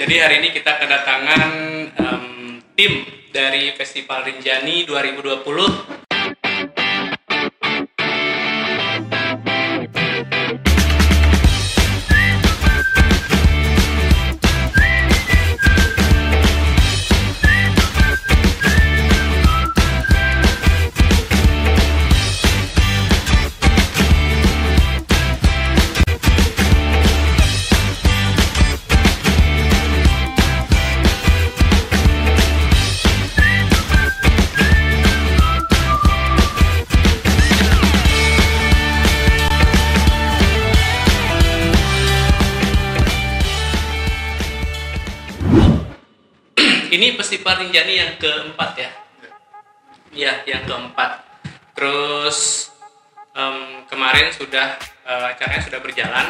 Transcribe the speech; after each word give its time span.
Jadi 0.00 0.16
hari 0.16 0.40
ini 0.40 0.48
kita 0.48 0.80
kedatangan 0.80 1.50
em, 1.92 2.24
tim 2.72 3.04
dari 3.28 3.68
Festival 3.76 4.24
Rinjani 4.24 4.88
2020 4.88 5.99
keempat 48.20 48.70
ya. 48.76 48.90
Iya, 50.12 50.32
yang 50.44 50.68
keempat. 50.68 51.24
Terus 51.72 52.68
em, 53.32 53.82
kemarin 53.88 54.28
sudah 54.36 54.76
eh, 55.08 55.32
acaranya 55.32 55.62
sudah 55.64 55.80
berjalan 55.80 56.26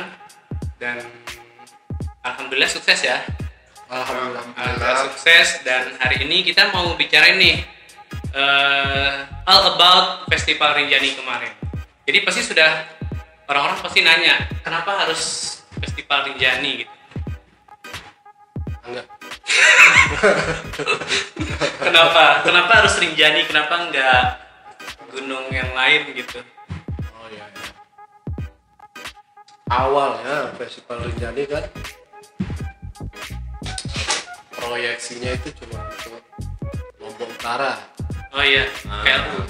dan 0.79 1.03
alhamdulillah 2.23 2.71
sukses 2.71 3.03
ya. 3.03 3.19
Alhamdulillah. 3.91 4.45
Alhamdulillah 4.55 4.99
sukses 5.11 5.67
dan 5.67 5.99
hari 5.99 6.23
ini 6.23 6.47
kita 6.47 6.71
mau 6.71 6.95
bicara 6.95 7.35
nih 7.35 7.67
eh, 8.31 9.15
all 9.51 9.75
about 9.75 10.31
Festival 10.31 10.79
Rinjani 10.79 11.19
kemarin. 11.19 11.53
Jadi 12.07 12.19
pasti 12.23 12.43
sudah 12.47 12.87
orang-orang 13.51 13.83
pasti 13.83 14.01
nanya 14.07 14.47
kenapa 14.63 15.03
harus 15.03 15.59
Festival 15.83 16.31
Rinjani 16.31 16.87
gitu. 16.87 16.95
Enggak. 18.87 19.20
Kenapa? 21.81 22.45
Kenapa 22.45 22.73
harus 22.83 22.95
Rinjani? 23.01 23.47
Kenapa 23.49 23.75
nggak 23.91 24.25
gunung 25.11 25.47
yang 25.51 25.71
lain 25.75 26.13
gitu? 26.15 26.39
Oh 27.17 27.27
iya. 27.33 27.47
iya. 27.49 27.71
Awalnya 29.71 30.55
Festival 30.59 31.07
Rinjani 31.07 31.43
kan 31.47 31.65
proyeksinya 34.55 35.31
itu 35.35 35.49
cuma 35.63 35.83
untuk 35.89 36.23
Lombok 37.01 37.31
Utara. 37.35 37.75
Oh 38.31 38.45
iya, 38.45 38.71
Nah. 38.87 39.03
KLU. 39.03 39.43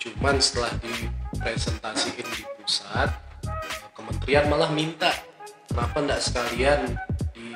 Cuman 0.00 0.36
setelah 0.36 0.72
dipresentasiin 0.84 2.24
di 2.28 2.42
pusat, 2.60 3.08
kementerian 3.96 4.52
malah 4.52 4.68
minta 4.68 5.12
kenapa 5.70 5.96
enggak 6.02 6.20
sekalian 6.20 6.80
di 7.30 7.54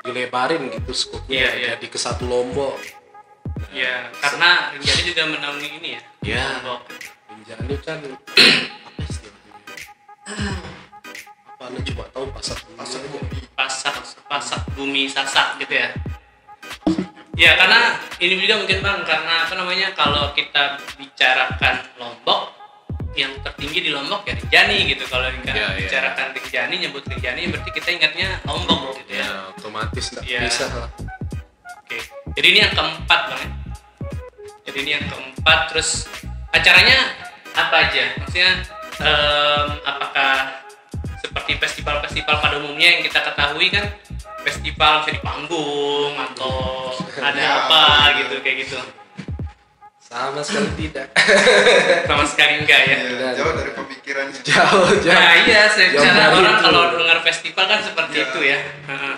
dilebarin 0.00 0.72
gitu 0.72 0.92
skopnya 0.96 1.36
Iya, 1.36 1.50
iya. 1.52 1.68
jadi 1.76 1.86
ke 1.92 1.98
satu 2.00 2.24
Lombok. 2.24 2.80
Ya, 3.74 4.08
karena 4.24 4.72
Rinjani 4.72 5.02
juga 5.04 5.22
menaungi 5.28 5.68
ini 5.68 5.88
ya. 5.92 6.02
Ya. 6.24 6.44
Lombok. 6.64 6.88
Rinjani 7.28 7.74
kan 7.84 7.98
apa 8.00 9.00
istilahnya? 9.04 9.52
Apa 11.52 11.62
anda 11.68 11.80
cuma 11.84 12.04
tahu 12.08 12.24
pasar 12.32 12.56
pasar 12.72 13.00
bumi 13.12 13.38
Pasak, 13.58 13.94
pasak 14.30 14.62
bumi 14.78 15.10
sasak 15.10 15.60
gitu 15.60 15.74
ya. 15.76 15.90
Ya 17.38 17.54
karena 17.54 17.98
ini 18.18 18.34
juga 18.40 18.58
mungkin 18.64 18.82
bang 18.82 18.98
karena 19.06 19.46
apa 19.46 19.54
namanya 19.54 19.94
kalau 19.94 20.32
kita 20.32 20.78
bicarakan 20.96 21.84
Lombok 22.00 22.57
yang 23.18 23.32
tertinggi 23.42 23.78
di 23.80 23.90
Lombok 23.90 24.22
ya 24.24 24.34
Rinjani 24.34 24.78
gitu 24.86 25.04
kalau 25.06 25.26
kita 25.28 25.50
Iya, 25.50 25.66
iya. 25.68 25.78
bicarakan 25.82 26.26
Rinjani 26.32 26.74
nyebut 26.78 27.02
Rinjani 27.04 27.42
berarti 27.50 27.70
kita 27.72 27.88
ingatnya 27.90 28.28
Lombok 28.46 28.94
gitu 28.96 29.12
ya. 29.12 29.22
ya 29.22 29.30
otomatis 29.52 30.04
nggak 30.10 30.24
Iya. 30.24 30.40
bisa 30.44 30.64
lah 30.70 30.90
Oke, 31.78 31.98
jadi 32.34 32.46
ini 32.46 32.58
yang 32.60 32.72
keempat 32.72 33.20
bang 33.26 33.40
ya. 33.40 33.50
Jadi 34.68 34.78
ini 34.78 34.90
yang 34.92 35.06
keempat, 35.08 35.72
terus 35.72 36.04
acaranya 36.50 37.16
apa 37.54 37.88
aja? 37.88 38.04
Maksudnya 38.20 38.50
em, 39.00 39.66
apakah 39.82 40.60
seperti 41.18 41.56
festival-festival 41.56 42.34
pada 42.38 42.60
umumnya 42.60 42.92
yang 42.92 43.02
kita 43.02 43.24
ketahui 43.24 43.72
kan 43.72 43.88
festival 44.44 45.00
bisa 45.00 45.10
di 45.10 45.20
panggung 45.20 46.12
atau 46.14 46.52
ada 47.16 47.40
Ya. 47.40 47.52
apa 47.64 47.82
gitu 48.20 48.36
kayak 48.38 48.56
gitu? 48.62 48.76
Sama 50.08 50.40
sekali 50.40 50.68
tidak 50.78 51.12
Sama 52.08 52.24
sekali 52.24 52.52
enggak 52.58 52.80
ya. 52.82 52.96
Iya, 52.98 53.28
jauh 53.36 53.52
dari 53.52 53.70
pemikiran 53.70 54.26
jauh 54.48 54.88
jauh 54.98 55.12
Nah 55.12 55.32
iya, 55.38 55.68
Jauh 55.68 55.76
secara 55.92 56.24
orang 56.32 56.54
itu. 56.54 56.64
kalau 56.64 56.82
dengar 56.94 57.18
festival 57.22 57.64
kan 57.66 57.80
seperti 57.80 58.14
Ya. 58.14 58.24
itu 58.24 58.40
ya. 58.42 58.58
Heeh. 58.86 59.16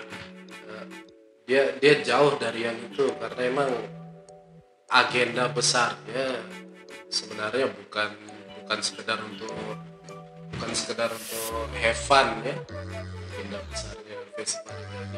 dia 1.47 1.63
dia 1.79 1.95
jauh 2.01 2.35
dari 2.37 2.63
yang 2.63 2.79
itu 2.81 3.11
karena 3.17 3.43
emang 3.45 3.71
agenda 4.89 5.47
besarnya 5.47 6.39
sebenarnya 7.07 7.67
bukan 7.69 8.11
bukan 8.57 8.79
sekedar 8.81 9.19
untuk 9.21 9.51
bukan 10.51 10.71
sekedar 10.71 11.11
untuk 11.11 11.67
have 11.77 11.99
fun 11.99 12.39
ya 12.41 12.55
agenda 13.27 13.59
besarnya 13.67 14.17
festival 14.33 14.75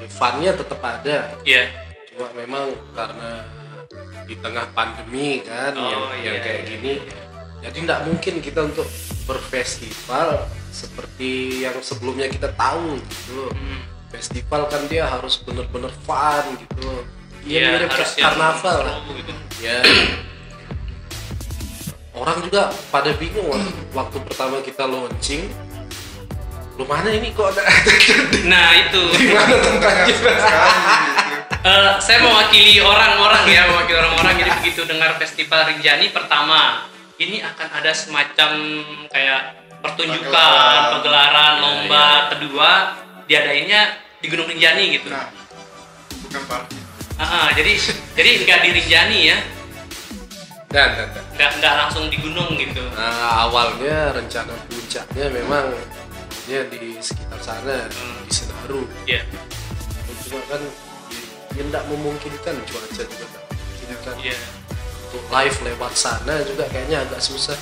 funnya 0.09 0.53
tetap 0.53 0.81
ada 0.81 1.17
Iya. 1.43 1.69
cuma 2.09 2.33
memang 2.33 2.65
karena 2.93 3.45
di 4.23 4.35
tengah 4.37 4.67
pandemi 4.71 5.43
kan 5.43 5.73
Oh, 5.73 5.83
yang, 5.83 6.03
iya, 6.15 6.25
yang 6.25 6.37
kayak 6.41 6.59
iya. 6.59 6.69
gini 6.69 6.95
jadi 7.63 7.79
tidak 7.79 8.01
mungkin 8.05 8.35
kita 8.39 8.61
untuk 8.65 8.89
berfestival 9.23 10.29
seperti 10.69 11.31
yang 11.63 11.77
sebelumnya 11.79 12.27
kita 12.27 12.51
tahu 12.53 12.97
gitu 12.99 13.51
Hmm. 13.51 13.81
festival 14.09 14.67
kan 14.67 14.83
dia 14.87 15.05
harus 15.05 15.37
bener-bener 15.39 15.93
fun 16.03 16.45
gitu 16.59 17.05
Iya, 17.43 17.59
Iya 17.59 17.69
mirip 17.75 17.91
harus 17.91 18.11
kayak 18.13 18.25
karnaval 18.29 18.79
lah 18.81 18.97
gitu. 19.11 19.33
ya 19.61 19.79
orang 22.13 22.39
juga 22.41 22.63
pada 22.93 23.11
bingung 23.13 23.49
waktu 23.91 24.17
pertama 24.23 24.61
kita 24.61 24.85
launching 24.85 25.49
lu 26.73 26.85
mana 26.85 27.09
ini 27.09 27.31
kok 27.31 27.53
ada 27.53 27.63
Nah 28.53 28.69
itu. 28.79 29.03
gimana 29.15 29.55
tempatnya 29.59 30.03
gitu. 30.09 30.29
Eh, 31.63 31.95
saya 32.03 32.19
mewakili 32.19 32.83
orang-orang 32.83 33.47
ya, 33.47 33.71
mewakili 33.71 33.95
orang-orang. 33.95 34.35
Jadi 34.35 34.51
begitu 34.59 34.83
dengar 34.83 35.15
festival 35.15 35.63
Rinjani 35.71 36.11
pertama, 36.11 36.91
ini 37.23 37.39
akan 37.39 37.69
ada 37.71 37.95
semacam 37.95 38.51
kayak 39.07 39.41
pertunjukan, 39.79 40.27
Pagelaran. 40.27 40.91
pagelaran, 40.99 41.53
Ya, 41.55 41.63
lomba. 41.63 42.07
Kedua, 42.35 42.71
diadainnya 43.31 43.95
di 44.19 44.27
Gunung 44.27 44.51
Rinjani 44.51 44.85
gitu. 44.91 45.07
Nah, 45.07 45.31
bukan 46.27 46.43
party. 46.51 46.75
Ah, 47.15 47.23
ah, 47.23 47.49
jadi 47.55 47.79
jadi 48.19 48.31
nggak 48.43 48.59
di 48.59 48.69
Rinjani 48.83 49.19
ya, 49.23 49.39
dan. 50.67 50.91
nggak 51.39 51.51
nggak 51.63 51.75
langsung 51.79 52.11
di 52.11 52.19
gunung 52.19 52.59
gitu. 52.59 52.83
Nah, 52.91 53.47
awalnya 53.47 54.11
rencana 54.11 54.51
puncaknya 54.67 55.31
memang 55.31 55.79
ya 56.45 56.61
di 56.67 56.99
sekitar 56.99 57.39
sana 57.39 57.87
Hmm. 57.87 58.23
di 58.27 58.33
Senaru 58.33 58.83
Iya, 59.07 59.23
cuma 60.27 60.41
kan 60.51 60.63
ya 61.53 61.63
tidak 61.63 61.85
memungkinkan 61.87 62.55
cuaca 62.65 63.03
juga 63.05 63.25
nggak 63.29 63.45
memungkinkan 63.47 64.15
iya. 64.19 64.37
untuk 65.09 65.25
live 65.29 65.59
lewat 65.63 65.93
sana 65.93 66.35
juga 66.43 66.65
kayaknya 66.69 67.05
agak 67.05 67.21
susah 67.21 67.59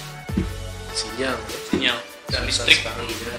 sinyal 0.90 1.36
ya. 1.36 1.58
Sinyal 1.70 1.98
dan 2.30 2.40
susah 2.46 2.64
listrik. 2.66 2.78
sekali 2.80 3.14
ya. 3.26 3.36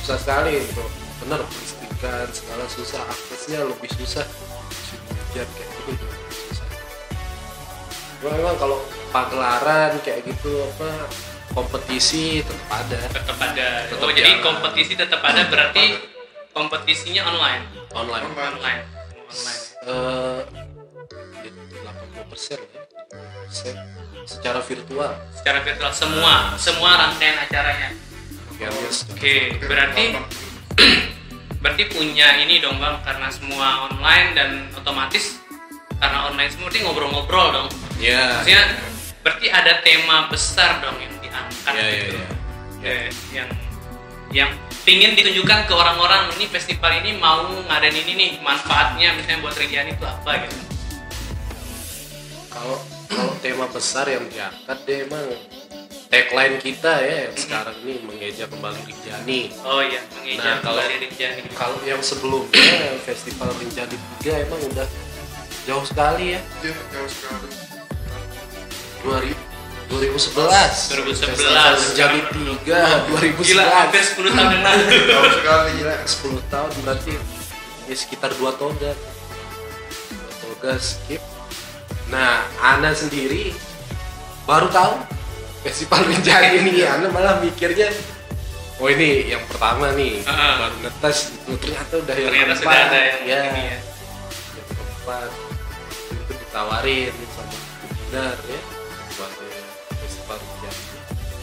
susah 0.00 0.16
sekali 0.18 0.52
untuk 0.58 0.88
benar 1.22 1.40
listrikan 1.46 2.26
segala 2.32 2.64
susah 2.66 3.02
aksesnya 3.06 3.60
lebih 3.62 3.90
susah 3.94 4.24
hujan 5.06 5.46
kayak 5.46 5.68
gitu 5.70 5.92
juga 5.94 6.08
susah 6.50 6.66
memang 8.24 8.56
kalau 8.56 8.78
pagelaran 9.10 9.92
kayak 10.00 10.24
gitu 10.24 10.50
apa 10.64 10.90
kompetisi 11.52 12.40
tetap 12.40 12.68
ada 12.68 12.98
Tetap 13.08 13.38
ada. 13.38 13.68
Tetap 13.88 14.02
oh, 14.02 14.12
jadi 14.12 14.32
kompetisi 14.40 14.92
tetap 14.96 15.20
ada 15.20 15.42
berarti 15.46 16.00
kompetisinya 16.52 17.22
online. 17.28 17.62
online 17.92 18.24
Online. 18.32 18.50
Online. 18.52 18.82
Online. 19.28 19.60
eh 19.82 20.40
80 21.82 22.30
persen 22.30 22.58
ya 22.60 22.82
Se- 23.52 23.76
secara 24.24 24.60
virtual 24.62 25.12
Secara 25.34 25.58
virtual 25.60 25.92
semua, 25.92 26.54
semua 26.56 26.90
rangkaian 26.96 27.36
acaranya. 27.42 27.90
Rangkaiannya 28.48 28.90
secara 28.90 29.16
Oke, 29.18 29.34
berarti 29.60 30.04
berarti 31.62 31.84
punya 31.90 32.42
ini 32.42 32.58
dong 32.58 32.78
bang 32.78 32.96
karena 33.02 33.28
semua 33.30 33.86
online 33.86 34.28
dan 34.34 34.50
otomatis 34.74 35.38
karena 35.98 36.26
online 36.26 36.50
semua 36.50 36.66
berarti 36.66 36.80
ngobrol-ngobrol 36.82 37.48
dong. 37.54 37.68
ya 37.98 38.42
Maksudnya 38.42 38.62
berarti 39.22 39.46
ada 39.46 39.78
tema 39.86 40.26
besar 40.26 40.82
dong 40.82 40.98
yang 40.98 41.14
diangkat 41.32 41.72
ya 41.72 41.80
ya 41.82 41.96
gitu. 41.98 42.16
ya 42.18 42.28
Eh, 42.82 43.06
yang 43.32 43.48
yang 44.32 44.50
pingin 44.82 45.14
ditunjukkan 45.14 45.64
ke 45.64 45.72
orang-orang 45.72 46.26
ini 46.34 46.44
festival 46.46 46.90
ini 46.98 47.14
mau 47.16 47.46
ngadain 47.46 47.94
ini 47.94 48.12
nih 48.12 48.30
manfaatnya 48.38 49.14
misalnya 49.14 49.38
buat 49.40 49.54
Rinjani 49.54 49.92
itu 49.92 50.02
apa 50.02 50.30
gitu. 50.42 50.56
Kalau 52.48 52.76
kalau 53.06 53.32
tema 53.38 53.66
besar 53.66 54.04
yang 54.06 54.26
diangkat 54.26 54.78
dia 54.82 55.06
emang 55.06 55.30
tagline 56.08 56.58
kita 56.58 56.92
ya 56.98 57.16
yang 57.24 57.36
sekarang 57.36 57.76
ini 57.80 58.02
mengeja 58.02 58.44
kembali 58.44 58.82
Rinjani 58.82 59.40
oh 59.62 59.80
iya 59.80 60.00
mengeja 60.12 60.42
Nah, 60.42 60.56
kalau- 60.58 60.82
kembali 60.82 60.96
Rinjani 61.06 61.40
kalau 61.54 61.78
yang 61.82 62.02
sebelumnya 62.02 62.66
festival 63.00 63.46
Rinjani 63.54 63.94
3 64.18 64.42
emang 64.42 64.60
udah 64.66 64.88
jauh 65.62 65.86
sekali 65.86 66.34
ya? 66.34 66.40
Iya, 66.58 66.74
jauh 66.90 67.06
sekali. 67.06 67.48
2000 69.04 69.51
2011 69.92 71.04
2011. 71.04 71.28
Festival 71.28 71.72
Rinjani 71.76 72.20
3 72.64 73.12
2011 73.12 73.44
gila 73.44 73.64
hampir 73.68 74.02
10 74.02 74.32
tahun 74.32 74.50
yang 74.50 74.64
lalu 74.64 74.84
Jauh 75.12 75.30
sekali. 75.30 75.70
Gila, 75.76 75.96
10 76.00 76.52
tahun 76.52 76.70
berarti 76.80 77.12
ya 77.84 77.94
sekitar 77.94 78.30
2 78.32 78.40
toga. 78.56 78.92
2 78.96 80.42
toga 80.42 80.72
skip. 80.78 81.20
Nah, 82.08 82.44
Ana 82.58 82.92
sendiri 82.92 83.52
baru 84.44 84.68
tahu 84.68 84.96
festival 85.62 86.00
Rinjani 86.04 86.48
ini. 86.58 86.82
Ana 86.92 87.08
malah 87.08 87.38
mikirnya 87.38 87.92
Oh 88.80 88.90
ini 88.90 89.30
yang 89.30 89.44
pertama 89.46 89.94
nih, 89.94 90.26
Ah. 90.26 90.58
baru 90.58 90.74
ngetes 90.82 91.30
gitu. 91.30 91.54
Ternyata 91.54 92.02
udah 92.02 92.16
yang 92.18 92.28
ternyata 92.34 92.50
keempat. 92.50 92.64
sudah 92.66 92.80
ada 92.82 92.98
yang 92.98 93.20
ya, 93.22 93.40
ini 93.46 93.62
ya 93.62 93.78
yang 94.58 94.66
keempat. 94.74 95.30
Itu 96.10 96.32
ditawarin 96.34 97.12
sama 97.30 97.54
benar 98.10 98.36
ya 98.42 98.60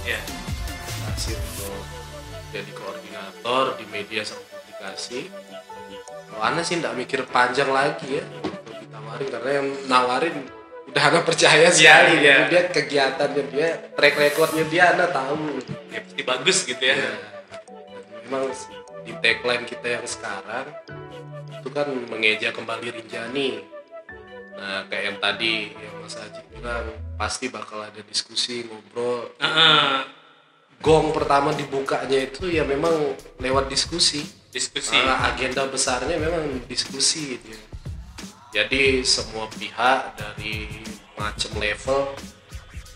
ya 0.07 0.19
kasih 1.09 1.35
untuk 1.35 1.83
jadi 2.49 2.71
koordinator 2.73 3.77
di 3.77 3.85
media 3.91 4.21
sama 4.25 4.41
publikasi 4.47 5.29
kalau 6.29 6.41
Ana 6.45 6.61
sih 6.61 6.77
nggak 6.77 6.95
mikir 6.95 7.19
panjang 7.27 7.67
lagi 7.73 8.21
ya. 8.21 8.23
Untuk 8.45 8.75
ditawarin 8.77 9.27
karena 9.27 9.51
yang 9.59 9.67
nawarin 9.89 10.35
udah 10.89 11.03
Ana 11.09 11.19
percaya 11.25 11.67
sekali 11.73 12.21
iya. 12.21 12.45
Jadi 12.45 12.49
dia 12.53 12.61
kegiatannya 12.69 13.43
dia 13.49 13.67
track 13.97 14.15
recordnya 14.15 14.63
dia 14.69 14.83
Ana 14.93 15.09
tahu. 15.09 15.59
Ya 15.89 15.99
pasti 16.05 16.21
bagus 16.21 16.57
gitu 16.63 16.79
ya. 16.79 16.95
Ya. 16.95 17.11
Memang 18.23 18.53
di 19.03 19.13
tagline 19.17 19.65
kita 19.65 19.87
yang 19.99 20.05
sekarang 20.05 20.69
itu 21.59 21.69
kan 21.73 21.87
mengeja 22.07 22.55
kembali 22.55 22.87
Rinjani 22.87 23.78
nah 24.59 24.83
kayak 24.91 25.03
yang 25.07 25.17
tadi 25.23 25.71
yang 25.71 25.95
Mas 26.03 26.19
Haji 26.19 26.41
bilang 26.51 26.85
pasti 27.15 27.47
bakal 27.47 27.79
ada 27.79 28.03
diskusi 28.03 28.67
ngobrol 28.67 29.31
Heeh. 29.39 30.03
gong 30.83 31.15
pertama 31.15 31.55
dibukanya 31.55 32.19
itu 32.19 32.51
ya 32.51 32.67
memang 32.67 33.15
lewat 33.39 33.71
diskusi. 33.71 34.23
diskusi 34.49 34.97
Ah, 34.97 35.29
agenda 35.29 35.61
besarnya 35.69 36.17
memang 36.17 36.65
diskusi 36.65 37.37
gitu 37.37 37.53
ya. 37.53 37.61
Jadi 38.49 39.05
semua 39.05 39.45
pihak 39.45 40.17
dari 40.17 40.65
macam 41.13 41.51
level 41.61 42.17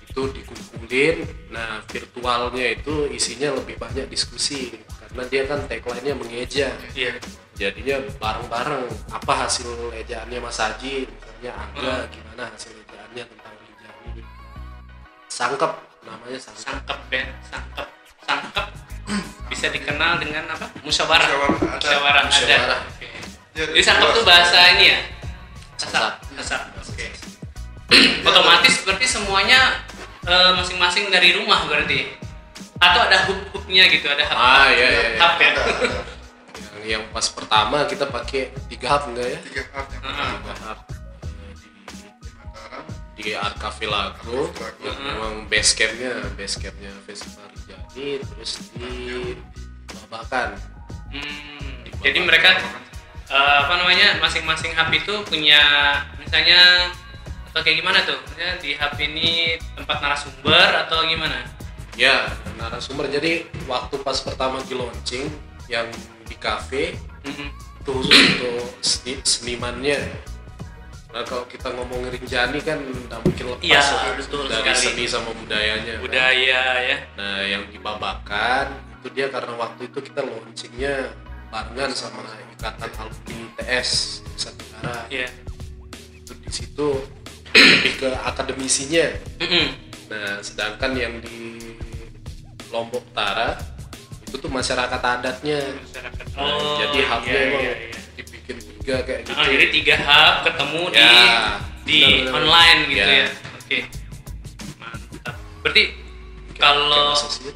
itu 0.01 0.21
dikumpulin. 0.33 1.17
Nah, 1.53 1.85
virtualnya 1.85 2.73
itu 2.73 3.05
isinya 3.13 3.53
lebih 3.53 3.77
banyak 3.77 4.09
diskusi 4.09 4.73
karena 4.97 5.23
dia 5.29 5.43
kan 5.45 5.61
tagline-nya 5.69 6.17
mengeja. 6.17 6.73
iya 6.97 7.13
Jadinya 7.53 8.01
bareng-bareng 8.17 9.13
apa 9.13 9.33
hasil 9.45 9.93
ejaannya 9.93 10.41
Mas 10.41 10.57
Haji, 10.57 11.05
misalnya 11.43 11.59
Angga 11.59 12.07
gimana 12.07 12.43
hasil 12.47 12.71
ejaannya 12.71 13.23
tentang 13.27 13.53
Rinjani. 13.59 14.21
Sangkep 15.27 15.71
namanya 16.03 16.39
sangkep. 16.39 16.63
sangkep 16.63 16.99
ya 17.11 17.23
sangkep 17.43 17.87
sangkep 18.23 18.65
bisa 19.47 19.67
dikenal 19.69 20.19
dengan 20.19 20.43
apa 20.49 20.71
musyawarah 20.81 21.27
Musyawarah 21.27 21.59
adat. 21.59 21.79
musyawarah 21.79 22.23
Musyawarah. 22.23 22.63
adat. 22.63 22.81
Oke. 22.89 23.07
Ya, 23.53 23.63
jadi 23.67 23.81
sangkep 23.81 24.09
tuh 24.13 24.23
bahasa 24.23 24.59
ini 24.73 24.85
ya 24.87 24.99
Sasak. 25.75 26.15
sasak 26.39 26.61
oke 26.79 27.07
otomatis 28.23 28.73
berarti 28.81 29.03
semuanya 29.05 29.83
eh, 30.23 30.51
masing-masing 30.55 31.11
dari 31.11 31.35
rumah 31.35 31.67
berarti 31.67 32.07
atau 32.79 32.99
ada 33.03 33.27
hub-hubnya 33.27 33.83
gitu 33.89 34.07
ada 34.07 34.23
hub 34.23 34.37
Ah, 34.37 34.71
iya, 34.71 34.87
iya, 34.87 35.03
iya. 35.09 35.19
hub 35.19 35.35
ya 35.37 35.49
Ada, 35.49 35.61
ada. 35.61 35.99
yang, 36.55 36.83
yang 36.85 37.03
pas 37.11 37.27
pertama 37.27 37.83
kita 37.83 38.07
pakai 38.07 38.47
tiga 38.67 38.87
hub 38.91 39.11
enggak 39.11 39.27
ya 39.27 39.39
Tiga 39.41 39.61
hub 39.71 39.87
yang 39.89 40.03
Heeh. 40.03 40.29
tiga 40.39 40.55
hub. 40.63 40.79
Di 43.13 43.31
Arcafe 43.31 43.85
Lago 43.85 44.49
Lago. 44.49 44.81
yang 44.81 44.97
memang 44.99 45.33
base 45.45 45.73
campnya 45.73 46.13
base 46.33 46.57
campnya 46.57 46.89
festival 47.05 47.45
Rinjani 47.53 48.07
terus 48.19 48.51
di 48.73 49.37
Babakan 50.09 50.57
Hmm, 51.13 51.85
jadi 52.01 52.25
mereka 52.25 52.57
eh, 53.29 53.55
apa 53.61 53.73
namanya 53.77 54.17
masing-masing 54.17 54.73
hub 54.73 54.89
itu 54.89 55.13
punya 55.29 55.61
misalnya 56.17 56.89
atau 57.53 57.61
kayak 57.61 57.85
gimana 57.85 58.01
tuh? 58.01 58.17
Misalnya 58.33 58.57
di 58.57 58.73
hub 58.73 58.93
ini 58.97 59.29
tempat 59.77 60.01
narasumber 60.01 60.69
atau 60.85 61.05
gimana? 61.05 61.45
ya 61.93 62.25
narasumber 62.57 63.05
jadi 63.05 63.45
waktu 63.69 64.01
pas 64.01 64.17
pertama 64.17 64.57
di 64.65 64.73
launching 64.73 65.29
yang 65.69 65.85
di 66.25 66.33
cafe 66.33 66.97
Mhm. 67.21 67.47
itu 67.53 67.89
khusus 67.93 68.17
untuk 68.41 68.57
seni, 68.81 69.13
senimannya 69.21 70.01
nah 71.13 71.21
kalau 71.21 71.45
kita 71.45 71.69
ngomong 71.69 72.09
Rinjani 72.09 72.57
kan 72.59 72.81
nggak 72.81 73.19
mungkin 73.21 73.45
lepas 73.53 73.61
Iya, 73.61 73.79
lah 73.79 74.17
betul 74.17 74.41
dari 74.49 74.73
sekali. 74.73 74.81
seni 74.81 75.05
sama 75.05 75.29
budayanya 75.31 75.91
kan. 75.93 76.01
Budaya 76.01 76.63
ya. 76.81 76.97
Nah, 77.13 77.37
yang 77.45 77.63
di 77.69 77.77
Babakan 77.77 78.65
itu 78.97 79.07
dia 79.13 79.29
karena 79.29 79.53
waktu 79.53 79.93
itu 79.93 79.99
kita 80.01 80.25
launchingnya 80.25 81.13
barengan 81.53 81.93
sama 81.93 82.25
Ikatan 82.57 82.89
Alumni 82.97 83.37
TS 83.61 83.89
Nusa 84.25 84.49
Tenggara. 84.57 85.05
Iya. 85.07 85.29
Itu 86.17 86.33
di 86.33 86.49
situ 86.49 86.87
lebih 87.53 87.93
ke 88.01 88.09
akademisinya. 88.09 89.05
Nah, 90.09 90.41
sedangkan 90.41 90.91
yang 90.97 91.21
di 91.21 91.61
Lombok 92.73 93.05
Utara 93.05 93.53
itu 94.25 94.41
tuh 94.41 94.49
masyarakat 94.49 94.97
adatnya. 94.97 95.61
Masyarakat. 95.61 96.25
Nah, 96.33 96.57
jadi 96.81 96.99
hubnya 97.05 97.37
iya, 97.37 97.45
iya, 97.53 97.73
iya. 97.85 98.01
Tiga 98.83 98.99
kayak 99.01 99.19
gitu. 99.23 99.31
Oh, 99.33 99.45
jadi 99.47 99.65
tiga 99.71 99.95
hub 99.97 100.35
ketemu 100.43 100.81
di 100.85 100.99
Ya, 100.99 101.07
di 101.81 101.99
benar-benar. 102.03 102.35
online 102.35 102.79
gitu 102.85 102.99
Ya. 103.07 103.15
ya. 103.15 103.27
Oke. 103.55 103.79
Mantap. 104.75 105.35
Berarti 105.63 105.83
kalau 106.53 107.15
Kayak 107.15 107.55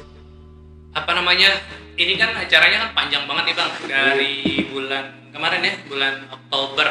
apa 0.96 1.10
namanya 1.14 1.50
ini 1.94 2.16
kan 2.16 2.32
acaranya 2.32 2.78
kan 2.80 2.90
panjang 2.92 3.22
banget 3.24 3.44
nih 3.44 3.54
bang 3.54 3.70
dari 3.86 4.34
bulan 4.66 5.04
kemarin 5.30 5.60
ya 5.62 5.74
bulan 5.84 6.14
Oktober 6.28 6.88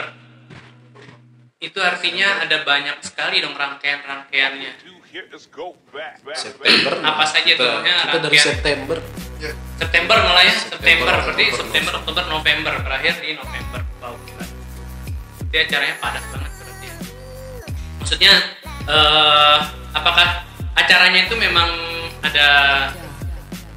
itu 1.58 1.80
artinya 1.82 2.40
ada 2.40 2.62
banyak 2.62 3.02
sekali 3.02 3.42
dong 3.42 3.52
rangkaian-rangkaiannya 3.52 4.72
September 6.38 6.94
Apa 7.02 7.26
saja 7.26 7.42
kita, 7.44 7.58
tuh, 7.58 7.68
maksudnya 7.74 7.96
kita 7.98 8.08
dari 8.14 8.38
rangkaian. 8.38 8.46
September 8.46 8.98
Ya, 9.38 9.52
September 9.78 10.18
malah 10.18 10.42
ya 10.42 10.54
September, 10.56 10.82
September 10.82 11.14
berarti 11.20 11.46
September 11.52 11.92
Oktober 11.96 12.24
November 12.28 12.74
berakhir 12.80 13.14
di 13.20 13.30
November 13.34 13.82
jadi 15.48 15.60
acaranya 15.64 15.96
padat 15.98 16.24
banget 16.28 16.52
berarti 16.54 16.86
ya 16.86 16.96
maksudnya 17.98 18.34
eh, 18.86 19.58
apakah 19.92 20.28
acaranya 20.74 21.20
itu 21.24 21.36
memang 21.36 21.70
ada 22.20 22.48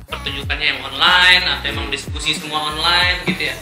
pertunjukannya 0.05 0.67
yang 0.69 0.81
online 0.83 1.45
atau 1.49 1.67
emang 1.69 1.87
diskusi 1.89 2.35
semua 2.35 2.69
online 2.69 3.23
gitu 3.27 3.43
ya 3.45 3.57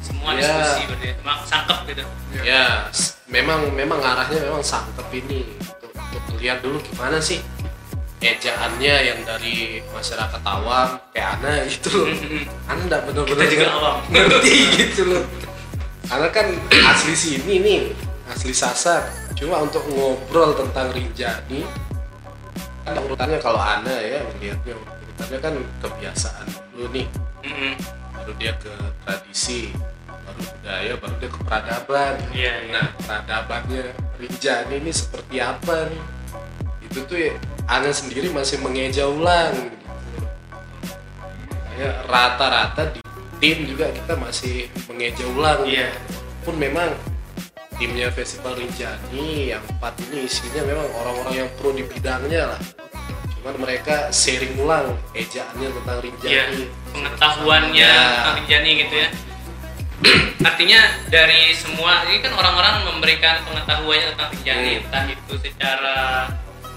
semua 0.00 0.32
Ya. 0.32 0.38
diskusi 0.40 0.82
berarti 0.86 1.06
ya. 1.06 1.14
Emang 1.18 1.38
sangkep 1.42 1.78
gitu 1.86 2.02
ya 2.42 2.64
memang 3.26 3.60
memang 3.70 3.98
arahnya 3.98 4.38
memang 4.42 4.60
santep 4.60 5.06
ini 5.10 5.46
untuk, 5.56 5.90
untuk 5.94 6.36
lihat 6.36 6.58
dulu 6.60 6.78
gimana 6.82 7.16
sih 7.16 7.38
ejaannya 8.18 8.94
yang 9.04 9.20
dari 9.22 9.82
masyarakat 9.88 10.42
awam 10.42 10.94
kayak 11.10 11.28
Ana 11.36 11.52
gitu 11.64 11.88
loh 11.92 12.06
Ana 12.70 12.80
nggak 12.82 13.00
bener-bener 13.04 13.34
Kita 13.34 13.44
juga 13.46 13.64
ngerti- 13.64 13.74
awam. 13.74 13.96
ngerti 14.08 14.54
gitu 14.76 15.02
loh 15.06 15.22
Ana 16.12 16.28
kan 16.28 16.44
asli 16.92 17.16
sini 17.16 17.56
nih 17.64 17.80
asli 18.28 18.52
sasar. 18.52 19.08
Cuma 19.32 19.64
untuk 19.64 19.80
ngobrol 19.88 20.52
tentang 20.52 20.92
Rinjani 20.92 21.64
kan 22.84 23.00
urutannya 23.00 23.40
kalau 23.40 23.56
Ana 23.56 23.96
ya 23.96 24.20
melihatnya 24.36 24.76
urutannya 24.76 25.38
kan 25.40 25.54
kebiasaan 25.80 26.46
dulu 26.76 26.92
nih. 26.92 27.08
Baru 28.12 28.32
dia 28.36 28.52
ke 28.60 28.68
tradisi 29.08 29.72
baru 30.04 30.40
budaya 30.44 30.92
baru 31.00 31.14
dia 31.16 31.30
ke 31.32 31.40
peradaban. 31.48 32.14
Iya, 32.36 32.54
iya. 32.60 32.72
nah 32.76 32.86
peradabannya 33.00 33.84
Rinjani 34.20 34.84
ini 34.84 34.92
seperti 34.92 35.40
apa 35.40 35.88
nih? 35.88 36.02
Itu 36.92 37.08
tuh 37.08 37.16
ya, 37.16 37.32
Ana 37.64 37.88
sendiri 37.88 38.28
masih 38.28 38.60
mengeja 38.60 39.08
ulang 39.08 39.56
gitu. 39.56 39.80
Rata-rata 42.04 42.92
di 42.92 43.01
tim 43.42 43.66
juga 43.66 43.90
kita 43.90 44.14
masih 44.14 44.70
mengeja 44.86 45.26
ulang 45.34 45.66
Iya. 45.66 45.90
pun 46.46 46.54
memang 46.54 46.94
timnya 47.74 48.06
festival 48.14 48.54
Rinjani 48.54 49.50
yang 49.50 49.62
empat 49.66 49.98
ini 50.06 50.30
isinya 50.30 50.62
memang 50.62 50.86
orang-orang 50.94 51.34
yang 51.36 51.48
pro 51.58 51.74
di 51.74 51.82
bidangnya 51.82 52.54
lah 52.54 52.60
cuman 53.34 53.58
mereka 53.58 54.06
sharing 54.14 54.54
ulang 54.56 54.94
ejaannya 55.12 55.68
tentang 55.74 55.98
Iya, 55.98 56.06
Rinjani 56.06 56.62
pengetahuannya 56.94 57.82
Ya. 57.82 57.98
tentang 58.14 58.36
Rinjani 58.38 58.70
gitu 58.86 58.94
ya. 58.94 59.08
Artinya 60.50 60.80
dari 61.10 61.50
semua 61.54 62.06
ini 62.06 62.22
kan 62.22 62.34
orang-orang 62.34 62.86
memberikan 62.86 63.42
pengetahuannya 63.42 64.06
tentang 64.14 64.30
Rinjani, 64.30 64.70
Hmm. 64.70 64.82
entah 64.86 65.04
itu 65.10 65.34
secara 65.38 65.96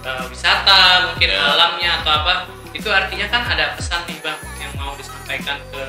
uh, 0.01 0.23
wisata, 0.29 0.81
mungkin 1.13 1.29
Ya. 1.29 1.41
alamnya 1.53 1.89
atau 2.01 2.11
apa. 2.21 2.33
Itu 2.73 2.89
artinya 2.89 3.29
kan 3.29 3.45
ada 3.45 3.73
pesan 3.77 4.01
nih 4.05 4.17
bang 4.21 4.37
yang 4.61 4.73
mau 4.77 4.93
disampaikan 4.93 5.57
ke 5.69 5.83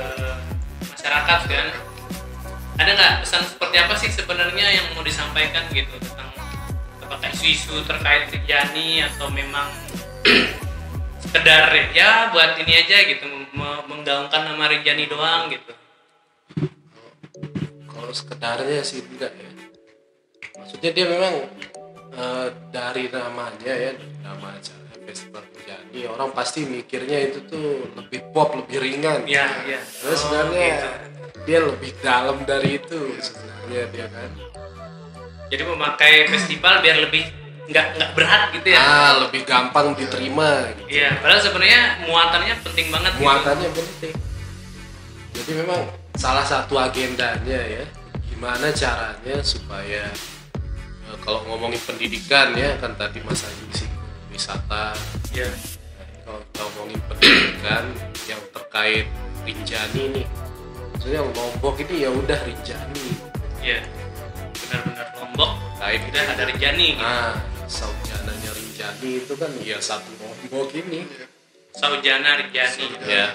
masyarakat 1.06 1.40
kan. 1.46 1.66
Ada 2.82 2.90
nggak 2.98 3.12
pesan 3.22 3.42
seperti 3.46 3.76
apa 3.78 3.94
sih 3.94 4.10
sebenarnya 4.10 4.66
yang 4.74 4.86
mau 4.98 5.06
disampaikan 5.06 5.70
gitu 5.70 5.94
tentang 6.02 6.34
apakah 6.98 7.30
isu-isu 7.30 7.78
terkait 7.86 8.26
Rinjani 8.34 9.06
atau 9.06 9.30
memang 9.30 9.70
sekedar 11.22 11.70
ya 11.94 12.34
buat 12.34 12.58
ini 12.58 12.74
aja 12.74 13.06
gitu 13.06 13.22
me- 13.54 13.84
menggaungkan 13.86 14.50
nama 14.50 14.66
Rinjani 14.66 15.06
doang 15.06 15.46
gitu? 15.54 15.72
Kalau 17.86 18.10
sekedarnya 18.10 18.82
sih 18.82 19.06
enggak 19.06 19.30
ya. 19.30 19.50
Maksudnya 20.58 20.90
dia 20.90 21.06
memang 21.06 21.34
eh, 22.18 22.48
dari 22.74 23.06
namanya 23.14 23.72
ya 23.72 23.94
nama 24.26 24.58
acara 24.58 24.75
festival 25.06 25.42
Rinjani 25.54 26.00
orang 26.10 26.30
pasti 26.34 26.66
mikirnya 26.66 27.30
itu 27.30 27.46
tuh 27.46 27.86
lebih 27.94 28.26
pop 28.34 28.58
lebih 28.58 28.82
ringan. 28.82 29.22
Ya 29.24 29.46
ya 29.62 29.78
Terus 29.80 30.18
sebenarnya 30.26 30.98
dia 31.46 31.58
lebih 31.62 31.94
dalam 32.02 32.42
dari 32.42 32.82
itu 32.82 32.98
sebenarnya 33.22 33.82
dia 33.94 34.06
kan. 34.10 34.30
Jadi 35.46 35.62
memakai 35.62 36.26
festival 36.26 36.82
biar 36.82 37.06
lebih 37.06 37.22
nggak 37.70 37.86
nggak 37.98 38.10
berat 38.18 38.42
gitu 38.54 38.68
ya? 38.74 38.78
Ah 38.82 39.12
lebih 39.26 39.46
gampang 39.46 39.94
diterima 39.94 40.70
gitu. 40.74 41.02
Iya, 41.02 41.18
padahal 41.22 41.42
sebenarnya 41.42 41.80
muatannya 42.06 42.54
penting 42.62 42.86
banget 42.90 43.12
gitu. 43.14 43.22
muatannya 43.22 43.70
penting. 43.74 44.14
Jadi 45.36 45.50
memang 45.62 45.80
salah 46.18 46.46
satu 46.46 46.80
agendanya 46.80 47.60
ya 47.60 47.84
gimana 48.32 48.72
caranya 48.72 49.36
supaya 49.44 50.08
eh, 51.08 51.16
kalau 51.24 51.44
ngomongin 51.44 51.80
pendidikan 51.84 52.56
ya 52.56 52.76
kan 52.80 52.96
tadi 52.96 53.20
Mas 53.20 53.44
Aji 53.44 53.85
wisata. 54.36 54.92
Iya. 55.32 55.48
kalau 56.26 56.42
kita 56.42 56.60
ngomongin 56.68 57.00
pendidikan 57.08 57.84
yang 58.28 58.42
terkait 58.52 59.06
Rinjani 59.48 60.02
nih. 60.12 60.26
Maksudnya 60.92 61.22
Lombok 61.22 61.76
ini 61.86 61.94
ya 62.04 62.10
udah 62.12 62.38
Rinjani. 62.44 63.06
Iya. 63.64 63.80
Benar-benar 64.52 65.08
Lombok. 65.16 65.50
Terkait 65.80 66.00
udah 66.12 66.24
ada 66.36 66.42
Rinjani 66.44 66.86
gitu. 66.92 67.00
nah 67.00 67.32
saujananya 67.64 68.50
Rinjani 68.52 69.10
itu 69.24 69.32
kan 69.38 69.50
ya 69.64 69.78
satu 69.80 70.12
Lombok 70.20 70.68
ini. 70.76 71.08
Saujana 71.72 72.40
Rinjani. 72.40 72.86
ya 73.04 73.28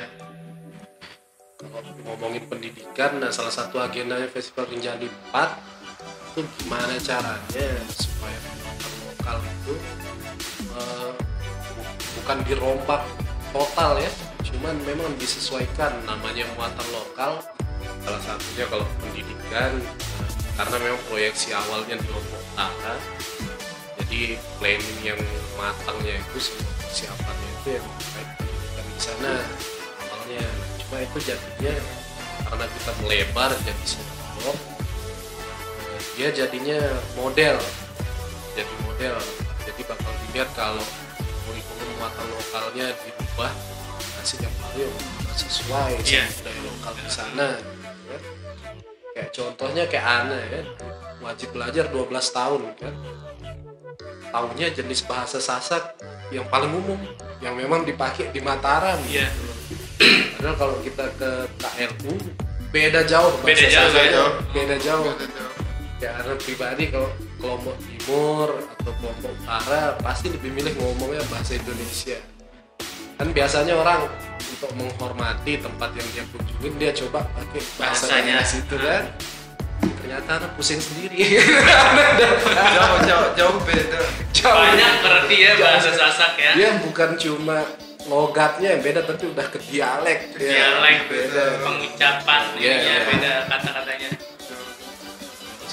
kalau 1.62 1.94
ngomongin 2.02 2.42
pendidikan 2.50 3.22
nah 3.22 3.30
salah 3.30 3.54
satu 3.54 3.78
agendanya 3.78 4.26
festival 4.26 4.66
Rinjani 4.66 5.06
4 5.30 6.34
itu 6.34 6.42
gimana 6.58 6.98
caranya 6.98 7.70
supaya 7.94 8.40
lokal 9.06 9.38
itu 9.46 9.74
eh, 10.78 11.12
bu- 11.76 11.96
bukan 12.22 12.38
dirompak 12.46 13.02
total 13.52 14.00
ya 14.00 14.12
cuman 14.42 14.76
memang 14.84 15.12
disesuaikan 15.16 15.92
namanya 16.04 16.44
muatan 16.58 16.88
lokal. 16.92 17.40
Salah 18.02 18.22
satunya 18.26 18.66
kalau 18.68 18.86
pendidikan 19.00 19.78
karena 20.58 20.76
memang 20.82 21.02
proyeksi 21.08 21.54
awalnya 21.54 21.96
di 21.98 22.08
Lombok 22.10 22.42
Utara. 22.52 22.96
Jadi 24.02 24.36
planning 24.58 25.00
yang 25.06 25.22
matangnya 25.56 26.18
itu 26.18 26.38
semua 26.52 26.74
persiapannya 26.82 27.50
itu 27.62 27.70
yang 27.78 27.86
terkait 27.86 28.30
pendidikan 28.42 28.86
di 28.90 29.00
sana 29.02 29.34
awalnya. 30.04 30.46
Cuma 30.82 30.98
itu 31.00 31.18
jadinya 31.22 31.76
karena 32.50 32.66
kita 32.68 32.92
melebar 33.06 33.52
jadi 33.62 33.86
eh, 34.42 36.00
dia 36.18 36.30
jadinya 36.34 36.80
model 37.16 37.56
jadi 38.52 38.74
model 38.84 39.16
bakal 39.92 40.12
dilihat 40.24 40.50
kalau 40.56 40.86
kurikulum 41.44 41.90
muatan 41.98 42.28
lokalnya 42.32 42.88
dirubah 42.96 43.52
kasih 44.16 44.38
yang 44.40 44.56
baru 44.58 44.88
yang 44.88 45.36
sesuai 45.36 45.92
Iya. 46.00 46.24
sama 46.24 46.32
budaya 46.32 46.62
lokal 46.64 46.94
di 46.96 47.10
sana 47.10 47.48
kan. 48.08 48.22
kayak 49.12 49.30
contohnya 49.32 49.84
kayak 49.86 50.06
Ana 50.08 50.40
ya 50.48 50.62
wajib 51.20 51.52
belajar 51.52 51.86
12 51.88 52.08
tahun 52.32 52.62
kan 52.76 52.94
tahunnya 54.32 54.68
jenis 54.74 55.04
bahasa 55.04 55.38
Sasak 55.38 56.00
yang 56.32 56.48
paling 56.48 56.72
umum 56.72 56.98
yang 57.40 57.54
memang 57.54 57.84
dipakai 57.84 58.32
di 58.32 58.40
Mataram 58.40 58.98
Iya. 59.04 59.28
gitu 59.28 59.44
padahal 60.34 60.56
kalau 60.58 60.76
kita 60.82 61.06
ke 61.16 61.30
KLU 61.60 62.14
beda 62.72 63.04
jauh 63.04 63.36
Beda 63.44 63.68
jauh, 63.68 63.92
ya. 63.92 64.26
beda 64.50 64.76
jauh 64.80 65.04
Beda 65.12 65.28
jauh. 65.28 65.52
ya 66.00 66.10
karena 66.16 66.34
pribadi 66.36 66.84
kalau 66.88 67.10
kelompok 67.42 67.76
timur 67.82 68.48
atau 68.78 68.92
kelompok 68.96 69.32
utara 69.36 69.82
pasti 69.98 70.30
lebih 70.30 70.54
milih 70.54 70.74
ngomongnya 70.78 71.26
bahasa 71.28 71.58
Indonesia 71.58 72.18
kan 73.18 73.28
biasanya 73.30 73.74
orang 73.76 74.06
untuk 74.52 74.72
menghormati 74.74 75.58
tempat 75.58 75.90
yang 75.92 76.08
dia 76.12 76.24
kunjungin 76.30 76.74
dia 76.78 76.92
coba 76.96 77.26
pakai 77.28 77.62
bahasa 77.76 78.06
Bahasanya. 78.08 78.34
Inggris 78.38 78.54
itu 78.56 78.76
kan 78.78 79.04
ternyata 79.82 80.30
anak 80.38 80.52
pusing 80.54 80.78
sendiri 80.78 81.18
jauh 82.78 83.00
jauh 83.02 83.30
jauh 83.34 83.58
beda 83.62 84.00
Jauh. 84.32 84.58
Banyak 84.58 84.94
berarti 85.02 85.36
ya 85.38 85.52
Jauh. 85.54 85.66
bahasa 85.66 85.92
Sasak 85.94 86.34
ya. 86.36 86.52
dia 86.54 86.70
bukan 86.82 87.10
cuma 87.16 87.66
logatnya 88.04 88.74
yang 88.74 88.82
beda 88.82 89.02
tapi 89.02 89.30
udah 89.30 89.46
ke 89.46 89.62
dialek 89.62 90.34
ya. 90.34 90.50
Dialek, 90.74 90.98
beda 91.06 91.44
pengucapan 91.62 92.42
Iya, 92.58 92.74
ininya 92.74 92.90
iya. 92.92 93.06
beda 93.06 93.32
kata-katanya. 93.48 94.10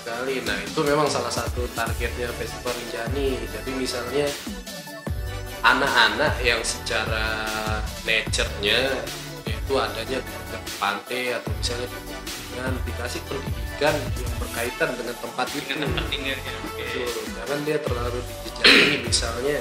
Sekali 0.08 0.40
nah 0.48 0.56
itu 0.56 0.80
memang 0.88 1.04
salah 1.04 1.28
satu 1.28 1.68
targetnya 1.76 2.32
festival 2.40 2.72
Rinjani 2.72 3.44
jadi 3.44 3.70
misalnya 3.76 4.24
anak-anak 5.60 6.40
yang 6.40 6.64
secara 6.64 7.44
nature-nya 8.08 9.04
itu 9.44 9.72
adanya 9.76 10.16
di 10.24 10.30
dekat 10.32 10.64
pantai 10.80 11.36
atau 11.36 11.52
misalnya 11.60 11.92
di 11.92 11.98
pegunungan 12.00 12.74
dikasih 12.88 13.20
pendidikan 13.28 13.94
yang 14.00 14.34
berkaitan 14.40 14.90
dengan 14.96 15.16
tempat 15.20 15.46
itu 15.52 15.60
Dengan 15.68 15.92
tempat 15.92 16.04
tinggalnya. 16.08 16.52
Betul. 16.72 17.24
jangan 17.36 17.58
dia 17.68 17.78
terlalu 17.84 18.18
dijejaki 18.24 18.96
misalnya 19.04 19.58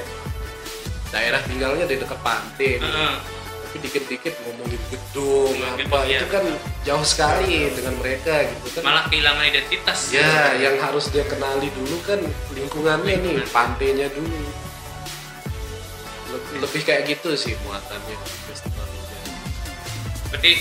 daerah 1.12 1.42
tinggalnya 1.44 1.86
di 1.92 1.96
dekat 2.00 2.20
pantai 2.24 2.80
nih. 2.80 3.37
Tapi 3.78 3.86
dikit-dikit 3.86 4.34
ngomongin 4.42 4.82
gedung 4.90 5.54
Ngomongin 5.54 5.86
apa 5.86 5.98
gedung, 6.02 6.18
itu 6.18 6.26
kan 6.28 6.44
jauh 6.82 7.06
sekali 7.06 7.70
dengan 7.70 7.94
mereka 7.96 8.34
gitu 8.42 8.68
kan 8.74 8.82
Malah 8.82 9.04
kehilangan 9.06 9.46
identitas. 9.46 10.00
Ya, 10.10 10.58
yang 10.58 10.82
harus 10.82 11.14
dia 11.14 11.22
kenali 11.24 11.70
dulu 11.70 12.02
kan 12.02 12.18
lingkungannya 12.52 13.22
nih, 13.22 13.38
Lingkungan. 13.38 13.54
pantainya 13.54 14.10
dulu. 14.10 14.42
Le- 16.28 16.60
Lebih 16.60 16.82
kayak 16.82 17.06
gitu 17.06 17.38
sih 17.38 17.54
muatannya 17.62 18.18
festival. 18.50 18.86
Berarti 20.28 20.52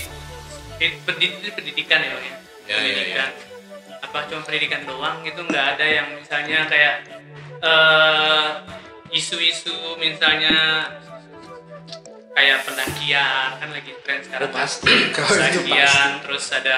i- 0.77 0.99
pendidikan, 1.01 1.51
pendidikan 1.51 1.97
ya, 1.97 2.09
Bang 2.13 2.21
ya. 2.21 2.29
Ya, 2.29 2.37
ya, 2.69 2.77
pendidikan. 2.77 3.31
Apa 3.97 4.17
cuma 4.29 4.41
pendidikan 4.45 4.81
doang 4.85 5.25
itu 5.25 5.41
nggak 5.41 5.65
ada 5.73 5.85
yang 5.85 6.07
misalnya 6.13 6.69
kayak 6.69 6.95
eh, 7.57 8.45
isu-isu 9.09 9.73
misalnya 9.97 10.85
kayak 12.37 12.61
pendakian 12.61 13.49
kan 13.57 13.69
lagi 13.73 13.91
tren 14.05 14.21
sekarang. 14.21 14.45
Oh, 14.45 14.53
pasti. 14.53 14.93
Kalau 15.15 15.25
itu 15.33 15.65
pendakian 15.65 16.09
terus 16.21 16.45
ada 16.53 16.77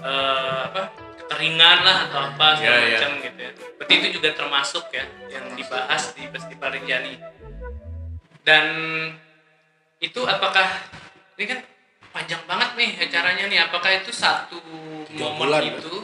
eh, 0.00 0.58
apa 0.64 0.80
kekeringan 1.20 1.78
lah 1.84 1.96
atau 2.08 2.18
apa 2.26 2.46
segala 2.56 2.72
Ya, 2.74 2.80
ya. 2.80 2.90
macam 2.96 3.10
gitu 3.20 3.38
ya. 3.38 3.50
Berarti 3.76 3.92
itu 3.94 4.08
juga 4.16 4.28
termasuk 4.32 4.84
ya 4.90 5.04
yang 5.28 5.44
dibahas 5.52 6.02
di 6.16 6.24
Festival 6.26 6.70
Rinjani. 6.72 7.14
Dan 8.40 8.64
itu 9.98 10.20
apakah 10.24 10.66
ini 11.36 11.44
kan 11.46 11.60
panjang 12.08 12.40
banget 12.48 12.70
nih 12.74 12.90
acaranya 12.98 13.44
nih 13.44 13.60
apakah 13.60 13.90
itu 13.92 14.08
satu 14.08 14.56
Tiga 15.04 15.20
momen 15.20 15.36
bulan, 15.44 15.62
itu 15.68 15.94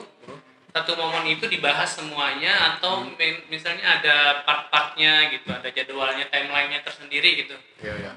satu 0.70 0.92
momen 0.92 1.24
itu 1.26 1.46
dibahas 1.46 1.88
semuanya 1.88 2.76
atau 2.76 3.00
Hmm. 3.00 3.14
mi- 3.14 3.44
misalnya 3.48 3.96
ada 3.96 4.16
part-partnya 4.42 5.32
gitu 5.32 5.48
ada 5.48 5.70
jadwalnya 5.70 6.26
timelinenya 6.28 6.82
tersendiri 6.82 7.40
gitu 7.40 7.56
Ya, 7.80 7.94
ya. 7.96 8.12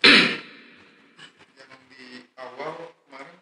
Yang 0.00 1.72
di 1.88 2.06
awal 2.34 2.72
kemarin 3.00 3.36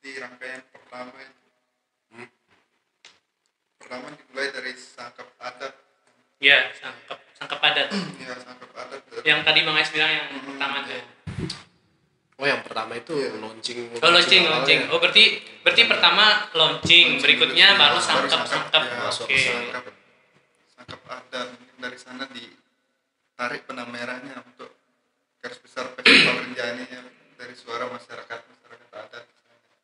di 0.00 0.10
rangkaian 0.16 0.62
pertama 0.66 1.12
itu 1.16 1.42
Hmm. 2.08 2.28
pertama 3.76 4.06
dimulai 4.10 4.48
dari 4.50 4.72
sangkap 4.74 5.28
adat 5.36 5.72
ya 6.38 6.70
sangkep 6.72 7.18
sangkep 7.34 7.58
padat 7.58 7.88
ya 8.16 8.34
sangkap 8.36 8.70
adat 8.72 9.00
dari 9.04 9.22
yang 9.24 9.40
tadi 9.42 9.58
bang 9.60 9.76
Ais 9.76 9.90
bilang 9.90 10.10
yang 10.10 10.26
Hmm, 10.28 10.44
pertama 10.48 10.78
iya. 10.80 10.88
tuh 10.92 11.14
Oh, 12.36 12.44
yang 12.44 12.60
pertama 12.60 12.92
itu 12.92 13.16
Iya. 13.16 13.32
launching. 13.40 13.96
Oh 13.96 14.12
launching, 14.12 14.44
launching. 14.44 14.92
Oh 14.92 15.00
berarti 15.00 15.40
berarti 15.64 15.88
pertama 15.88 16.44
launching, 16.52 17.16
berikutnya 17.16 17.80
baru 17.80 17.96
sangkep, 17.96 18.44
sangkep. 18.44 18.82
ya, 18.84 18.96
Masuk 19.00 19.24
Oke. 19.24 19.32
ke 19.32 19.40
sangkap 19.40 19.84
sangkap 20.68 21.00
adat 21.08 21.46
Mungkin 21.56 21.76
dari 21.80 21.96
sana 21.96 22.28
di 22.28 22.44
tarik 23.32 23.64
benang 23.64 23.88
merahnya 23.88 24.44
untuk 24.44 24.68
garis 25.38 25.58
besar 25.58 25.84
festival 25.92 26.36
Rinjani 26.42 26.84
ya, 26.84 27.00
dari 27.36 27.54
suara 27.54 27.86
masyarakat 27.86 28.38
masyarakat 28.42 28.88
adat 28.92 29.24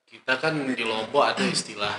kita 0.05 0.33
kan 0.37 0.55
di 0.67 0.83
Lombok 0.83 1.25
ada 1.27 1.45
istilah 1.45 1.97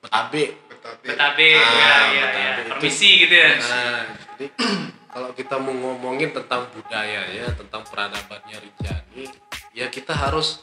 betabe 0.00 0.54
Betabe 0.66 1.06
Betabe, 1.08 1.48
Ah, 1.52 1.66
ya, 1.66 1.66
ya, 1.66 1.96
Betabe 2.06 2.38
ya. 2.38 2.52
itu- 2.54 2.70
Permisi 2.70 3.10
gitu 3.18 3.34
ya. 3.34 3.50
Nah, 3.56 4.00
jadi 4.30 4.46
kalau 5.16 5.30
kita 5.32 5.54
mau 5.56 5.74
ngomongin 5.74 6.30
tentang 6.30 6.70
budayanya, 6.70 7.50
tentang 7.54 7.82
peradabannya 7.82 8.56
Rinjani, 8.56 9.24
ya 9.72 9.86
kita 9.88 10.14
harus 10.14 10.62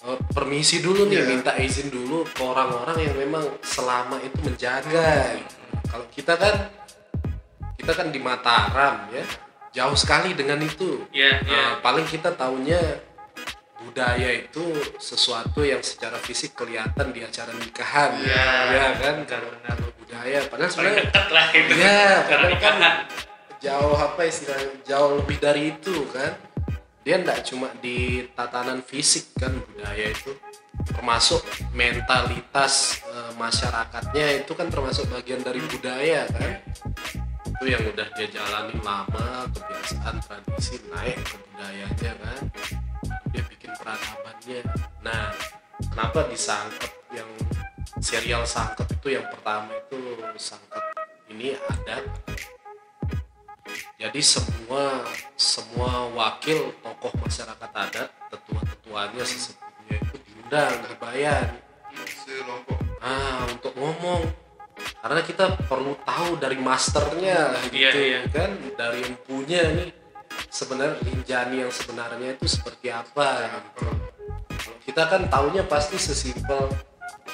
eh, 0.00 0.16
permisi 0.30 0.80
dulu 0.80 1.04
nih, 1.04 1.20
Iya. 1.20 1.28
minta 1.28 1.52
izin 1.54 1.90
dulu 1.90 2.24
ke 2.24 2.40
orang-orang 2.40 2.96
yang 2.98 3.14
memang 3.18 3.44
selama 3.60 4.16
itu 4.18 4.40
menjaga. 4.40 5.36
Kalau 5.84 6.06
kita 6.08 6.32
kan, 6.34 6.54
kita 7.76 7.92
kan 7.92 8.08
di 8.08 8.18
Mataram 8.18 9.12
ya, 9.12 9.26
jauh 9.72 9.96
sekali 9.96 10.36
dengan 10.36 10.60
itu. 10.60 11.04
Iya, 11.10 11.40
Nah, 11.42 11.48
iya. 11.48 11.64
paling 11.80 12.04
kita 12.04 12.32
taunya 12.32 12.78
budaya 13.82 14.30
itu 14.30 14.62
sesuatu 14.96 15.66
yang 15.66 15.82
secara 15.82 16.14
fisik 16.16 16.54
kelihatan 16.54 17.10
di 17.10 17.24
acara 17.24 17.50
nikahan, 17.50 18.14
Iya. 18.20 18.46
ya 18.70 18.88
kan? 19.00 19.16
Benar, 19.26 19.42
benar. 19.42 19.74
Kalau 19.74 19.90
budaya, 19.98 20.38
padahal 20.46 20.70
sebenarnya 20.70 21.04
lah 21.32 21.46
itu. 21.50 21.72
Iya, 21.74 22.06
Karena 22.28 22.46
padahal 22.46 22.54
kan 22.62 22.76
jauh 23.62 23.94
apa 23.94 24.20
istilahnya 24.26 24.70
jauh 24.82 25.12
lebih 25.22 25.38
dari 25.38 25.62
itu 25.70 25.94
kan 26.10 26.34
dia 27.02 27.18
nggak 27.18 27.46
cuma 27.46 27.70
di 27.78 28.26
tatanan 28.34 28.82
fisik 28.82 29.34
kan 29.38 29.54
budaya 29.54 30.10
itu 30.10 30.34
termasuk 30.82 31.42
mentalitas 31.70 33.02
eh, 33.06 33.32
masyarakatnya 33.38 34.42
itu 34.42 34.52
kan 34.54 34.66
termasuk 34.66 35.06
bagian 35.10 35.46
dari 35.46 35.62
budaya 35.62 36.26
kan 36.30 36.58
itu 37.52 37.64
yang 37.68 37.82
udah 37.84 38.08
dia 38.16 38.28
jalani 38.32 38.76
lama 38.80 39.46
kebiasaan 39.52 40.16
tradisi 40.24 40.80
naik 40.88 41.20
ke 41.20 41.36
budayanya 41.36 42.12
kan. 42.16 42.42
Dia 43.30 43.42
bikin 43.46 43.72
peradabannya. 43.76 44.60
Nah 45.04 45.30
kenapa 45.92 46.26
disangkep 46.32 46.92
yang 47.12 47.30
serial 48.00 48.42
sangkep 48.48 48.88
itu 48.98 49.20
yang 49.20 49.26
pertama 49.28 49.68
itu 49.76 50.00
sangkep 50.40 50.84
ini 51.30 51.54
adat 51.70 52.04
jadi 54.02 54.18
semua 54.18 55.06
semua 55.38 56.10
wakil 56.10 56.74
tokoh 56.82 57.14
masyarakat 57.22 57.70
adat 57.70 58.10
tetua-tetuanya 58.34 59.22
sesepuhnya 59.22 59.94
itu 59.94 60.16
diundang 60.26 60.74
dibayar. 60.90 61.46
Ah 62.98 63.46
untuk 63.46 63.70
ngomong 63.78 64.26
karena 65.02 65.20
kita 65.22 65.44
perlu 65.66 65.98
tahu 66.06 66.38
dari 66.38 66.56
masternya 66.58 67.54
gitu 67.70 67.98
iya. 67.98 68.22
kan 68.30 68.54
dari 68.78 69.02
yang 69.02 69.16
punya 69.26 69.60
nih 69.74 69.90
sebenarnya 70.48 70.96
Rinjani 71.02 71.56
yang 71.66 71.72
sebenarnya 71.72 72.28
itu 72.36 72.46
seperti 72.48 72.88
apa 72.88 73.50
gitu. 73.50 73.86
Kita 74.82 75.06
kan 75.06 75.30
taunya 75.30 75.62
pasti 75.66 75.96
sesimpel 75.98 76.70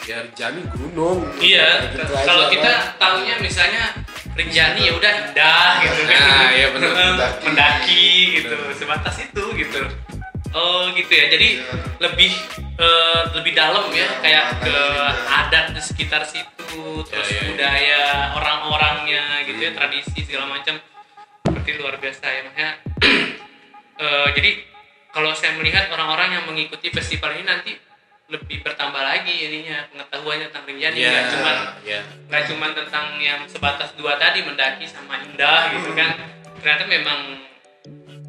ya 0.05 0.25
Rinjani 0.25 0.65
gunung 0.73 1.25
Iya, 1.39 1.93
gitu 1.93 2.05
kalau 2.25 2.49
aja, 2.49 2.53
kita 2.53 2.71
kan. 2.71 2.83
taunya 3.01 3.35
misalnya 3.41 3.85
Rinjani 4.35 4.81
ya 4.89 4.93
udah 4.95 5.13
indah 5.29 5.71
gitu 5.85 6.03
kan. 6.07 6.21
Nah, 6.23 6.49
iya 6.55 6.67
benar. 6.73 6.91
Mendaki. 6.95 7.45
Mendaki 7.47 8.07
gitu, 8.39 8.55
sebatas 8.79 9.17
itu 9.19 9.45
gitu. 9.59 9.81
Oh 10.55 10.89
gitu 10.95 11.13
ya. 11.13 11.27
Jadi 11.29 11.49
Iya. 11.61 11.75
lebih 12.01 12.33
eh, 12.79 13.21
lebih 13.35 13.53
dalam 13.53 13.91
ya 13.91 13.99
Iya, 13.99 14.09
kayak 14.23 14.45
ke 14.63 14.77
adat 15.29 15.67
di 15.75 15.83
sekitar 15.83 16.23
situ, 16.23 17.03
terus 17.05 17.27
iya, 17.29 17.35
iya. 17.35 17.47
budaya 17.51 18.03
orang-orangnya 18.39 19.25
gitu 19.45 19.59
ya, 19.59 19.71
Hmm. 19.75 19.79
tradisi 19.83 20.19
segala 20.23 20.47
macam. 20.49 20.79
Seperti 21.43 21.71
luar 21.77 21.99
biasa 21.99 22.25
ya 22.25 22.41
makanya. 22.47 22.73
eh, 24.05 24.29
jadi 24.33 24.51
kalau 25.11 25.35
saya 25.35 25.59
melihat 25.59 25.91
orang-orang 25.91 26.39
yang 26.39 26.45
mengikuti 26.47 26.89
festival 26.89 27.35
ini 27.35 27.43
nanti 27.43 27.73
lebih 28.29 28.61
bertambah 28.61 29.01
lagi 29.01 29.33
ininya 29.41 29.89
pengetahuannya 29.89 30.53
tentang 30.53 30.69
Rinjani 30.69 30.97
Iya, 31.01 31.09
nggak 31.09 31.27
cuman 31.33 31.57
iya. 31.81 32.01
nggak 32.29 32.43
cuma 32.45 32.67
tentang 32.77 33.17
yang 33.17 33.41
sebatas 33.49 33.97
dua 33.97 34.21
tadi 34.21 34.45
mendaki 34.45 34.85
sama 34.85 35.17
indah 35.25 35.73
gitu 35.73 35.97
kan 35.97 36.13
ternyata 36.61 36.85
memang 36.85 37.21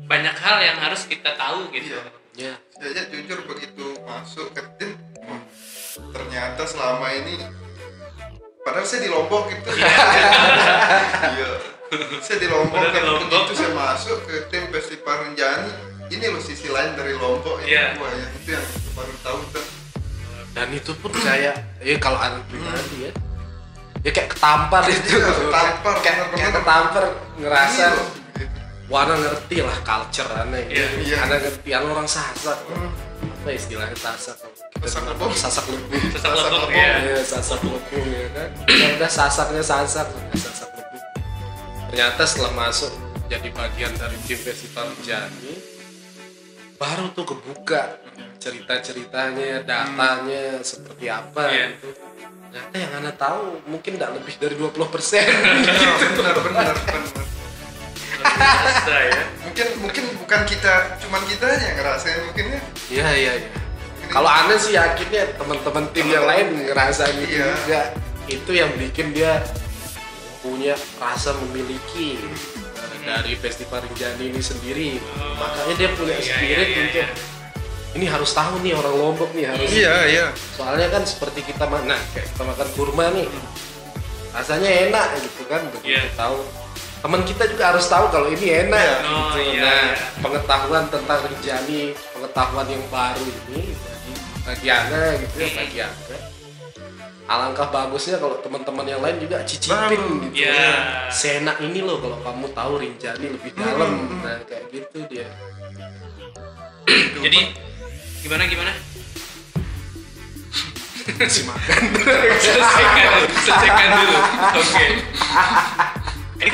banyak 0.07 0.35
hal 0.39 0.57
yang 0.63 0.79
harus 0.79 1.03
kita 1.03 1.35
tahu 1.35 1.67
gitu 1.75 1.99
iya 1.99 2.18
ya. 2.39 2.55
Saya 2.71 3.03
jujur 3.07 3.43
begitu 3.45 3.85
masuk 4.01 4.55
ke 4.55 4.61
tim 4.79 4.95
wah, 5.19 5.43
ternyata 6.09 6.63
selama 6.63 7.11
ini 7.11 7.35
padahal 8.63 8.87
saya 8.87 9.03
di 9.03 9.09
Lombok 9.11 9.51
gitu. 9.51 9.69
Iya. 11.29 11.49
Saya 12.21 12.37
di 12.37 12.47
Lombok 12.47 12.79
Lombok. 12.79 13.27
begitu 13.27 13.53
saya 13.57 13.71
masuk 13.73 14.17
ke 14.23 14.47
tim 14.47 14.63
festival 14.69 15.25
Rinjani 15.25 15.71
ini 16.09 16.25
loh 16.25 16.39
sisi 16.39 16.69
lain 16.69 16.95
dari 16.95 17.13
Lombok 17.13 17.59
ini 17.61 17.75
Iya. 17.75 17.99
wah 17.99 18.09
ya. 18.09 18.27
Itu 18.33 18.49
yang 18.55 18.65
saya 18.65 18.91
baru 18.95 19.13
tahu 19.21 19.39
tuh 19.51 19.65
dan 20.49 20.65
itu 20.73 20.91
pun 20.97 21.13
kayak 21.13 21.55
ya 21.77 21.95
kalau 21.99 22.17
anak 22.17 22.41
pribadi 22.47 23.05
ya. 23.05 23.11
Ya 23.99 24.11
kayak 24.15 24.31
ketampar 24.31 24.87
itu. 24.87 25.11
Iya, 25.11 25.27
ketampar, 25.27 25.93
kayak, 25.99 26.15
bener-bener. 26.23 26.39
kayak 26.39 26.53
ketampar 26.55 27.03
ngerasa 27.35 27.83
Iya, 27.83 27.89
gitu. 28.89 28.97
anak 28.97 29.17
ngerti 29.21 29.57
lah 29.61 29.77
culture 29.79 30.31
aneh 30.35 30.63
Iya, 30.65 30.85
iya. 30.99 31.15
anak 31.21 31.39
ngerti 31.41 31.69
anak 31.71 31.89
orang 31.91 32.09
sasak 32.09 32.57
Hmm. 32.65 32.89
apa 33.39 33.49
istilahnya 33.51 33.95
sasak 33.95 34.35
Sasak 34.79 35.03
lebong. 35.05 35.31
sasak 35.33 35.65
Sesat 35.67 36.23
Sasak 36.23 36.49
lebong 36.49 36.63
lebong, 36.65 36.71
ya 36.73 36.91
Iya, 36.99 37.19
sasak 37.21 37.59
lebung 37.61 38.05
ya 38.07 38.27
kan 38.31 38.49
ya 38.67 38.87
udah 38.95 39.11
sasaknya 39.11 39.61
sasak 39.61 40.07
sasak 40.33 40.69
lebung 40.71 41.03
ternyata 41.87 42.21
setelah 42.23 42.53
masuk 42.57 42.91
jadi 43.27 43.47
bagian 43.51 43.93
dari 43.93 44.17
tim 44.23 44.37
festival 44.37 44.89
Jani 45.01 45.53
baru 46.75 47.11
tuh 47.11 47.27
kebuka 47.27 47.99
cerita-ceritanya 48.39 49.61
datanya 49.61 50.59
seperti 50.61 51.05
apa 51.07 51.43
Iya. 51.45 51.67
gitu 51.75 51.87
ternyata 52.49 52.75
yang 52.75 52.91
anda 52.97 53.13
tahu 53.13 53.61
mungkin 53.65 53.91
tidak 53.93 54.11
lebih 54.15 54.33
dari 54.35 54.55
20% 54.55 54.89
persen 54.89 55.27
benar 56.17 56.35
benar 56.39 56.75
ya 58.21 59.23
mungkin 59.41 59.67
mungkin 59.79 60.03
bukan 60.17 60.41
kita 60.45 60.73
cuman 60.99 61.21
kita 61.25 61.43
aja 61.45 61.63
yang 61.63 61.77
ngerasain 61.77 62.19
mungkin 62.23 62.45
ya 62.47 62.61
iya 62.89 63.07
iya 63.13 63.33
iya 63.39 63.49
kalau 64.09 64.25
aneh 64.25 64.57
sih 64.57 64.73
yakinnya 64.73 65.37
teman-teman 65.37 65.85
tim 65.91 66.07
yang 66.07 66.25
lain 66.25 66.45
ngerasain 66.65 67.13
itu 67.19 67.37
Iya. 67.37 67.45
juga 67.55 67.81
itu 68.25 68.51
yang 68.51 68.71
bikin 68.75 69.11
dia 69.11 69.41
punya 70.39 70.73
rasa 70.97 71.35
memiliki 71.39 72.17
dari 72.99 73.33
festival 73.35 73.81
Rinjani 73.81 74.29
ini 74.29 74.41
sendiri 74.41 74.89
Oh. 75.15 75.33
makanya 75.35 75.73
dia 75.75 75.89
punya 75.93 76.15
Iya, 76.15 76.25
spirit 76.25 76.45
iya, 76.45 76.57
iya, 76.67 76.81
untuk 76.83 76.95
iya. 76.95 77.07
ini 77.91 78.05
harus 78.05 78.31
tahu 78.31 78.53
nih 78.61 78.73
orang 78.73 78.95
Lombok 78.95 79.29
nih 79.33 79.45
harus 79.47 79.69
iya 79.69 80.25
soalnya 80.53 80.87
kan 80.89 81.03
seperti 81.03 81.41
kita 81.43 81.65
mana 81.65 81.97
kayak 82.13 82.27
kita 82.29 82.43
makan 82.43 82.67
kurma 82.73 83.05
nih 83.11 83.25
rasanya 84.29 84.69
enak 84.87 85.05
gitu 85.19 85.41
kan 85.45 85.61
begitu 85.69 85.97
Iya. 85.97 86.03
tahu 86.13 86.37
teman 86.99 87.21
kita 87.23 87.47
juga 87.47 87.71
harus 87.71 87.85
tahu 87.85 88.05
kalau 88.09 88.27
ini 88.27 88.67
enak 88.67 88.75
Iya. 88.75 89.07
Oh, 89.07 89.31
gitu. 89.31 89.39
iya, 89.49 89.61
nah 89.61 89.79
iya. 89.87 89.95
pengetahuan 90.19 90.85
tentang 90.87 91.19
Rinjani 91.23 91.81
pengetahuan 92.11 92.67
yang 92.67 92.83
baru 92.89 93.23
ini 93.23 93.61
bagi 93.71 94.13
bagi 94.43 94.67
Ana 94.67 95.03
gitu 95.17 95.35
ya 95.37 95.49
bagi 95.55 95.77
Ana 95.79 96.17
alangkah 97.29 97.69
bagusnya 97.69 98.17
kalau 98.17 98.41
teman-teman 98.41 98.83
yang 98.83 98.99
lain 98.99 99.15
juga 99.17 99.37
cicipin 99.43 99.77
Baru. 99.95 100.25
gitu 100.25 100.43
Iya. 100.43 100.65
seenak 101.07 101.61
ini 101.61 101.79
loh 101.79 101.97
kalau 101.97 102.17
kamu 102.19 102.45
tahu 102.51 102.73
Rinjani 102.77 103.27
lebih 103.29 103.51
dalam 103.53 103.91
Hmm. 104.01 104.19
nah 104.19 104.37
kayak 104.43 104.65
gitu 104.69 104.97
dia 105.07 105.27
jadi 107.15 107.39
gimana 108.19 108.43
gimana 108.43 108.71
si 111.25 111.41
makan 111.41 111.81
selesaikan 112.43 113.11
selesaikan 113.39 113.87
dulu 113.93 114.17
oke 114.53 114.85
Ya. 115.29 115.85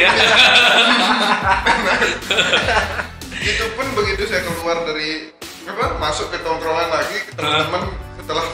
itu 3.45 3.65
pun 3.74 3.88
begitu 3.93 4.24
saya 4.26 4.41
keluar 4.43 4.82
dari 4.84 5.30
apa 5.65 5.98
masuk 5.98 6.30
ke 6.30 6.41
tongkrongan 6.41 6.89
lagi 6.89 7.17
ke 7.21 7.32
teman-teman 7.34 7.93
setelah 8.17 8.45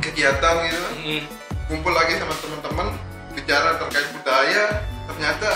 kegiatan 0.00 0.54
gitu 0.64 0.82
Hmm. 0.96 1.22
kumpul 1.66 1.92
lagi 1.92 2.16
sama 2.16 2.34
teman-teman 2.34 2.86
bicara 3.32 3.78
terkait 3.78 4.08
budaya 4.12 4.64
ternyata 5.04 5.48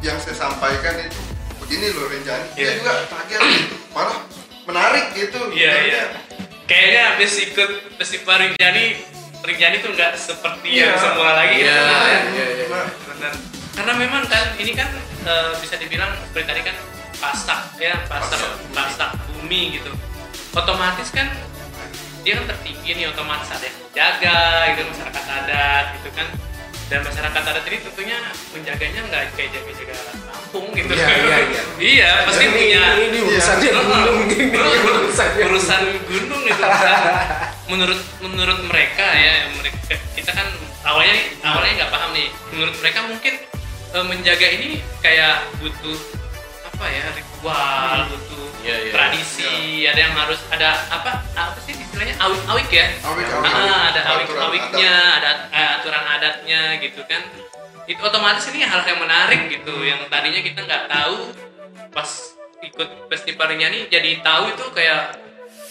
yang 0.00 0.16
saya 0.18 0.36
sampaikan 0.38 0.96
itu 0.98 1.20
begini 1.58 1.92
loh 1.92 2.06
Rinjani 2.06 2.46
Iya. 2.52 2.66
dia 2.66 2.78
juga 2.78 2.92
kaget 3.06 3.40
gitu 3.40 3.76
malah 3.90 4.18
menarik 4.64 5.06
gitu 5.12 5.40
Iya 5.50 5.70
Makanya, 5.70 5.84
iya. 5.86 6.02
Kayaknya 6.64 7.02
habis 7.06 7.32
ikut 7.38 7.70
festival 7.94 8.36
Rinjani, 8.40 8.84
Rinjani 9.44 9.76
tuh 9.78 9.92
nggak 9.92 10.16
seperti 10.16 10.68
yang 10.72 10.90
Iya. 10.90 10.98
semula 10.98 11.32
lagi 11.36 11.54
gitu. 11.58 11.68
Iya, 11.68 11.92
iya, 12.26 12.46
iya. 12.50 12.66
Nah, 12.66 12.88
Benar. 13.06 13.32
Karena 13.74 13.92
memang 13.94 14.22
kan 14.24 14.54
ini 14.54 14.72
kan 14.72 14.88
eh, 15.24 15.52
bisa 15.58 15.74
dibilang 15.74 16.10
tadi 16.32 16.62
kan 16.62 16.76
pasak 17.14 17.74
ya 17.76 17.94
pasak 18.06 18.38
Pasak 18.70 19.10
bumi. 19.28 19.76
gitu. 19.76 19.90
Otomatis 20.52 21.10
kan 21.10 21.28
dia 22.22 22.34
kan 22.34 22.48
tertinggi 22.48 22.90
nih 22.94 23.06
otomatis 23.06 23.50
ada 23.50 23.60
yang 23.62 23.76
jaga 23.92 24.40
gitu 24.72 24.82
masyarakat 24.88 25.24
adat 25.28 25.84
gitu 25.98 26.08
kan. 26.10 26.28
dan 26.84 27.00
masyarakat 27.00 27.42
adat 27.42 27.64
ini 27.64 27.78
tentunya 27.80 28.18
menjaganya 28.52 29.00
nggak 29.08 29.22
kayak 29.32 29.50
jaga-jaga 29.52 29.96
kampung 30.22 30.68
gitu 30.72 30.92
Iya, 30.92 31.08
iya, 31.08 31.36
iya. 31.40 31.62
iya 31.96 32.10
pasti 32.28 32.44
ini, 32.44 32.52
punya 32.54 32.82
ini, 32.92 33.04
ini 33.08 33.18
urusannya 33.24 33.68
Iya. 33.68 33.80
gunung 33.80 34.18
gini 34.28 34.44
urusannya 34.52 35.44
urusan 35.48 35.82
gunung 36.04 36.42
itu 36.44 36.60
urusan 36.60 37.00
menurut 37.66 38.00
menurut 38.20 38.58
mereka 38.68 39.06
ya 39.16 39.34
mereka 39.52 39.80
kita 40.12 40.30
kan 40.32 40.48
awalnya 40.84 41.16
awalnya 41.40 41.72
nggak 41.80 41.92
paham 41.92 42.10
nih 42.12 42.28
menurut 42.52 42.76
mereka 42.76 42.98
mungkin 43.04 43.34
eh, 43.94 44.04
menjaga 44.04 44.46
ini 44.50 44.68
kayak 45.00 45.46
butuh 45.58 45.98
apa 46.64 46.84
ya 46.90 47.04
ritual 47.14 47.98
butuh 48.10 48.42
Iya, 48.64 48.76
iya. 48.80 48.92
tradisi 48.96 49.52
ada 49.84 50.00
yang 50.00 50.14
harus 50.16 50.40
ada 50.48 50.88
apa 50.88 51.20
apa 51.36 51.58
sih 51.60 51.76
istilahnya 51.76 52.16
awik 52.16 52.40
awik 52.48 52.68
ya? 52.72 52.96
Awik, 53.04 53.26
Ah, 53.28 53.44
awik. 53.44 53.68
ada 53.92 54.00
awik 54.08 54.24
Aturan 54.24 54.44
awiknya 54.48 54.94
ada 55.20 55.30
eh, 55.52 55.68
aturan 55.76 56.04
adatnya 56.08 56.60
gitu 56.80 57.04
kan. 57.04 57.20
Itu 57.84 58.00
otomatis 58.00 58.48
ini 58.48 58.64
hal 58.64 58.80
yang 58.88 59.04
menarik 59.04 59.52
gitu 59.52 59.84
yang 59.84 60.00
tadinya 60.08 60.40
kita 60.40 60.64
nggak 60.64 60.88
tahu 60.88 61.36
pas 61.92 62.08
ikut 62.64 62.88
festival 63.12 63.52
nih 63.52 63.84
jadi 63.92 64.24
tahu 64.24 64.48
itu 64.48 64.64
kayak 64.72 65.20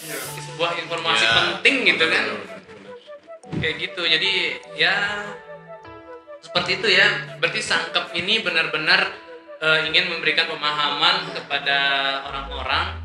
Iya. 0.06 0.16
sebuah 0.38 0.70
informasi 0.78 1.24
Ya, 1.26 1.32
penting 1.34 1.76
gitu 1.90 2.04
kan. 2.06 2.24
Kayak 3.58 3.74
gitu 3.82 4.02
jadi 4.06 4.30
ya 4.78 4.94
seperti 6.54 6.78
itu 6.78 6.88
ya 6.94 7.06
berarti 7.36 7.58
sangkep 7.58 8.14
ini 8.14 8.38
benar-benar 8.38 9.10
eh, 9.58 9.90
ingin 9.90 10.06
memberikan 10.06 10.46
pemahaman 10.46 11.34
kepada 11.34 11.78
orang-orang 12.24 13.02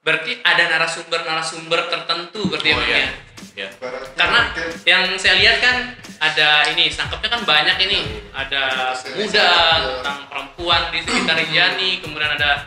berarti 0.00 0.40
ada 0.40 0.68
narasumber-narasumber 0.70 1.88
tertentu 1.88 2.48
berarti 2.48 2.68
Oh, 2.70 2.76
emang 2.76 2.88
iya. 2.88 2.96
ya 2.96 3.08
ya 3.54 3.68
karena 4.16 4.40
yang 4.82 5.04
saya 5.14 5.36
lihat 5.36 5.60
kan 5.60 5.76
ada 6.18 6.48
ini 6.68 6.88
sangkepnya 6.88 7.28
kan 7.30 7.42
banyak 7.44 7.76
ini 7.80 7.98
ada 8.32 8.92
muda 9.12 9.48
tentang 9.94 10.18
perempuan 10.26 10.88
di 10.88 10.98
sekitar 11.00 11.36
Rinjani 11.40 12.00
kemudian 12.00 12.32
ada 12.32 12.64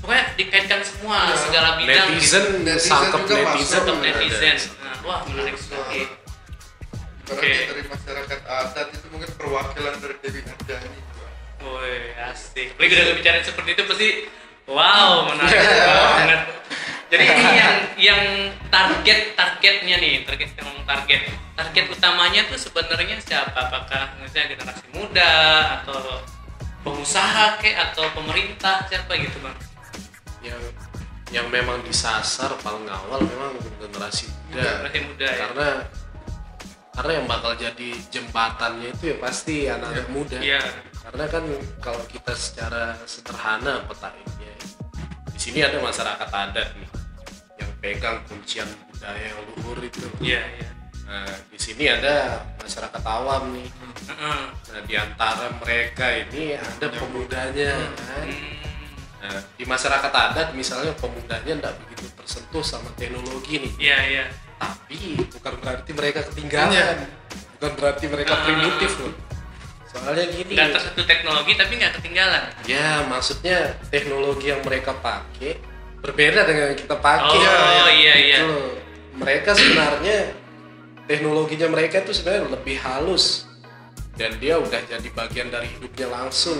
pokoknya 0.00 0.24
dikaitkan 0.34 0.80
semua 0.80 1.28
Ya. 1.28 1.36
segala 1.36 1.68
bidang 1.76 2.08
netizen 2.10 2.44
Netizen 2.64 2.88
sangkep 2.88 3.20
netizen. 3.22 3.68
Sangkep 3.68 3.94
Ada. 3.94 4.04
netizen 4.08 4.56
nah, 4.80 4.96
wah 5.04 5.20
menarik 5.24 5.56
sekali 5.56 6.00
Oke. 7.30 7.50
dari 7.70 7.82
masyarakat 7.86 8.40
adat 8.42 8.86
itu 8.90 9.06
mungkin 9.10 9.30
perwakilan 9.38 9.94
dari 10.02 10.16
Dewi 10.18 10.40
Anjani 10.42 10.98
Woi, 11.60 12.16
asik. 12.32 12.72
Lagi 12.80 12.92
udah 12.96 13.16
bicara 13.20 13.44
seperti 13.44 13.76
itu 13.76 13.82
pasti 13.84 14.08
wow, 14.64 15.28
menarik 15.28 15.60
Iya. 15.60 15.92
banget. 15.92 16.42
Jadi 17.10 17.24
ini 17.26 17.44
yang 17.52 17.74
yang 18.00 18.22
target 18.72 19.34
targetnya 19.36 19.96
nih, 20.00 20.24
target 20.24 20.56
yang 20.56 20.64
ngomong 20.72 20.86
target. 20.88 21.20
Target 21.58 21.84
utamanya 21.92 22.48
tuh 22.48 22.56
sebenarnya 22.56 23.20
siapa? 23.20 23.52
Apakah 23.52 24.16
misalnya 24.24 24.56
generasi 24.56 24.86
muda 24.94 25.32
atau 25.82 26.24
pengusaha 26.80 27.60
kek 27.60 27.76
atau 27.76 28.08
pemerintah 28.16 28.88
siapa 28.88 29.12
gitu, 29.20 29.36
Bang? 29.44 29.56
yang 30.40 30.56
yang 31.28 31.46
memang 31.52 31.84
disasar 31.84 32.48
paling 32.64 32.88
awal 32.88 33.20
memang 33.20 33.52
generasi 33.76 34.32
muda 34.48 34.64
Generasi 34.80 34.98
muda 35.04 35.28
ya. 35.28 35.46
Karena 36.90 37.12
yang 37.16 37.26
bakal 37.26 37.52
jadi 37.54 37.88
jembatannya 38.10 38.88
itu 38.90 39.04
ya 39.12 39.16
pasti 39.18 39.56
anak-anak 39.66 40.08
muda 40.10 40.38
Iya. 40.38 40.60
karena 41.00 41.24
kan 41.26 41.44
kalau 41.80 42.02
kita 42.06 42.32
secara 42.34 42.98
sederhana 43.04 43.82
petainnya 43.86 44.54
di 45.30 45.38
sini 45.38 45.64
ada 45.64 45.78
masyarakat 45.80 46.28
adat 46.28 46.68
nih 46.76 46.90
yang 47.56 47.70
pegang 47.80 48.18
kuncian 48.26 48.68
budaya 48.90 49.22
yang 49.22 49.40
luhur 49.54 49.78
itu 49.80 50.04
Iya, 50.20 50.42
iya. 50.44 50.68
nah 51.08 51.26
di 51.48 51.58
sini 51.58 51.88
ada 51.88 52.44
masyarakat 52.60 53.02
awam 53.02 53.54
nih 53.56 53.68
nah 54.10 54.50
di 54.84 54.94
antara 54.94 55.46
mereka 55.56 56.06
ini 56.12 56.58
ada 56.58 56.86
pemudanya 56.90 57.72
kan 57.96 58.28
Hmm. 59.20 59.28
Nah, 59.36 59.36
di 59.52 59.68
masyarakat 59.68 60.08
adat 60.08 60.56
misalnya 60.56 60.96
pemudanya 60.96 61.52
tidak 61.52 61.76
begitu 61.84 62.08
tersentuh 62.16 62.64
sama 62.64 62.88
teknologi 62.96 63.60
nih, 63.60 63.72
Iya, 63.76 63.98
iya. 64.08 64.24
Tapi 64.60 64.98
bukan 65.26 65.54
berarti 65.58 65.90
mereka 65.90 66.20
ketinggalan, 66.28 66.70
Iya. 66.70 67.08
bukan 67.56 67.72
berarti 67.74 68.04
mereka 68.06 68.32
Ah. 68.32 68.42
primitif 68.44 68.92
loh. 69.00 69.14
Soalnya 69.90 70.26
gini, 70.28 70.52
Nggak 70.54 70.68
tersentuh 70.70 71.02
teknologi 71.02 71.52
tapi 71.56 71.72
nggak 71.74 71.92
ketinggalan. 71.98 72.44
ya 72.62 73.02
maksudnya 73.04 73.58
teknologi 73.88 74.46
yang 74.46 74.62
mereka 74.62 74.94
pakai 74.94 75.58
berbeda 75.98 76.44
dengan 76.44 76.70
yang 76.70 76.78
kita 76.78 76.96
pakai. 76.96 77.36
Oh, 77.36 77.88
iya, 77.90 78.14
iya. 78.14 78.38
Gitu 78.38 78.46
loh. 78.46 78.72
Mereka 79.18 79.50
sebenarnya 79.52 80.18
teknologinya 81.04 81.68
mereka 81.68 82.00
itu 82.00 82.12
sebenarnya 82.14 82.48
lebih 82.50 82.76
halus 82.78 83.50
dan 84.14 84.38
dia 84.38 84.56
udah 84.56 84.80
jadi 84.80 85.08
bagian 85.10 85.48
dari 85.48 85.66
hidupnya 85.68 86.06
langsung. 86.06 86.56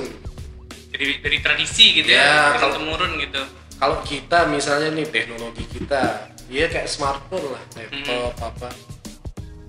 Jadi 0.91 1.23
dari 1.23 1.39
tradisi 1.39 1.95
gitu 1.95 2.11
Ya, 2.11 2.19
ya, 2.19 2.59
kalau- 2.59 2.75
turun 2.75 2.91
temurun 2.91 3.13
gitu. 3.17 3.43
kalau 3.79 4.03
kita 4.03 4.45
misalnya 4.45 4.91
nih 4.91 5.07
teknologi 5.07 5.65
kita 5.71 6.27
ya 6.51 6.67
kayak 6.67 6.87
smartphone 6.87 7.47
lah 7.49 7.63
laptop 7.73 8.35
Hmm. 8.35 8.45
apa 8.45 8.69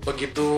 begitu 0.02 0.48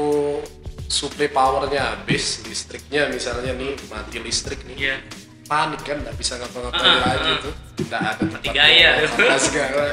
suplai 0.86 1.28
powernya 1.28 1.96
habis 1.96 2.40
listriknya 2.42 3.08
misalnya 3.08 3.52
nih 3.52 3.76
mati 3.86 4.18
listrik 4.18 4.64
nih 4.64 4.76
Iya. 4.78 4.96
panik 5.44 5.84
kan 5.84 6.00
nggak 6.00 6.16
bisa 6.16 6.36
ngapa-ngapain 6.36 6.80
ah, 6.82 7.00
lagi 7.04 7.32
tuh 7.40 7.54
nggak 7.84 8.00
ada 8.00 8.12
tempat 8.16 8.40
gaya. 8.50 8.90
segala 9.38 9.84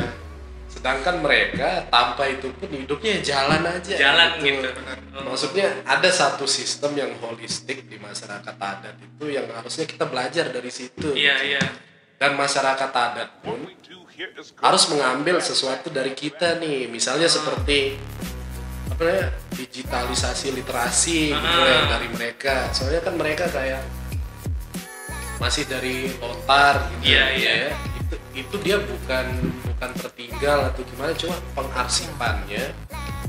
sedangkan 0.72 1.20
mereka 1.20 1.84
tanpa 1.90 2.24
itu 2.26 2.48
pun 2.56 2.72
hidupnya 2.72 3.20
ya 3.20 3.36
jalan 3.36 3.62
aja 3.68 3.94
Jalan 3.94 4.30
gitu. 4.40 4.70
Oh. 5.12 5.28
maksudnya 5.28 5.84
ada 5.84 6.08
satu 6.08 6.48
sistem 6.48 6.96
yang 6.96 7.12
holistik 7.20 7.84
di 7.86 8.00
masyarakat 8.00 8.56
adat 8.56 8.96
itu 8.96 9.26
yang 9.28 9.52
harusnya 9.52 9.84
kita 9.84 10.08
belajar 10.08 10.48
dari 10.48 10.72
situ 10.72 11.12
Iya, 11.12 11.36
iya. 11.44 11.64
dan 12.16 12.34
masyarakat 12.34 12.88
adat 12.90 13.44
pun 13.44 13.68
Harus 14.58 14.84
mengambil 14.88 15.38
sesuatu 15.38 15.88
dari 15.88 16.12
kita 16.12 16.58
nih 16.58 16.86
misalnya 16.86 17.26
seperti 17.26 17.98
apa 18.88 19.02
namanya 19.02 19.28
digitalisasi 19.52 20.48
literasi 20.54 21.32
gitu 21.32 21.58
Ah. 21.58 21.66
ya 21.66 21.80
dari 21.90 22.08
mereka 22.08 22.70
soalnya 22.70 23.02
kan 23.02 23.16
mereka 23.16 23.48
kayak 23.48 23.82
masih 25.38 25.66
dari 25.66 26.12
lontar 26.16 26.86
gitu 26.94 27.10
Iya, 27.10 27.24
ya. 27.34 27.34
iya. 27.34 27.54
itu 27.98 28.16
itu 28.38 28.56
dia 28.62 28.78
bukan 28.78 29.26
bukan 29.64 29.90
tertinggal 29.98 30.70
atau 30.70 30.82
gimana 30.84 31.12
cuma 31.14 31.36
pengarsipannya 31.56 32.64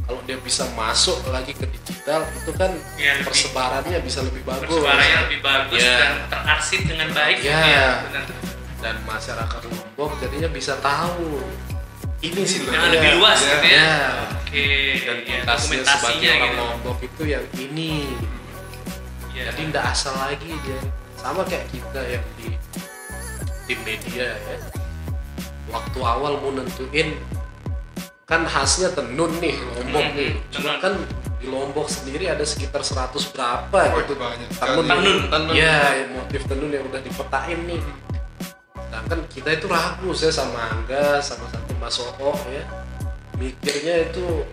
kalau 0.03 0.21
dia 0.23 0.37
bisa 0.37 0.69
masuk 0.73 1.17
lagi 1.27 1.53
ke 1.53 1.65
digital 1.65 2.27
itu 2.35 2.53
kan 2.53 2.69
Iya, 2.95 3.17
lebih- 3.17 3.27
persebarannya 3.27 3.99
bisa 4.03 4.21
lebih 4.21 4.43
bagus 4.45 4.69
Bersuaranya 4.69 5.19
lebih 5.25 5.41
bagus 5.41 5.81
Iya. 5.81 5.97
dan 5.97 6.13
terarsip 6.29 6.81
dengan 6.83 7.09
baik. 7.11 7.37
Iya. 7.41 7.61
Ya, 7.63 7.87
benar. 8.05 8.25
Dan 8.83 8.99
masyarakat 9.03 9.61
Lombok 9.65 10.19
jadinya 10.19 10.51
bisa 10.51 10.75
tahu 10.77 11.39
ini 12.21 12.43
sih 12.43 12.63
Yang 12.65 12.87
lebih 12.93 13.11
luas 13.17 13.39
Iya. 13.39 13.49
gitu 13.49 13.67
ya. 13.69 13.79
Ya. 13.79 13.95
Oke. 14.37 14.67
dan 15.01 15.17
ya, 15.23 15.39
tugasnya 15.41 15.81
sebagai 15.83 16.29
orang 16.29 16.43
gitu. 16.45 16.61
Lombok 16.61 16.99
itu 17.01 17.23
yang 17.25 17.45
ini 17.57 17.93
Iya. 19.31 19.43
jadi 19.49 19.61
ndak 19.71 19.85
asal 19.89 20.13
lagi 20.15 20.51
dia 20.61 20.81
sama 21.17 21.41
kayak 21.43 21.67
kita 21.69 22.01
yang 22.05 22.25
di 22.37 22.53
tim 23.65 23.79
media 23.81 24.29
ya 24.29 24.57
waktu 25.69 25.99
awal 25.99 26.37
mau 26.37 26.53
nentuin 26.53 27.17
kan 28.25 28.45
khasnya 28.45 28.91
tenun 28.91 29.31
nih 29.39 29.57
Lombok 29.73 30.05
Hmm, 30.05 30.17
nih 30.17 30.31
cuma 30.51 30.73
tenun. 30.73 30.83
kan 30.83 30.95
di 31.39 31.47
Lombok 31.47 31.87
sendiri 31.87 32.27
ada 32.27 32.43
sekitar 32.43 32.83
100 32.83 33.09
berapa 33.27 33.73
Oh, 33.73 33.99
gitu 33.99 34.15
banyak 34.15 34.49
tenun 34.53 34.85
sekali. 34.85 35.11
Tenun. 35.27 35.55
ya 35.55 35.77
motif 36.13 36.41
tenun 36.45 36.69
yang 36.69 36.85
udah 36.85 37.01
dipetain 37.01 37.59
nih 37.65 37.81
sedangkan 38.93 39.25
kita 39.33 39.57
itu 39.57 39.65
ragu 39.73 40.13
saya 40.13 40.29
sama 40.29 40.69
Angga 40.69 41.17
sama 41.25 41.49
satu 41.49 41.73
Mas 41.81 41.97
Oko 41.97 42.37
ya 42.53 42.61
mikirnya 43.41 44.13
itu 44.13 44.45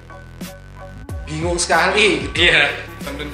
bingung 1.28 1.60
sekali 1.60 2.24
gitu 2.24 2.48
Iya. 2.48 2.72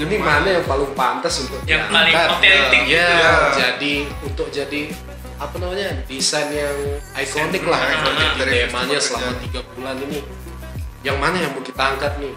ini 0.01 0.17
mana 0.17 0.57
yang 0.57 0.65
paling 0.65 0.89
pantas 0.97 1.45
untuk 1.45 1.61
Yang 1.69 1.93
paling 1.93 2.09
diangkat? 2.09 2.37
otentik 2.41 2.83
ya, 2.89 3.05
gitu. 3.05 3.13
Ya. 3.21 3.33
jadi 3.53 3.93
untuk 4.25 4.47
jadi 4.49 4.81
apa 5.37 5.55
namanya 5.61 5.89
desain 6.09 6.49
yang 6.49 6.77
ikonik 7.21 7.63
lah 7.69 7.81
ikonik 7.85 8.29
dari 8.41 8.65
temanya 8.65 8.97
selama 8.97 9.37
tiga 9.45 9.61
bulan 9.77 10.01
ini 10.09 10.19
yang 11.05 11.21
mana 11.21 11.37
yang 11.37 11.53
mau 11.53 11.61
kita 11.61 11.85
angkat 11.85 12.17
nih 12.17 12.33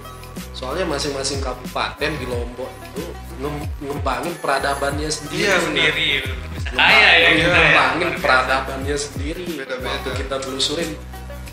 soalnya 0.58 0.82
masing-masing 0.84 1.38
kabupaten 1.38 2.10
di 2.12 2.26
Lombok 2.26 2.66
itu 2.84 3.06
ngem- 3.38 3.70
ngembangin 3.80 4.34
peradabannya 4.36 5.06
sendiri 5.06 5.46
Iya, 5.46 5.56
Sendiri. 5.60 6.08
Bisa 6.50 6.74
kaya 6.74 7.10
ya 7.14 7.28
kita 7.30 7.46
ya. 7.46 7.54
ngembangin 7.54 8.10
peradabannya 8.18 8.96
sendiri 8.98 9.46
Beda-beda. 9.54 9.86
waktu 9.88 10.10
kita 10.18 10.36
telusurin 10.36 10.90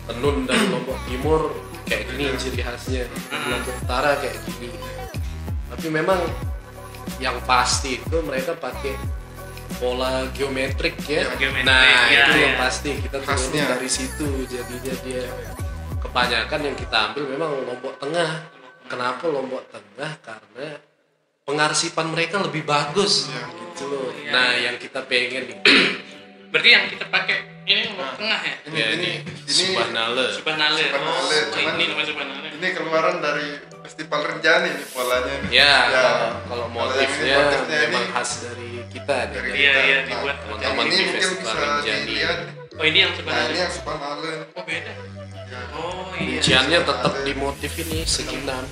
tenun 0.05 0.35
dari 0.43 0.65
Lombok 0.73 0.97
Timur 1.05 1.53
kayak 1.85 2.03
gini 2.09 2.33
ciri 2.35 2.59
khasnya 2.59 3.05
Lombok 3.29 3.77
Utara 3.79 4.17
kayak 4.17 4.41
gini 4.43 4.73
tapi 5.65 5.87
memang 5.87 6.17
yang 7.17 7.37
pasti 7.43 8.01
itu 8.01 8.17
mereka 8.19 8.57
pakai 8.57 8.97
pola 9.75 10.25
geometrik 10.31 10.97
ya, 11.03 11.21
Ya, 11.21 11.35
geometrik, 11.35 11.63
nah 11.63 11.81
ya, 12.09 12.25
itu 12.25 12.33
ya. 12.33 12.43
yang 12.43 12.55
pasti 12.57 12.89
kita 12.97 13.17
Khasnya. 13.19 13.63
dari 13.67 13.85
situ 13.85 14.25
jadinya 14.45 14.93
dia 14.99 15.23
kebanyakan 15.99 16.59
yang 16.63 16.75
kita 16.75 16.97
ambil 17.07 17.23
memang 17.27 17.49
Lombok 17.63 17.95
Tengah 17.97 18.29
kenapa 18.85 19.23
Lombok 19.25 19.63
Tengah 19.67 20.11
karena 20.19 20.67
pengarsipan 21.41 22.07
mereka 22.07 22.39
lebih 22.39 22.63
bagus 22.63 23.27
Iya. 23.27 23.45
gitu 23.51 23.83
loh 23.87 24.09
Iya. 24.11 24.31
nah 24.31 24.49
yang 24.55 24.75
kita 24.75 25.03
pengen 25.03 25.43
nih 25.47 25.57
Berarti 26.45 26.69
yang 26.71 26.87
kita 26.87 27.05
pakai 27.05 27.37
ini 27.65 27.83
lombok 27.85 28.15
tengah 28.15 28.39
ya? 28.39 28.55
Ini 28.63 28.77
ya 28.77 28.87
ini 28.89 29.09
ini 29.19 29.31
ini 29.43 29.51
Subhanallah 29.51 30.29
Subhanallah. 30.31 30.79
Subhanallah, 30.79 31.19
Oh, 31.35 31.51
cuman- 31.51 31.75
ini 31.75 31.83
namanya 31.85 32.07
Subhanallah. 32.07 32.49
ini 32.53 32.67
keluaran 32.71 33.15
dari 33.19 33.47
festival 33.83 34.21
Renjani 34.23 34.69
nih 34.71 34.85
polanya 34.87 35.33
nih. 35.35 35.49
ya, 35.51 35.59
Ya. 35.59 35.75
kalau- 35.91 36.35
kalau 36.47 36.65
ini 36.65 36.75
motifnya, 36.77 37.35
motifnya 37.35 37.75
ini 37.75 37.87
memang 37.91 38.05
khas 38.09 38.31
dari 38.39 38.69
kita 38.87 39.17
dari 39.27 39.49
Iya, 39.51 39.51
kita. 39.51 39.81
iya, 39.83 39.97
Nah, 39.97 40.05
dibuat. 40.07 40.37
yang 40.37 40.47
Teman-teman 40.47 40.85
ini 40.85 40.95
di 40.95 41.03
mungkin 41.03 41.19
Festival 41.19 41.43
bisa 41.51 41.59
Rinjani. 41.75 42.05
dilihat. 42.07 42.37
Oh, 42.71 42.85
ini 42.85 42.97
yang 42.97 43.11
Nah, 43.11 43.43
ini 43.43 43.57
yang 43.59 43.73
Subhanallah. 43.73 44.35
Oh, 44.47 44.63
beda. 44.63 44.93
Ya. 45.45 45.61
Oh, 45.71 46.09
iya. 46.15 46.37
Kunciannya 46.37 46.79
tetap 46.81 47.13
di 47.21 47.33
motif 47.33 47.71
ini 47.77 48.01
sekinan 48.01 48.65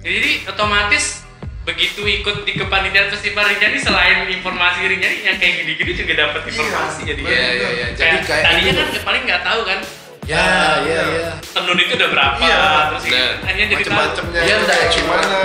Jadi 0.00 0.46
otomatis 0.46 1.26
begitu 1.62 1.98
ikut 2.00 2.46
di 2.46 2.54
kepanitiaan 2.54 3.10
festival 3.10 3.42
Rinjani 3.44 3.74
selain 3.76 4.30
informasi 4.30 4.86
Rinjani 4.86 5.16
yang 5.20 5.36
kayak 5.36 5.54
gini-gini 5.60 5.92
juga 5.94 6.12
dapat 6.16 6.46
informasi 6.46 7.00
jadi 7.04 7.20
Iya, 7.20 7.48
iya, 7.50 7.68
iya. 7.68 7.86
Jadi 7.90 7.98
kayak, 7.98 8.22
kayak 8.24 8.44
tadinya 8.46 8.72
kan 8.72 8.88
paling 9.02 9.22
nggak 9.24 9.42
tahu 9.42 9.60
kan 9.62 9.78
ya 10.24 10.38
Ah, 10.38 10.76
ya 10.80 11.00
ya 11.06 11.30
tenun 11.52 11.76
itu 11.76 11.92
udah 11.92 12.08
berapa 12.08 12.38
Iya. 12.40 12.58
terus 12.88 13.02
Nah, 13.04 13.30
hanya 13.44 13.64
jadi 13.64 13.82
Macam-macamnya. 13.84 14.40
Dia 14.40 14.54
enggak 14.56 14.76
kayak 14.76 14.90
cuma- 14.90 15.18
gimana. 15.18 15.38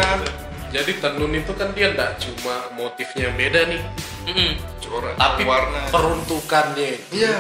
jadi 0.71 0.91
tenun 0.95 1.31
itu 1.35 1.51
kan 1.51 1.67
dia 1.73 1.87
enggak 1.89 2.11
cuma 2.17 2.55
motifnya 2.71 3.21
yang 3.23 3.35
beda 3.35 3.61
nih 3.67 3.81
Mm-mm. 4.23 4.51
Corak, 4.79 5.13
tapi 5.15 5.41
warna. 5.43 5.81
peruntukannya 5.89 6.91
Iya. 7.09 7.35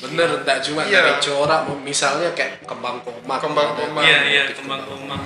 Bener 0.00 0.28
enggak 0.38 0.58
cuma 0.60 0.80
Iya. 0.82 1.00
dari 1.00 1.12
corak 1.20 1.60
misalnya 1.80 2.30
kayak 2.32 2.62
kembang 2.62 3.02
komak 3.02 3.38
Kembang 3.38 3.74
komak. 3.74 4.02
iya 4.02 4.18
iya 4.24 4.40
motif 4.44 4.56
kembang 4.58 4.82
kembang 4.84 5.22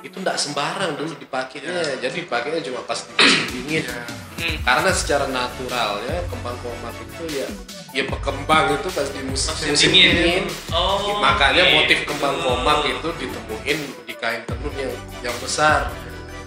itu 0.00 0.16
enggak 0.16 0.34
sembarang 0.34 0.94
dulu 0.94 1.14
dipakainya 1.16 1.72
jadi 1.98 2.16
dipakainya 2.16 2.60
cuma 2.62 2.80
pas 2.82 3.00
dingin 3.48 3.82
Iya. 3.82 4.02
Hmm. 4.34 4.58
karena 4.60 4.90
secara 4.90 5.26
natural 5.28 6.02
ya 6.02 6.18
kembang 6.26 6.56
komak 6.58 6.94
itu 6.96 7.22
ya 7.32 7.46
ya 7.92 8.02
berkembang 8.04 8.72
itu 8.72 8.88
pas 8.88 9.06
di 9.06 9.20
musim, 9.22 9.52
Musim 9.52 9.70
musim 9.70 9.90
dingin. 9.92 10.14
dingin, 10.16 10.44
oh 10.72 11.18
makanya 11.18 11.62
gitu. 11.62 11.74
motif 11.76 11.98
kembang 12.04 12.36
komak 12.38 12.78
itu 12.84 13.08
ditemuin 13.16 13.78
di 14.02 14.14
kain 14.16 14.42
tenun 14.42 14.74
yang 14.74 14.94
yang 15.22 15.36
besar 15.38 15.90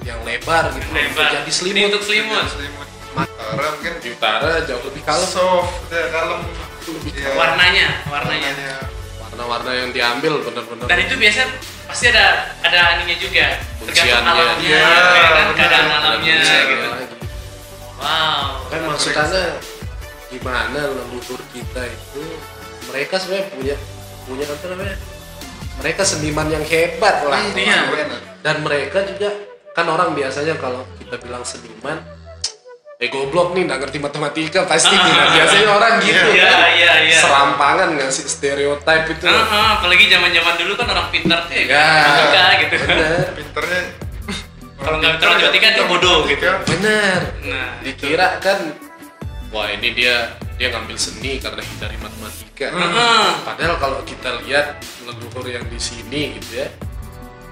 yang 0.01 0.19
lebar 0.21 0.71
gitu 0.71 0.87
lebar 0.89 1.29
jadi 1.33 1.43
Ini 1.43 1.51
selimut 1.51 1.87
untuk 1.89 2.03
selimut 2.03 2.45
Selimut. 2.47 2.87
Utara 3.15 3.71
mungkin 3.71 3.93
di 3.97 4.09
utara 4.09 4.59
jauh 4.61 4.83
lebih 4.83 4.99
kalem 5.01 5.23
soft, 5.25 5.87
ya, 5.87 6.11
kalem. 6.11 6.43
Lebih 6.91 7.11
Iya. 7.13 7.29
warnanya 7.33 7.85
warnanya. 8.05 8.51
Warna-warna 9.17 9.71
yang 9.73 9.89
diambil 9.91 10.39
bener-bener 10.41 10.85
dan 10.85 10.97
itu 11.01 11.15
biasa 11.15 11.41
pasti 11.85 12.05
ada 12.07 12.25
ada 12.61 12.79
ininya 12.95 13.17
juga. 13.17 13.45
Tergantung 13.83 14.23
alamnya 14.23 14.63
Iya, 14.63 14.79
ya 14.79 15.21
kan? 15.27 15.47
keadaan 15.51 15.85
Ada 15.85 15.97
alamnya 15.99 16.35
kunciannya 16.35 16.63
gitu. 16.65 16.87
lagi. 16.87 17.05
wow 17.95 18.43
kan 18.65 18.79
maksudnya 18.85 19.43
gimana 20.27 20.79
leluhur 20.85 21.41
kita 21.51 21.81
itu 21.85 22.23
mereka 22.85 23.15
sebenarnya 23.17 23.47
punya 23.49 23.75
punya 24.23 24.45
apa 24.45 24.65
namanya? 24.67 24.97
Mereka 25.75 26.01
seniman 26.01 26.47
yang 26.47 26.63
hebat 26.63 27.15
lah. 27.23 27.41
Iya. 27.51 27.79
dan 28.39 28.55
mereka 28.61 29.03
juga 29.03 29.29
kan 29.71 29.85
orang 29.85 30.13
biasanya 30.13 30.55
kalau 30.55 30.87
kita 30.95 31.19
bilang 31.19 31.43
seniman 31.43 31.99
eh 32.95 33.11
goblok 33.11 33.51
nih 33.51 33.67
nggak 33.67 33.79
ngerti 33.83 33.97
matematika 33.99 34.63
pasti 34.63 34.95
gila 34.95 35.23
biasanya 35.35 35.67
orang 35.67 35.93
gitu. 35.99 36.27
Iya, 36.31 36.47
kan 36.47 36.71
iya, 36.79 36.93
iya. 37.03 37.19
serampangan 37.19 37.89
ngasih 37.99 38.23
stereotip 38.23 39.03
itu? 39.11 39.27
Ah, 39.27 39.43
ah, 39.43 39.67
apalagi 39.79 40.07
zaman 40.07 40.31
zaman 40.31 40.55
dulu 40.55 40.73
kan 40.79 40.87
orang 40.95 41.07
pintar 41.11 41.43
tuh 41.43 41.59
ya, 41.59 41.63
Ya. 41.67 41.87
matematika 41.91 42.43
gitu. 42.63 42.75
Bener. 42.87 43.25
Pinternya 43.35 43.81
Kalau 44.79 44.95
nggak 45.01 45.11
pintar 45.19 45.27
matematika, 45.35 45.67
dia 45.75 45.85
bodoh 45.91 46.17
gitu. 46.23 46.45
bener. 46.71 47.19
Nah. 47.43 47.71
Dikira 47.83 48.27
kan 48.39 48.59
wah 49.51 49.67
ini 49.67 49.89
dia 49.91 50.15
dia 50.55 50.67
ngambil 50.71 50.95
seni 50.95 51.35
karena 51.43 51.59
hindari 51.67 51.99
matematika. 51.99 52.67
Ah, 52.71 53.43
padahal 53.43 53.75
kalau 53.75 53.99
kita 54.07 54.39
lihat 54.47 54.79
leluhur 55.03 55.43
yang 55.43 55.67
di 55.67 55.79
sini 55.83 56.39
gitu 56.39 56.63
ya 56.63 56.71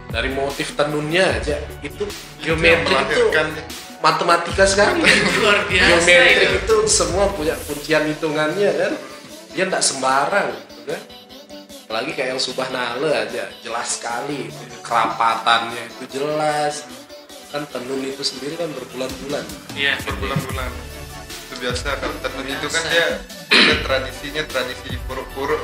dari 0.08 0.30
motif 0.32 0.78
tenunnya 0.78 1.36
aja 1.36 1.58
itu 1.82 2.06
geometri 2.40 2.94
itu 2.96 3.22
matematika 4.04 4.68
sekali 4.68 5.00
luar 5.40 5.64
biasa 5.72 5.88
geometri 6.04 6.44
itu 6.44 6.56
itu 6.60 6.76
semua 6.92 7.32
punya 7.32 7.56
kuncian 7.64 8.04
hitungannya 8.12 8.70
kan? 8.76 8.94
Dia 9.56 9.64
tidak 9.72 9.84
sembarang 9.86 10.52
gitu 10.52 10.82
kan? 10.92 11.02
Apalagi 11.88 12.12
kayak 12.12 12.30
yang 12.36 12.42
subhanallah 12.42 13.14
aja 13.24 13.48
jelas 13.64 13.88
sekali. 13.96 14.52
Kerapatannya 14.84 15.84
itu 15.88 16.20
jelas. 16.20 16.84
Kan 17.56 17.64
tenun 17.72 18.02
itu 18.04 18.20
sendiri 18.26 18.60
kan 18.60 18.68
berbulan-bulan. 18.76 19.46
Iya 19.78 19.96
berbulan-bulan. 20.04 20.72
Itu 21.48 21.54
biasa 21.64 21.88
kalau 22.02 22.18
tenun 22.20 22.46
itu 22.50 22.68
kan 22.68 22.84
Biasa. 22.84 22.92
dia 22.92 23.08
ada 23.54 23.76
tradisinya 23.86 24.44
tradisi 24.50 24.98
puruk-puruk 25.08 25.64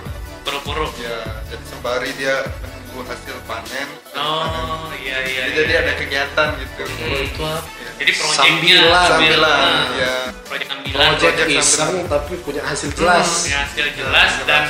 puru-puru 0.49 0.87
ya 0.97 1.19
jadi 1.51 1.63
sembari 1.67 2.09
dia 2.15 2.41
menunggu 2.63 3.05
hasil 3.05 3.37
panen 3.45 3.89
oh 4.17 4.89
iya 4.97 5.19
iya 5.27 5.43
jadi, 5.45 5.53
iya. 5.53 5.61
jadi 5.61 5.73
ada 5.83 5.93
kegiatan 5.99 6.49
gitu. 6.57 6.83
Hmm. 6.89 7.27
itu 7.27 7.41
apa? 7.43 7.59
Ya. 7.59 7.68
Jadi 7.99 8.11
proyeknya 8.15 8.39
Sambilan. 8.39 9.05
sambilan 9.05 9.75
ya 9.93 10.13
proyek 10.47 10.65
sambilan. 10.65 10.95
Project 10.97 11.35
project 11.35 11.49
iseng 11.53 11.95
tapi 12.07 12.33
punya 12.41 12.61
hasil 12.63 12.89
jelas. 12.95 13.27
Punya 13.45 13.59
hasil 13.61 13.85
jelas 13.93 14.31
dan 14.47 14.63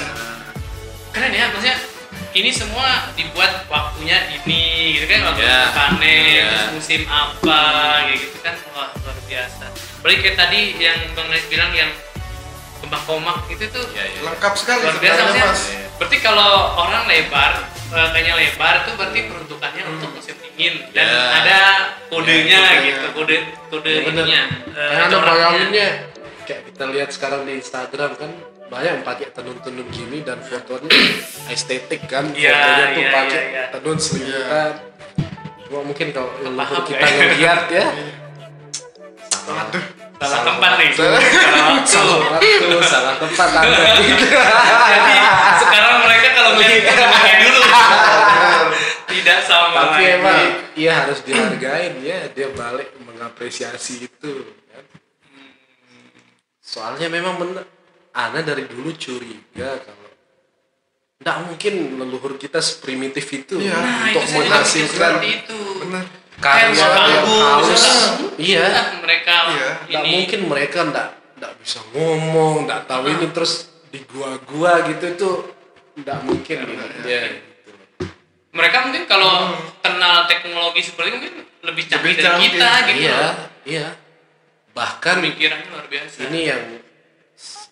keren 1.09 1.31
ya 1.31 1.45
maksudnya 1.49 1.77
ini 2.29 2.51
semua 2.53 3.09
dibuat 3.13 3.65
waktunya 3.65 4.17
ini 4.29 4.93
gitu 4.97 5.05
kan? 5.07 5.19
Waktu 5.33 5.41
Ya. 5.41 5.61
panen 5.73 6.25
Ya. 6.29 6.45
terus 6.45 6.65
musim 6.75 7.01
apa 7.05 7.59
kayak 8.05 8.17
gitu 8.19 8.37
kan? 8.41 8.53
Wah 8.73 8.89
luar 8.93 9.17
biasa. 9.23 9.65
Apalagi 9.99 10.19
kayak 10.21 10.37
tadi 10.37 10.59
yang 10.77 10.97
bang 11.11 11.27
Rais 11.27 11.45
bilang 11.47 11.71
yang 11.73 11.91
kembang 12.79 13.03
komak 13.03 13.43
itu 13.47 13.65
tuh 13.67 13.83
ya, 13.91 14.03
ya. 14.07 14.19
lengkap 14.23 14.53
sekali 14.55 14.81
luar 14.81 14.97
biasa 14.97 15.19
maksudnya 15.19 15.47
mas. 15.51 15.61
berarti 15.99 16.17
kalau 16.23 16.51
orang 16.79 17.03
lebar 17.11 17.51
eh, 17.91 18.07
kayaknya 18.15 18.33
lebar 18.39 18.73
itu 18.81 18.91
berarti 18.95 19.19
peruntukannya 19.27 19.83
untuk 19.83 20.09
musim 20.15 20.35
dingin 20.59 20.75
dan 20.91 21.07
Ya. 21.07 21.23
ada 21.39 21.59
kodenya 22.11 22.59
Ya, 22.59 22.83
gitu 22.83 23.07
kode 23.15 23.35
kode 23.71 23.87
Ya, 23.87 24.01
bener. 24.03 24.23
ininya. 24.27 24.43
Eh, 24.75 25.19
bayanginnya. 25.23 25.87
Kayak 26.43 26.61
kita 26.67 26.83
lihat 26.91 27.09
sekarang 27.15 27.41
di 27.47 27.55
Instagram 27.55 28.11
kan 28.19 28.31
banyak 28.67 28.91
yang 28.91 29.05
pakai 29.07 29.31
tenun-tenun 29.31 29.87
gini 29.87 30.19
dan 30.21 30.43
fotonya 30.43 30.91
estetik 31.55 32.03
kan 32.05 32.27
Iya, 32.35 32.51
fotonya 32.53 32.85
tuh 32.91 33.01
iya, 33.01 33.09
pakai 33.09 33.39
iya, 33.39 33.49
iya. 33.49 33.63
tenun 33.71 33.97
selimutan 33.97 34.71
cuma 35.69 35.79
mungkin 35.85 36.07
kalau 36.09 36.29
leluhur 36.41 36.81
kita 36.83 36.97
ya. 36.99 37.13
ngeliat 37.15 37.61
ya. 37.71 37.85
Salah. 39.49 39.65
Salah 40.19 40.41
tempat 40.43 40.71
nih. 40.77 40.89
Salah. 40.91 41.21
salah 41.23 41.63
waktu. 41.71 41.87
Salah 41.87 42.17
waktu. 42.35 42.77
Salah 42.83 43.13
tempat 43.17 43.49
anda 43.55 43.79
Jadi 44.91 45.15
sekarang 45.57 45.95
mereka 46.03 46.27
kalau 46.35 46.51
melihat 46.53 46.73
itu 46.75 46.93
kayak 46.93 47.37
dulu 47.39 47.61
tidak 49.09 49.39
sama 49.43 49.91
tapi 49.91 50.03
lagi. 50.05 50.15
emang 50.21 50.41
iya 50.77 50.93
harus 51.03 51.19
dihargain 51.25 51.97
ya 51.99 52.29
dia 52.29 52.47
balik 52.53 52.93
mengapresiasi 53.01 54.05
itu 54.05 54.33
kan. 54.69 54.85
soalnya 56.61 57.09
memang 57.09 57.35
bener 57.37 57.65
Ana 58.09 58.41
dari 58.41 58.65
dulu 58.65 58.89
curiga 58.93 59.79
kalau 59.81 60.09
nggak 61.19 61.37
mungkin 61.45 61.73
leluhur 61.99 62.39
kita 62.39 62.57
seprimitif 62.57 63.27
itu 63.29 63.59
Iya. 63.59 63.75
nah 63.75 64.07
untuk 64.07 64.23
itu 64.23 64.33
menghasilkan 64.39 65.13
itu 65.21 65.59
karya 66.39 66.87
yang 67.11 67.27
halus 67.27 67.85
iya 68.39 68.65
Nah, 68.65 68.87
mereka 69.03 69.33
Iya. 69.51 69.69
nggak 69.91 70.03
ini 70.05 70.11
mungkin 70.15 70.41
mereka 70.47 70.79
nggak 70.87 71.07
nggak 71.37 71.53
bisa 71.59 71.79
ngomong 71.91 72.65
nggak 72.67 72.81
tahu 72.87 73.03
ini 73.11 73.27
terus 73.35 73.67
di 73.89 73.99
gua-gua 74.07 74.85
gitu 74.87 75.05
itu 75.11 75.29
nggak 75.99 76.19
mungkin 76.23 76.57
gitu. 76.65 77.07
ya. 77.07 77.23
Mereka 78.49 78.77
mungkin 78.87 79.03
kalau 79.05 79.53
kenal 79.79 80.25
teknologi 80.25 80.81
seperti 80.81 81.07
itu 81.09 81.17
mungkin 81.21 81.35
lebih 81.59 81.83
canggih 81.85 82.13
dari 82.17 82.23
canggih. 82.25 82.49
kita 82.49 82.69
gitu 82.87 82.99
iya 82.99 83.17
loh. 83.17 83.35
iya 83.65 83.87
bahkan 84.73 85.19
pemikirannya 85.19 85.67
luar 85.69 85.85
biasa 85.85 86.15
ini 86.29 86.41
yang 86.47 86.63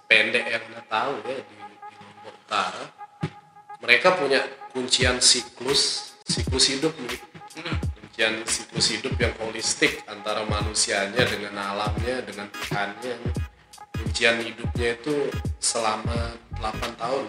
pendek 0.06 0.46
yang 0.48 0.64
anda 0.70 0.84
tahu 0.88 1.14
ya 1.26 1.38
di, 1.40 1.56
di 1.56 1.96
Lombok 1.98 2.36
Utara 2.46 2.84
mereka 3.80 4.08
punya 4.18 4.42
kuncian 4.72 5.18
siklus 5.20 6.14
siklus 6.26 6.68
hidup 6.70 6.94
nih 7.06 7.20
Hmm. 7.58 7.74
kuncian 7.98 8.46
siklus 8.46 8.94
hidup 8.94 9.18
yang 9.18 9.34
holistik 9.42 10.06
antara 10.06 10.46
manusianya 10.46 11.26
dengan 11.26 11.58
alamnya 11.58 12.22
dengan 12.22 12.46
Tuhannya 12.54 13.18
kuncian 13.98 14.38
hidupnya 14.46 14.94
itu 14.94 15.34
selama 15.58 16.38
8 16.62 17.02
tahun 17.02 17.26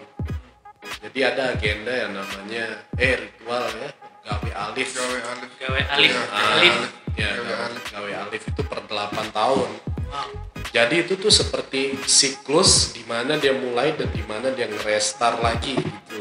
jadi 0.99 1.19
ada 1.35 1.43
agenda 1.55 1.93
yang 1.95 2.13
namanya 2.15 2.65
eh 2.99 3.15
ritual 3.17 3.65
ya 3.79 3.91
gawe 4.29 4.51
alif. 4.69 4.89
Gawe 4.93 5.19
alif. 5.25 5.51
Gawe 5.57 5.81
alif. 5.97 6.13
Ah, 6.29 6.53
alif. 6.59 6.75
ya 7.17 7.31
Gawe 7.33 7.55
alif. 7.65 7.83
gawe 7.93 8.11
alif 8.29 8.43
itu 8.45 8.63
per 8.67 8.81
8 8.85 9.33
tahun. 9.33 9.71
Wow. 10.09 10.31
jadi 10.73 11.05
itu 11.05 11.21
tuh 11.21 11.29
seperti 11.29 11.97
siklus 12.09 12.97
di 12.97 13.05
mana 13.05 13.37
dia 13.37 13.53
mulai 13.53 13.93
dan 13.93 14.09
di 14.09 14.25
mana 14.25 14.49
dia 14.49 14.65
ngerestar 14.65 15.37
lagi 15.45 15.77
gitu. 15.77 16.17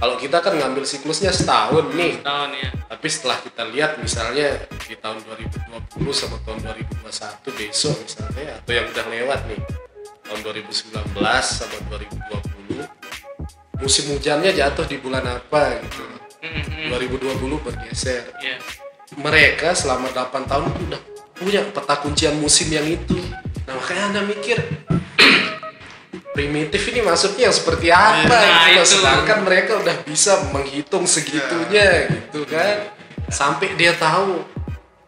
kalau 0.00 0.16
kita 0.16 0.40
kan 0.40 0.56
ngambil 0.56 0.84
siklusnya 0.88 1.28
setahun 1.28 1.92
nih. 1.92 2.24
Tahun 2.24 2.50
ya. 2.56 2.68
Tapi 2.88 3.06
setelah 3.12 3.38
kita 3.44 3.62
lihat 3.68 4.00
misalnya 4.00 4.64
di 4.88 4.96
tahun 4.96 5.20
2020 5.28 6.08
sama 6.16 6.40
tahun 6.44 6.58
2021 7.04 7.60
besok 7.60 7.96
misalnya 8.00 8.60
atau 8.64 8.72
yang 8.72 8.86
udah 8.88 9.06
lewat 9.12 9.40
nih. 9.48 9.60
Tahun 10.24 10.40
2019 10.40 11.12
sama 11.44 11.76
2020 11.92 12.51
musim 13.82 14.14
hujannya 14.14 14.54
jatuh 14.54 14.86
di 14.86 14.96
bulan 15.02 15.26
apa 15.26 15.82
gitu. 15.82 16.04
Mm, 16.42 16.88
mm, 16.88 16.98
2020 17.38 17.58
bergeser. 17.66 18.22
Ya 18.38 18.56
mereka 19.12 19.76
selama 19.76 20.08
8 20.08 20.48
tahun 20.48 20.72
udah 20.88 21.00
punya 21.36 21.60
peta 21.68 22.00
kuncian 22.00 22.38
musim 22.40 22.70
yang 22.72 22.86
itu. 22.88 23.18
Nah 23.68 23.76
makanya 23.76 24.02
anda 24.08 24.22
mikir 24.24 24.56
primitif 26.36 26.80
ini 26.88 27.04
maksudnya 27.04 27.50
yang 27.50 27.56
seperti 27.56 27.92
apa 27.92 28.24
Nah, 28.32 28.72
gitu. 28.72 28.80
itu. 28.80 28.90
sedangkan 28.96 29.38
mereka 29.44 29.72
udah 29.84 29.96
bisa 30.06 30.48
menghitung 30.54 31.04
segitunya 31.04 32.08
gitu 32.08 32.48
kan. 32.48 32.88
Sampai 33.28 33.76
dia 33.76 33.92
tahu 33.96 34.44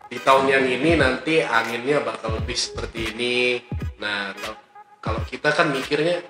di 0.09 0.21
tahun 0.21 0.47
yang 0.49 0.65
ini 0.69 1.01
nanti 1.01 1.41
anginnya 1.41 2.05
bakal 2.05 2.37
lebih 2.37 2.57
seperti 2.57 3.17
ini. 3.17 3.65
Nah 4.01 4.37
kalau 5.01 5.21
kita 5.25 5.53
kan 5.53 5.73
mikirnya 5.73 6.21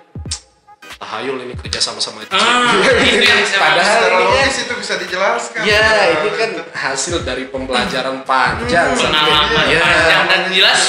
tahayul 1.04 1.36
ini 1.38 1.54
kerja 1.54 1.78
sama-sama 1.78 2.24
Ah, 2.26 2.72
itu 2.98 3.20
yang 3.20 3.44
saya 3.44 3.60
padahal 3.60 3.84
secara 4.00 4.16
ini 4.18 4.34
kan 4.34 4.48
itu 4.56 4.74
bisa 4.74 4.94
dijelaskan. 4.96 5.60
Ya, 5.62 5.84
ini 6.16 6.30
kan 6.32 6.50
hasil 6.72 7.20
dari 7.22 7.44
pembelajaran 7.46 8.24
panjang 8.24 8.88
sampai- 8.90 9.04
pengalaman 9.04 9.66
Ya. 9.68 9.80
panjang 9.80 10.22
dan 10.26 10.40
jelas 10.50 10.80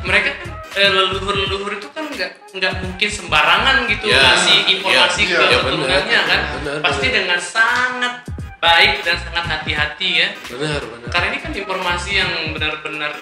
mereka 0.00 0.30
kan 0.36 0.48
eh, 0.74 0.90
leluhur-leluhur 0.90 1.70
itu 1.72 1.86
kan 1.88 2.04
nggak 2.04 2.30
nggak 2.52 2.72
mungkin 2.80 3.08
sembarangan 3.08 3.86
gitu 3.86 4.04
Ya, 4.04 4.18
ngasih 4.20 4.58
informasi 4.72 5.20
iya, 5.22 5.30
ke 5.32 5.42
iya, 5.44 5.58
keturunannya 5.60 6.20
kan? 6.24 6.40
Benar, 6.56 6.76
pasti 6.80 7.06
benar. 7.06 7.16
dengan 7.16 7.38
sangat 7.40 8.14
baik 8.58 8.92
dan 9.02 9.16
sangat 9.20 9.44
hati-hati 9.44 10.08
ya. 10.16 10.28
Benar, 10.48 10.80
benar. 10.82 11.08
karena 11.10 11.26
ini 11.28 11.38
kan 11.38 11.52
informasi 11.52 12.10
yang 12.12 12.30
benar-benar 12.50 13.12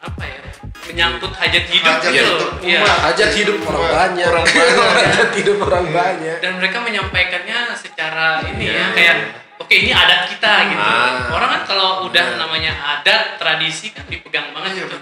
apa 0.00 0.24
ya 0.24 0.40
menyangkut 0.88 1.32
hajat 1.32 1.64
hidup 1.66 1.94
Hajat 1.94 2.10
gitu 2.10 2.24
hidup 2.24 2.50
Iya. 2.60 2.80
umat. 2.80 2.98
Hajat 3.04 3.30
hidup 3.34 3.56
orang 3.62 3.84
banyak. 3.90 4.26
Orang 4.26 4.46
banyak. 4.50 4.88
Hajat 4.98 5.30
hidup 5.34 5.58
orang 5.62 5.86
banyak. 5.90 6.36
dan 6.38 6.52
mereka 6.56 6.78
menyampaikannya 6.80 7.58
secara 7.74 8.26
ini 8.42 8.64
Iya. 8.64 8.74
ya 8.74 8.86
kayak 8.92 9.16
oke 9.58 9.74
ini 9.74 9.90
adat 9.90 10.20
kita 10.28 10.52
gitu 10.66 10.80
Ah. 10.80 11.28
orang 11.30 11.48
kan 11.50 11.62
kalau 11.66 11.88
udah 12.04 12.26
Iya. 12.26 12.36
namanya 12.36 12.72
adat 12.96 13.36
tradisi 13.36 13.90
kan 13.90 14.04
dipegang 14.06 14.50
banget 14.50 14.72
Iya, 14.74 14.84
gitu 14.84 14.96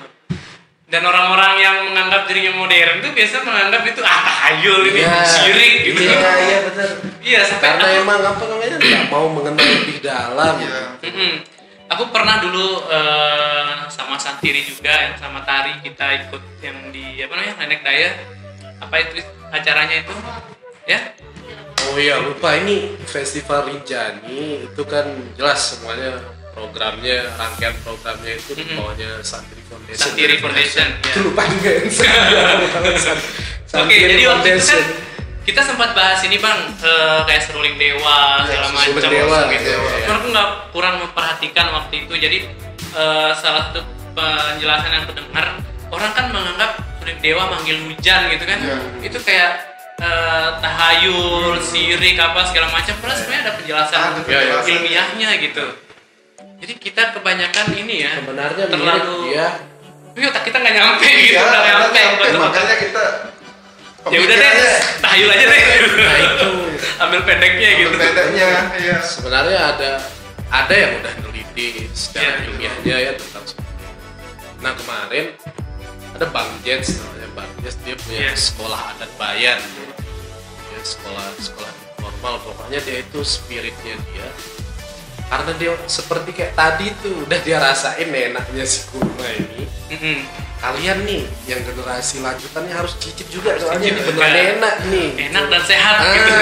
dan 0.86 1.02
orang-orang 1.02 1.58
yang 1.58 1.76
menganggap 1.84 2.26
dirinya 2.26 2.54
modern 2.56 3.02
tuh 3.02 3.10
biasa 3.10 3.42
menganggap 3.42 3.82
itu 3.84 4.00
ah 4.00 4.20
tahayul 4.22 4.82
ini 4.86 5.00
Iya. 5.00 5.18
syirik 5.24 5.74
gitu 5.84 5.98
Iya, 6.00 6.30
iya 6.40 6.58
benar. 6.64 6.88
iya 7.20 7.40
Karena 7.42 7.84
aku, 7.84 8.00
emang 8.00 8.20
apa 8.22 8.42
namanya 8.44 8.74
nggak 8.76 9.04
mau 9.08 9.26
mengenal 9.28 9.66
lebih 9.66 9.98
dalam. 9.98 10.54
Iya. 10.56 10.78
Mm-mm. 11.02 11.32
Aku 11.90 12.04
pernah 12.10 12.42
dulu 12.42 12.86
eh, 12.90 13.86
sama 13.90 14.18
Santiri 14.18 14.62
juga 14.66 14.90
yang 14.90 15.16
sama 15.18 15.42
Tari 15.46 15.78
kita 15.82 16.26
ikut 16.26 16.42
yang 16.62 16.78
di 16.90 17.22
apa 17.22 17.32
namanya 17.38 17.54
Nenek 17.62 17.80
Daya 17.86 18.10
apa 18.82 18.94
itu 19.00 19.22
acaranya 19.50 19.96
itu 20.04 20.12
ya 20.86 21.00
Oh 21.86 21.94
iya 22.02 22.18
lupa 22.18 22.58
ini 22.58 22.98
festival 23.06 23.70
Rinjani 23.70 24.66
itu 24.66 24.82
kan 24.90 25.06
jelas 25.38 25.78
semuanya 25.78 26.18
programnya 26.50 27.30
rangkaian 27.38 27.78
programnya 27.86 28.34
itu 28.34 28.58
di 28.58 28.66
Mm-mm. 28.66 28.80
bawahnya 28.80 29.22
Santri 29.22 29.62
Foundation. 29.70 30.02
Santiri 30.02 30.36
Foundation 30.42 30.88
ya. 31.04 31.12
Itu 31.14 31.20
lupa 31.30 31.46
juga. 31.46 31.70
Oke, 33.86 33.96
jadi 34.02 34.24
waktu 34.24 34.46
itu 34.56 34.64
kan 34.66 34.82
kita 35.46 35.62
sempat 35.62 35.94
bahas 35.94 36.18
ini 36.20 36.36
bang, 36.36 36.58
eh, 36.76 37.20
kayak 37.22 37.38
seruling 37.40 37.76
dewa 37.76 38.42
Ya, 38.42 38.58
segala 38.60 38.66
macam 38.68 38.98
Dewa, 39.06 39.38
gitu. 39.48 39.62
iya, 39.64 39.78
iya. 39.78 39.98
Cuman 40.02 40.16
aku 40.16 40.26
nggak 40.28 40.48
kurang 40.70 40.94
memperhatikan 41.00 41.66
waktu 41.70 41.94
itu. 42.02 42.14
Jadi 42.16 42.38
eh, 42.92 43.30
salah 43.32 43.70
satu 43.70 43.80
penjelasan 44.12 44.90
yang 44.90 45.02
aku 45.04 45.14
dengar, 45.14 45.46
orang 45.88 46.10
kan 46.12 46.26
menganggap 46.28 46.70
seruling 46.98 47.20
dewa 47.20 47.42
manggil 47.46 47.78
hujan 47.84 48.20
gitu 48.28 48.44
kan, 48.44 48.58
Iya. 48.58 48.76
itu 49.02 49.18
kayak 49.20 49.50
eh, 49.96 50.48
tahayul, 50.58 51.56
sirik 51.62 52.16
apa 52.16 52.40
segala 52.44 52.66
macam. 52.68 52.94
Padahal 52.96 53.16
sebenarnya 53.16 53.42
ada 53.42 53.52
penjelasan 53.54 53.98
Ada 54.02 54.20
penjelasan. 54.20 54.66
ilmiahnya 54.68 55.30
gitu. 55.40 55.64
Jadi 56.56 56.72
kita 56.74 57.12
kebanyakan 57.12 57.66
ini 57.76 58.00
ya 58.00 58.16
Sebenarnya 58.16 58.64
terlalu 58.66 59.28
dia 59.28 59.60
Tapi 60.08 60.24
otak 60.24 60.42
kita 60.42 60.56
nggak 60.56 60.72
nyampe 60.74 61.04
gitu, 61.04 61.28
Iya, 61.30 61.40
nggak 61.44 61.62
nyampe. 61.62 62.00
nyampe. 62.00 62.26
Makanya 62.40 62.76
kita 62.78 63.02
ya 64.06 64.18
udah 64.18 64.36
deh 64.36 64.52
tahayul 65.00 65.28
aja 65.28 65.44
deh 65.44 65.62
Nah, 65.96 66.16
itu. 66.20 66.48
ambil 67.02 67.20
pendeknya 67.22 67.68
gitu 67.76 67.90
ambil 67.90 68.00
bedanya 68.06 68.48
iya 68.76 68.96
sebenarnya 69.00 69.58
ada 69.68 69.90
ada 70.48 70.74
yang 70.74 70.92
udah 70.96 71.12
neliti 71.20 71.90
secara 71.90 72.38
Iya. 72.38 72.46
ilmiahnya 72.46 72.96
ya 72.96 73.12
tentang 73.14 73.44
seperti 73.44 73.72
itu. 73.74 73.86
Nah 74.58 74.72
kemarin 74.74 75.26
ada 76.12 76.26
Bang 76.28 76.50
Jens 76.62 76.96
namanya 76.96 77.28
Bang 77.34 77.50
Jens 77.60 77.76
dia 77.82 77.96
punya 77.98 78.20
Iya. 78.24 78.34
sekolah 78.34 78.80
adat 78.92 79.10
bayan 79.16 79.58
ya. 79.58 79.86
Dia 80.64 80.80
sekolah 80.82 81.26
sekolah 81.36 81.72
formal 81.98 82.34
pokoknya 82.40 82.78
dia 82.80 82.96
itu 83.00 83.20
spiritnya 83.20 83.98
dia 84.06 84.28
karena 85.26 85.52
dia 85.58 85.74
seperti 85.84 86.30
kayak 86.30 86.54
tadi 86.54 86.86
tuh 87.02 87.26
udah 87.26 87.38
dia 87.42 87.58
rasain 87.58 88.06
enaknya 88.06 88.62
si 88.62 88.86
kurma 88.86 89.26
ini 89.26 89.66
Mm-mm. 89.90 90.18
Kalian 90.56 90.98
nih 91.02 91.22
yang 91.44 91.60
generasi 91.62 92.18
lanjutannya 92.18 92.72
harus 92.72 92.96
cicip 92.96 93.28
juga 93.28 93.52
Harus 93.52 93.62
soalnya 93.66 93.88
cicip. 93.88 94.04
beneran 94.08 94.30
juga. 94.30 94.42
enak 94.50 94.74
nih. 94.88 95.08
Enak 95.28 95.44
dan 95.46 95.62
sehat 95.62 95.94
Ah, 95.96 96.10
gitu. 96.10 96.34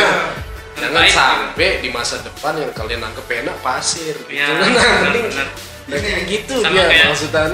Jangan 0.74 0.94
Baik. 0.96 1.12
sampai 1.12 1.68
di 1.78 1.88
masa 1.88 2.16
depan 2.20 2.54
yang 2.56 2.70
kalian 2.72 3.00
anggap 3.00 3.26
enak 3.26 3.56
pasir. 3.60 4.14
Iya, 4.26 4.46
gitu 4.48 4.74
kan 4.74 4.74
Nah, 4.74 5.00
mending 5.04 5.26
nah, 5.30 5.48
kayak 5.94 6.22
gitu 6.26 6.54
Sama 6.58 6.72
dia 6.72 6.84
kayak- 6.88 7.08
maksudnya. 7.08 7.44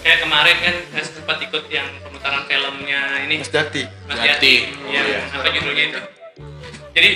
kayak 0.00 0.18
kemarin 0.20 0.56
kan 0.58 0.74
saya 0.90 1.04
sempat 1.06 1.36
ikut 1.38 1.64
yang 1.68 1.86
pemutaran 2.00 2.42
filmnya 2.44 3.00
ini. 3.22 3.36
Mas 3.38 3.50
Jati. 3.50 3.82
Mas 4.04 4.18
Jati. 4.18 4.26
Yati 4.26 4.54
Oh, 4.80 4.90
yang 4.90 5.06
iya. 5.06 5.20
apa 5.30 5.48
judulnya 5.50 5.84
itu? 5.86 6.00
Jadi 6.90 7.10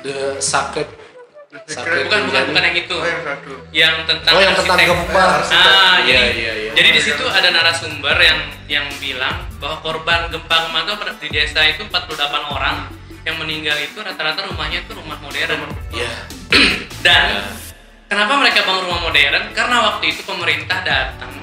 the 0.00 0.16
sacred 0.38 0.88
Secret. 1.68 2.08
bukan 2.08 2.20
bukan 2.32 2.42
bukan 2.48 2.62
yang 2.64 2.76
itu. 2.80 2.96
Oh 2.96 3.04
yang 3.04 3.22
satu. 3.22 3.52
Yang 3.76 3.94
tentang 4.08 4.32
oh 4.32 4.40
yang 4.40 4.54
tentang 4.56 4.78
gempa 4.80 5.24
Ah, 5.52 6.00
Iya, 6.00 6.16
jadi, 6.16 6.32
iya, 6.32 6.52
iya. 6.64 6.70
jadi 6.72 6.88
di 6.96 7.00
situ 7.04 7.24
ada 7.28 7.48
narasumber 7.52 8.16
yang 8.16 8.38
yang 8.72 8.86
bilang 8.96 9.44
bahwa 9.60 9.76
korban 9.84 10.32
gempa 10.32 10.56
kemarin 10.64 10.88
itu 10.88 11.14
di 11.20 11.28
desa 11.28 11.60
itu 11.68 11.84
48 11.84 12.08
orang. 12.48 12.88
Yang 13.28 13.36
meninggal 13.44 13.76
itu 13.84 14.00
rata-rata 14.00 14.40
rumahnya 14.48 14.80
itu 14.88 14.96
rumah 14.96 15.20
modern. 15.20 15.68
ya 15.92 16.08
Dan 17.04 17.44
kenapa 18.08 18.32
mereka 18.40 18.64
bangun 18.64 18.88
rumah 18.88 19.02
modern? 19.04 19.52
Karena 19.52 19.76
waktu 19.92 20.04
itu 20.16 20.24
pemerintah 20.24 20.80
datang 20.80 21.36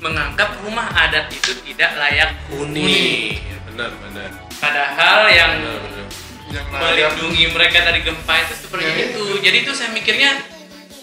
menganggap 0.00 0.56
rumah 0.64 0.88
adat 0.96 1.28
itu 1.28 1.52
tidak 1.68 1.92
layak 2.00 2.32
huni. 2.48 3.36
Ya, 3.36 3.56
benar 3.68 3.90
benar. 4.00 4.30
Padahal 4.56 5.28
yang 5.28 5.50
benar 5.60 5.78
benar 5.84 6.06
yang 6.48 6.66
melindungi 6.68 7.44
mereka 7.50 7.78
dari 7.82 8.00
gempa 8.00 8.34
itu 8.40 8.54
seperti 8.56 8.84
Ya, 8.84 8.94
itu. 9.06 9.24
Jadi 9.38 9.56
itu 9.62 9.72
saya 9.72 9.90
mikirnya 9.90 10.30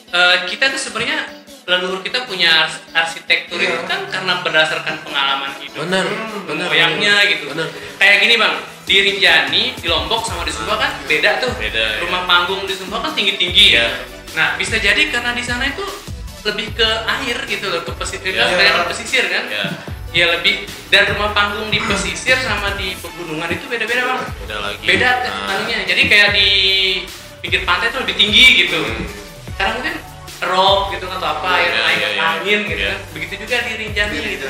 eh, 0.07 0.37
kita 0.45 0.69
tuh 0.69 0.79
sebenarnya 0.79 1.27
leluhur 1.65 1.99
kita 1.99 2.23
punya 2.23 2.63
ars- 2.63 2.81
arsitektur 2.93 3.57
Iya. 3.57 3.73
itu 3.73 3.83
kan 3.83 4.05
karena 4.07 4.39
berdasarkan 4.39 5.01
pengalaman 5.01 5.51
hidup. 5.57 5.81
benar 5.81 6.05
benar 6.45 6.67
Moyangnya 6.69 7.15
gitu. 7.25 7.49
benar 7.49 7.67
Kayak 7.97 8.15
gini 8.21 8.35
bang, 8.37 8.53
di 8.85 8.95
Rinjani, 9.01 9.63
di 9.73 9.87
Lombok 9.87 10.21
sama 10.23 10.45
di 10.45 10.53
Sumba 10.53 10.77
kan 10.77 10.93
beda 11.03 11.41
tuh. 11.41 11.49
Beda, 11.57 12.05
Rumah 12.05 12.21
panggung 12.25 12.63
di 12.63 12.73
Sumba 12.73 13.01
kan 13.01 13.11
tinggi-tinggi 13.11 13.65
ya. 13.71 13.81
Iya. 13.81 13.85
Nah 14.37 14.47
bisa 14.55 14.77
jadi 14.77 15.09
karena 15.09 15.33
di 15.33 15.41
sana 15.41 15.65
itu 15.65 15.81
lebih 16.45 16.77
ke 16.77 16.85
air 16.85 17.37
gitu 17.43 17.65
loh, 17.65 17.81
ke 17.81 17.91
pesisir, 17.97 18.29
Iya. 18.29 18.45
daerah 18.45 18.85
pesisir 18.85 19.25
kan. 19.25 19.43
ya 19.49 19.65
Ya 20.15 20.31
lebih 20.31 20.63
dan 20.87 21.11
rumah 21.11 21.35
panggung 21.35 21.67
di 21.67 21.75
pesisir 21.75 22.39
sama 22.39 22.71
di 22.79 22.95
pegunungan 23.03 23.51
itu 23.51 23.67
beda-beda 23.67 24.15
bang. 24.15 24.21
Beda 24.47 24.57
lagi. 24.63 24.85
Beda 24.87 25.09
Nah, 25.27 25.59
anunya 25.59 25.83
jadi 25.83 26.01
kayak 26.07 26.29
di 26.31 26.49
pinggir 27.43 27.67
pantai 27.67 27.91
tuh 27.91 27.99
lebih 28.07 28.15
tinggi 28.15 28.63
gitu. 28.63 28.79
Hmm. 28.79 29.03
sekarang 29.55 29.75
mungkin 29.79 29.95
rock 30.39 30.81
gitu 30.95 31.05
atau 31.07 31.27
apa 31.31 31.47
air 31.59 31.71
iya, 31.71 31.79
naik 31.83 31.99
iya, 31.99 32.09
iya. 32.15 32.23
angin 32.31 32.59
gitu 32.63 32.83
kan. 32.87 32.99
Begitu 33.11 33.33
juga 33.43 33.55
di 33.59 33.71
Rinjani 33.75 34.15
Iya, 34.15 34.29
gitu. 34.39 34.49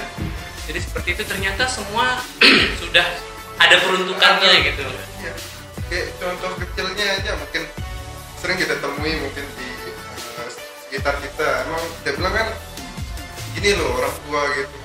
Jadi 0.69 0.79
seperti 0.85 1.09
itu 1.17 1.23
ternyata 1.25 1.63
semua 1.65 2.05
sudah 2.85 3.05
ada 3.57 3.75
peruntukannya 3.81 4.49
Ada. 4.49 4.65
gitu. 4.69 4.85
Ya. 5.25 5.33
kayak 5.89 6.07
contoh 6.21 6.61
kecilnya 6.61 7.05
aja 7.21 7.31
mungkin 7.41 7.63
sering 8.37 8.57
kita 8.61 8.77
temui 8.81 9.17
mungkin 9.17 9.45
di 9.57 9.67
eh, 9.89 10.49
sekitar 10.85 11.17
kita. 11.25 11.65
Emang 11.65 11.81
dia 12.05 12.13
bilang 12.13 12.33
kan 12.37 12.47
gini 13.57 13.69
loh 13.81 13.97
orang 13.97 14.13
tua 14.29 14.41
gitu 14.61 14.84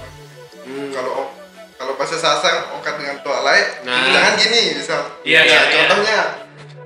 hmm, 0.62 0.88
kalau 0.90 1.30
kalau 1.74 1.92
bahasa 1.94 2.14
sasang 2.14 2.72
ongkat 2.72 2.94
dengan 2.96 3.16
tua 3.20 3.40
lain 3.42 3.66
Nah. 3.82 4.10
jangan 4.10 4.32
gini 4.36 4.60
misal 4.74 5.00
Iya, 5.22 5.40
Ya, 5.40 5.42
iya, 5.42 5.60
iya. 5.62 5.70
contohnya 5.82 6.18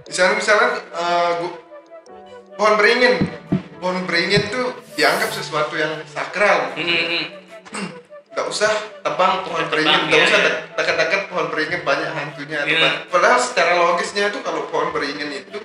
misalnya 0.04 0.34
misalnya 0.36 0.68
eh, 0.92 1.30
gu- 1.38 1.58
pohon 2.54 2.74
beringin 2.74 3.14
pohon 3.76 3.98
beringin 4.04 4.42
tuh 4.48 4.66
dianggap 4.94 5.28
sesuatu 5.28 5.74
yang 5.74 5.90
sakral 6.06 6.70
Hmm, 6.72 6.86
hmm, 6.86 7.24
hmm. 7.68 7.88
nggak 8.30 8.46
usah 8.48 8.70
tebang 9.00 9.42
pohon 9.42 9.58
Tebang, 9.60 9.70
beringin 9.72 10.00
nggak 10.04 10.16
iya, 10.16 10.26
usah 10.26 10.38
iya. 10.38 10.46
dek- 10.48 10.62
dekat-dekat 10.74 11.22
pohon 11.26 11.46
beringin 11.48 11.80
banyak 11.82 12.10
hantunya 12.10 12.58
banyak- 12.60 12.98
padahal 13.08 13.38
secara 13.38 13.72
logisnya 13.76 14.28
itu 14.28 14.38
kalau 14.40 14.66
pohon 14.68 14.90
beringin 14.90 15.30
itu 15.32 15.58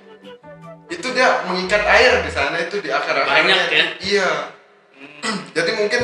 itu 0.90 1.08
dia 1.12 1.46
mengikat 1.46 1.82
air 1.84 2.18
di 2.20 2.32
sana 2.32 2.58
itu 2.58 2.78
di 2.78 2.90
akar 2.90 3.14
akarnya 3.20 3.38
Banyak 3.46 3.62
ya? 3.70 3.86
iya 4.02 4.30
jadi 5.56 5.72
mungkin 5.76 6.02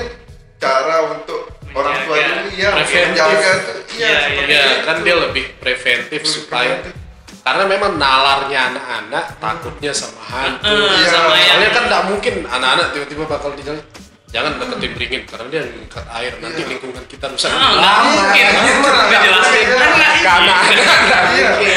cara 0.55 0.95
untuk 1.11 1.54
orang 1.75 1.95
tua 2.01 2.15
Menjaga. 2.15 2.31
dulu 2.33 2.49
iya 2.51 2.69
Preventif. 2.71 3.05
menjaga 3.05 3.51
iya 3.91 4.07
Iya, 4.07 4.17
seperti 4.21 4.49
ya 4.49 4.63
itu. 4.65 4.81
kan 4.81 4.95
dia 5.01 5.15
lebih 5.17 5.45
preventif 5.55 6.19
Lebih 6.19 6.31
supaya 6.31 6.73
preventif. 6.77 6.93
karena 7.41 7.63
memang 7.67 7.91
nalarnya 7.95 8.59
anak-anak 8.69 9.25
takutnya 9.37 9.91
sama 9.91 10.21
hantu 10.23 10.65
Eh, 10.65 10.89
Iya. 10.95 11.07
sama 11.09 11.33
yang 11.33 11.47
soalnya 11.51 11.69
kan 11.69 11.83
nggak 11.85 12.03
mungkin 12.07 12.33
anak-anak 12.45 12.87
tiba-tiba 12.91 13.23
bakal 13.25 13.51
di 13.51 13.61
jalan 13.61 13.83
jangan 14.27 14.51
deketin 14.57 14.91
beringin 14.93 15.21
karena 15.23 15.47
dia 15.47 15.61
mengikat 15.65 16.05
air 16.11 16.33
nanti 16.39 16.59
Iya. 16.59 16.69
lingkungan 16.69 17.03
kita 17.05 17.25
rusak 17.29 17.49
Ah, 17.49 17.71
nggak 17.73 17.95
mungkin. 18.03 18.45
jelasin. 19.13 19.65
Iya. 19.67 20.09
Karena 20.17 20.55
ini 21.31 21.73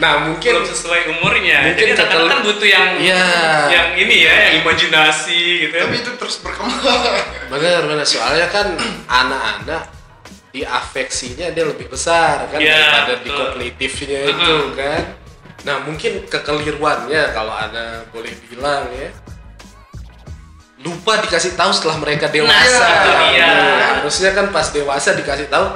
nah 0.00 0.24
mungkin 0.24 0.52
belum 0.56 0.64
sesuai 0.66 1.00
umurnya. 1.12 1.58
Mungkin 1.70 1.86
Jadi 1.86 1.92
anak-anak 1.94 2.24
kan 2.26 2.38
butuh 2.40 2.64
yang 2.66 2.86
Iya. 2.96 3.24
yang 3.68 3.88
ini 3.94 4.16
ya, 4.24 4.32
yang 4.48 4.54
imajinasi 4.64 5.40
gitu. 5.62 5.74
ya. 5.76 5.84
tapi 5.84 5.96
itu 6.00 6.10
terus 6.16 6.36
berkembang 6.40 7.00
bener 7.52 7.82
bener 7.84 8.06
soalnya 8.08 8.48
kan 8.48 8.72
anak-anak 9.06 9.92
di 10.50 10.64
afeksinya 10.64 11.52
dia 11.52 11.62
lebih 11.62 11.86
besar 11.86 12.48
kan 12.48 12.58
Iya, 12.58 12.74
daripada 12.74 13.14
di 13.14 13.28
betul. 13.28 13.38
kognitifnya 13.38 14.20
Uh-uh. 14.24 14.32
itu 14.32 14.54
kan 14.74 15.02
nah 15.60 15.76
mungkin 15.84 16.24
kekeliruannya 16.24 17.22
kalau 17.30 17.52
anak 17.52 18.08
boleh 18.10 18.32
bilang 18.48 18.88
ya 18.90 19.12
lupa 20.80 21.20
dikasih 21.20 21.52
tahu 21.52 21.68
setelah 21.70 22.00
mereka 22.00 22.26
dewasa 22.26 22.80
Nah, 22.80 22.96
itu 22.96 23.10
dia. 23.28 23.46
Nah, 23.46 23.88
harusnya 24.00 24.30
kan 24.32 24.48
pas 24.48 24.64
dewasa 24.66 25.12
dikasih 25.12 25.46
tahu 25.46 25.66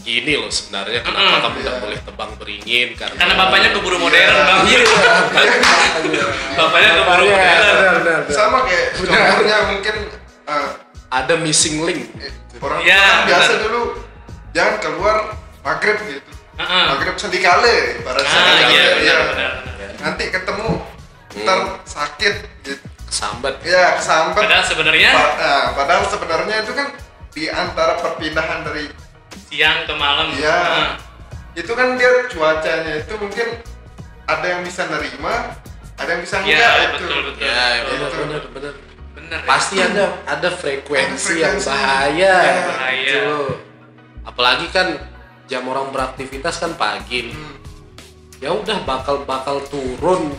gini 0.00 0.32
loh 0.34 0.48
sebenarnya 0.48 1.00
kenapa 1.00 1.20
Mm-mm. 1.22 1.42
kamu 1.42 1.56
nggak 1.58 1.68
Iya. 1.70 1.82
boleh 1.82 1.98
tebang 2.00 2.30
beringin 2.36 2.88
karena 2.94 3.16
Karena 3.16 3.34
bapaknya 3.36 3.68
keburu 3.70 3.96
modern, 3.98 4.30
Iya. 4.30 4.42
Bang. 4.42 4.60
Iya, 4.64 4.80
Bapaknya 6.54 6.90
keburu 6.94 7.24
Bapaknya, 7.24 7.28
modern. 7.28 7.66
benar, 7.68 7.94
benar, 7.94 7.94
benar. 8.00 8.18
sama 8.30 8.58
kayak 8.64 8.86
contohnya 8.96 9.58
mungkin 9.68 9.96
eh, 10.44 10.68
ada 11.08 11.34
missing 11.36 11.76
link 11.82 12.00
orang 12.58 12.80
Iya, 12.80 12.96
tua 12.96 13.08
kan 13.08 13.26
biasa 13.26 13.50
benar. 13.50 13.62
dulu 13.64 13.82
jangan 14.50 14.74
keluar 14.78 15.16
maghrib 15.60 15.96
gitu 16.02 16.30
Heeh. 16.56 16.84
maghrib 16.88 17.16
sendikale 17.16 17.76
pada 18.02 18.18
Ah, 18.18 18.26
saat 18.26 18.56
iya, 18.66 18.84
iya. 18.98 19.16
benar, 19.28 19.52
benar. 19.62 19.90
nanti 20.00 20.24
ketemu 20.28 20.68
ntar 21.38 21.58
sakit 21.84 22.34
gitu 22.60 22.82
sambat 23.08 23.62
ya 23.62 23.96
kesambat 23.96 24.42
Padahal 24.42 24.64
sebenarnya 24.64 25.10
Pa- 25.10 25.34
nah, 25.34 25.64
padahal 25.72 26.04
sebenarnya 26.04 26.56
itu 26.60 26.72
kan 26.72 26.88
di 27.30 27.46
antara 27.46 27.96
perpindahan 27.96 28.60
dari 28.62 28.84
siang 29.48 29.82
ke 29.82 29.94
malam. 29.94 30.28
Iya. 30.30 30.52
Heeh. 30.54 30.90
itu 31.56 31.72
kan 31.72 31.96
dia 31.96 32.06
cuacanya 32.28 32.92
itu 32.98 33.14
mungkin 33.18 33.48
ada 34.24 34.46
yang 34.46 34.62
bisa 34.62 34.86
nerima 34.86 35.58
ada 35.96 36.06
yang 36.08 36.22
bisa 36.22 36.38
Iya, 36.38 36.54
enggak 36.54 36.70
itu 36.70 36.86
betul, 36.94 37.18
betul. 37.26 37.42
ya 37.42 37.58
Betul. 37.82 37.90
benar 37.90 38.12
benar 38.14 38.42
benar 38.46 38.74
Benar. 39.10 39.38
ya? 39.42 39.48
pasti 39.48 39.76
ada 39.76 40.04
ada 40.22 40.48
frekuensi, 40.52 41.34
Ada 41.34 41.42
yang 41.42 41.56
bahaya 41.58 42.14
Iya. 42.14 42.62
Bahaya. 42.62 42.94
gitu 43.02 43.34
apalagi 44.22 44.66
kan 44.68 44.88
jam 45.44 45.64
orang 45.64 45.90
beraktivitas 45.90 46.54
kan 46.58 46.72
pagi 46.74 47.34
Hmm. 47.34 47.56
ya 48.38 48.54
udah 48.54 48.78
bakal 48.84 49.24
bakal 49.24 49.58
turun 49.66 50.30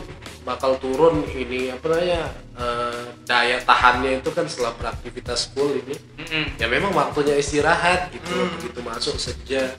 bakal 0.41 0.75
turun 0.75 1.21
ini 1.27 1.69
apa 1.69 1.85
namanya 1.85 2.23
eh, 2.55 3.01
daya 3.23 3.57
tahannya 3.59 4.17
itu 4.17 4.29
kan 4.29 4.43
setelah 4.43 4.73
beraktivitas 4.73 5.51
full 5.51 5.75
ini 5.75 5.95
Mm-mm. 6.17 6.45
ya 6.55 6.65
memang 6.65 6.91
waktunya 6.91 7.35
istirahat 7.35 8.09
gitu 8.09 8.27
Hmm. 8.29 8.49
begitu 8.55 8.79
masuk 8.79 9.15
senja 9.15 9.75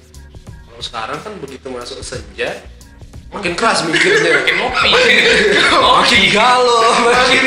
kalau 0.64 0.80
sekarang 0.80 1.18
kan 1.18 1.32
begitu 1.38 1.66
masuk 1.66 2.00
senja 2.00 2.60
makin 3.28 3.54
keras 3.54 3.84
mikirnya 3.84 4.30
Makin 4.38 4.54
ngopi. 4.58 4.90
makin 5.80 6.22
galau 6.30 6.82
makin 7.00 7.44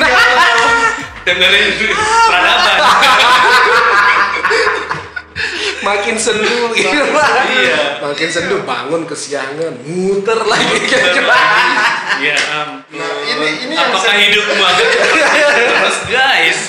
Dengerin 1.24 1.72
peradaban. 2.28 2.80
makin 5.84 6.16
sendu 6.16 6.72
gitu 6.72 6.90
Iya. 6.90 8.00
makin 8.00 8.30
sendu 8.30 8.64
bangun 8.64 9.04
kesiangan 9.04 9.84
muter 9.84 10.40
lagi 10.42 10.78
gitu 10.82 11.22
Iya, 12.16 12.38
ampun. 12.56 12.94
nah 12.94 13.10
ini 13.22 13.48
ini 13.64 13.74
yang 13.74 13.90
Apakah 13.90 14.06
saya, 14.08 14.22
hidup 14.22 14.46
banget? 14.48 14.86
Terus 14.96 15.98
guys. 16.08 16.60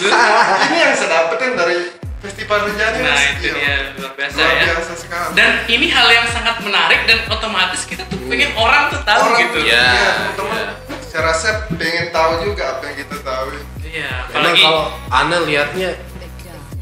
ini 0.65 0.77
yang 0.77 0.93
saya 0.93 1.09
dapetin 1.12 1.53
dari 1.55 1.79
festival 2.19 2.59
Rinjani 2.65 2.99
Nah, 2.99 3.21
itu 3.31 3.45
Iya. 3.45 3.55
dia 3.55 3.75
luar 3.95 4.12
biasa 4.15 4.35
luar 4.35 4.51
ya. 4.51 4.65
biasa 4.73 4.93
sekali 4.97 5.29
Dan 5.33 5.51
ini 5.69 5.87
hal 5.89 6.09
yang 6.11 6.27
sangat 6.27 6.57
menarik 6.59 7.01
dan 7.05 7.19
otomatis 7.29 7.85
kita 7.85 8.03
tuh 8.05 8.19
pengen 8.25 8.51
orang 8.55 8.89
tuh 8.89 9.01
tahu 9.01 9.21
Orang 9.23 9.39
gitu. 9.39 9.59
Iya. 9.62 9.87
teman-teman 10.33 10.67
saya 11.05 11.23
rasa 11.25 11.49
pengen 11.71 12.11
tahu 12.11 12.43
juga 12.43 12.75
apa 12.75 12.83
yang 12.85 12.97
kita 12.99 13.17
tahu 13.21 13.47
Iya, 13.79 14.11
apalagi 14.27 14.59
kalau 14.61 14.85
Ana 15.09 15.39
lihatnya 15.41 15.91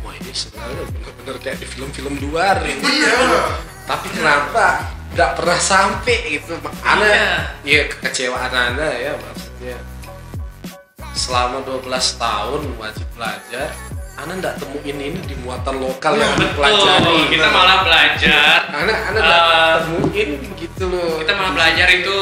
wah 0.00 0.14
ini 0.14 0.32
sebenarnya 0.32 0.84
bener-bener 1.22 1.38
kayak 1.40 1.58
di 1.58 1.66
film-film 1.68 2.14
luar 2.20 2.58
ini. 2.66 2.82
Iya 2.82 3.14
tapi 3.82 4.06
kenapa 4.10 4.90
nggak 5.12 5.30
pernah 5.36 5.58
sampai 5.60 6.16
gitu? 6.28 6.54
Ana 6.82 7.06
Iya. 7.06 7.30
ya 7.62 7.82
kekecewaan 7.88 8.50
Ana 8.50 8.88
ya 8.92 9.12
maksudnya. 9.16 9.78
Selama 11.12 11.62
12 11.62 11.86
tahun 12.16 12.60
wajib 12.74 13.06
belajar 13.14 13.70
Ana 14.12 14.32
nggak 14.34 14.54
temuin 14.58 14.98
ini 14.98 15.18
di 15.20 15.34
muatan 15.38 15.78
lokal 15.78 16.14
yang 16.14 16.32
Ana 16.32 16.46
pelajari 16.52 17.06
betul, 17.06 17.30
kita 17.30 17.48
malah 17.48 17.78
belajar. 17.82 18.58
Ana 18.68 18.92
Ana 19.04 19.18
nggak 19.18 19.42
Eh, 19.42 19.74
temuin 19.78 20.30
gitu 20.58 20.84
loh. 20.88 21.22
kita 21.22 21.32
malah 21.32 21.52
belajar 21.52 21.86
itu 21.88 22.18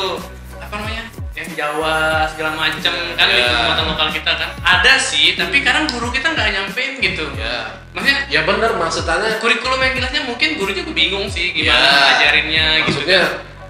apa 0.55 0.75
namanya 0.77 1.03
yang 1.41 1.49
Jawa 1.57 2.29
segala 2.29 2.53
macam 2.53 2.93
kan 3.17 3.27
Ya. 3.27 3.37
di 3.49 3.55
muatan 3.65 3.85
lokal 3.97 4.09
kita 4.13 4.33
kan. 4.37 4.49
Ada 4.61 4.95
sih 5.01 5.33
tapi 5.35 5.65
kadang 5.65 5.89
guru 5.89 6.13
kita 6.13 6.37
nggak 6.37 6.49
nyampein 6.53 7.01
gitu. 7.01 7.25
Ya 7.41 7.81
maksudnya 7.91 8.19
ya 8.31 8.41
bener 8.47 8.71
maksudnya 8.79 9.41
kurikulum 9.43 9.81
yang 9.83 9.95
jelasnya 9.99 10.23
mungkin 10.29 10.55
guru 10.61 10.71
juga 10.71 10.93
bingung 10.95 11.27
sih 11.27 11.51
gimana 11.51 11.75
Ya, 11.83 11.91
ngajarinnya 12.07 12.67
gitu 12.87 13.03
maksudnya 13.03 13.23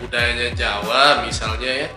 budayanya 0.02 0.46
Jawa 0.58 1.02
misalnya 1.24 1.72
ya. 1.86 1.88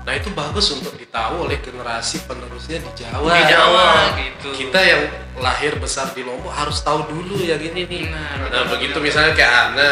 Nah 0.00 0.16
itu 0.16 0.32
bagus 0.32 0.66
untuk 0.72 0.96
ditahu 0.96 1.44
oleh 1.44 1.60
generasi 1.60 2.24
penerusnya 2.24 2.80
di 2.80 2.90
Jawa. 3.04 3.30
Di 3.36 3.42
Jawa 3.52 3.86
gitu. 4.16 4.48
Kita 4.56 4.80
yang 4.80 5.02
lahir 5.36 5.76
besar 5.76 6.08
di 6.16 6.24
Lombok 6.24 6.52
harus 6.52 6.80
tahu 6.80 7.04
dulu 7.04 7.36
yang 7.44 7.60
ini 7.60 7.84
nih. 7.84 8.02
Nah, 8.08 8.48
nah, 8.48 8.64
begitu 8.72 8.96
misalnya 8.96 9.36
kayak 9.36 9.52
Ana 9.72 9.90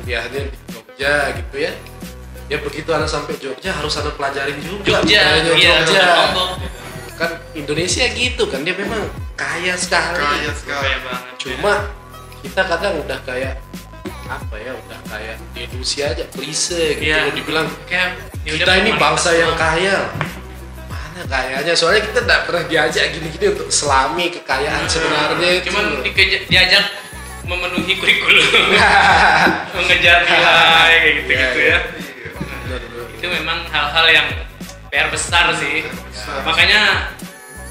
kuliahnya 0.00 0.40
di 0.48 0.56
Jogja 0.72 1.14
gitu 1.36 1.56
ya 1.60 1.72
ya 2.46 2.58
begitu 2.60 2.88
Ana 2.90 3.04
sampai 3.04 3.34
Jogja 3.36 3.72
harus 3.72 3.94
Ana 3.96 4.12
pelajarin 4.12 4.58
juga. 4.60 5.00
Jogja 5.00 5.20
budayanya 5.20 5.52
iya 5.56 5.74
Jogja. 5.82 6.06
kan 7.14 7.30
Indonesia 7.54 8.04
gitu 8.10 8.44
kan 8.46 8.60
dia 8.62 8.74
memang 8.74 9.06
kaya 9.34 9.74
sekali. 9.74 10.18
Kaya 10.18 10.50
sekali. 10.52 10.82
Kaya 10.82 10.98
banget 11.00 11.34
cuma 11.38 11.72
kita 12.40 12.62
kadang 12.64 12.94
udah 13.00 13.18
kayak 13.22 13.54
apa 14.24 14.56
ya 14.56 14.72
udah 14.72 15.00
kayak 15.06 15.36
deduksi 15.52 16.00
aja 16.00 16.24
klise 16.28 16.96
gitu. 16.96 17.06
Iya. 17.06 17.28
loh 17.28 17.32
dibilang 17.32 17.68
kayak 17.84 18.16
ya 18.42 18.52
kita 18.56 18.64
udah, 18.66 18.76
ini 18.80 18.90
bangsa 18.96 19.30
yang 19.32 19.52
kaya. 19.54 20.10
Mana 20.88 21.22
kayanya? 21.24 21.72
Soalnya 21.72 22.02
kita 22.02 22.20
tidak 22.24 22.40
pernah 22.44 22.64
diajak 22.66 23.04
gini-gini 23.12 23.46
untuk 23.52 23.68
selami 23.70 24.32
kekayaan 24.32 24.84
sebenarnya 24.84 25.48
itu. 25.54 25.70
cuman 25.70 25.84
diajak 26.50 26.84
memenuhi 27.44 27.92
kurikulum. 27.94 28.48
Mengejar 29.76 30.24
nilai 30.24 30.92
kayak 30.96 31.14
gitu 31.20 31.30
gitu 31.30 31.36
Iya, 31.36 31.44
ya. 31.44 31.78
bener. 31.78 31.93
Itu 33.24 33.32
memang 33.32 33.64
hal-hal 33.72 34.06
yang 34.06 34.28
PR 34.92 35.08
besar 35.08 35.48
sih. 35.56 35.80
Makanya 36.44 37.08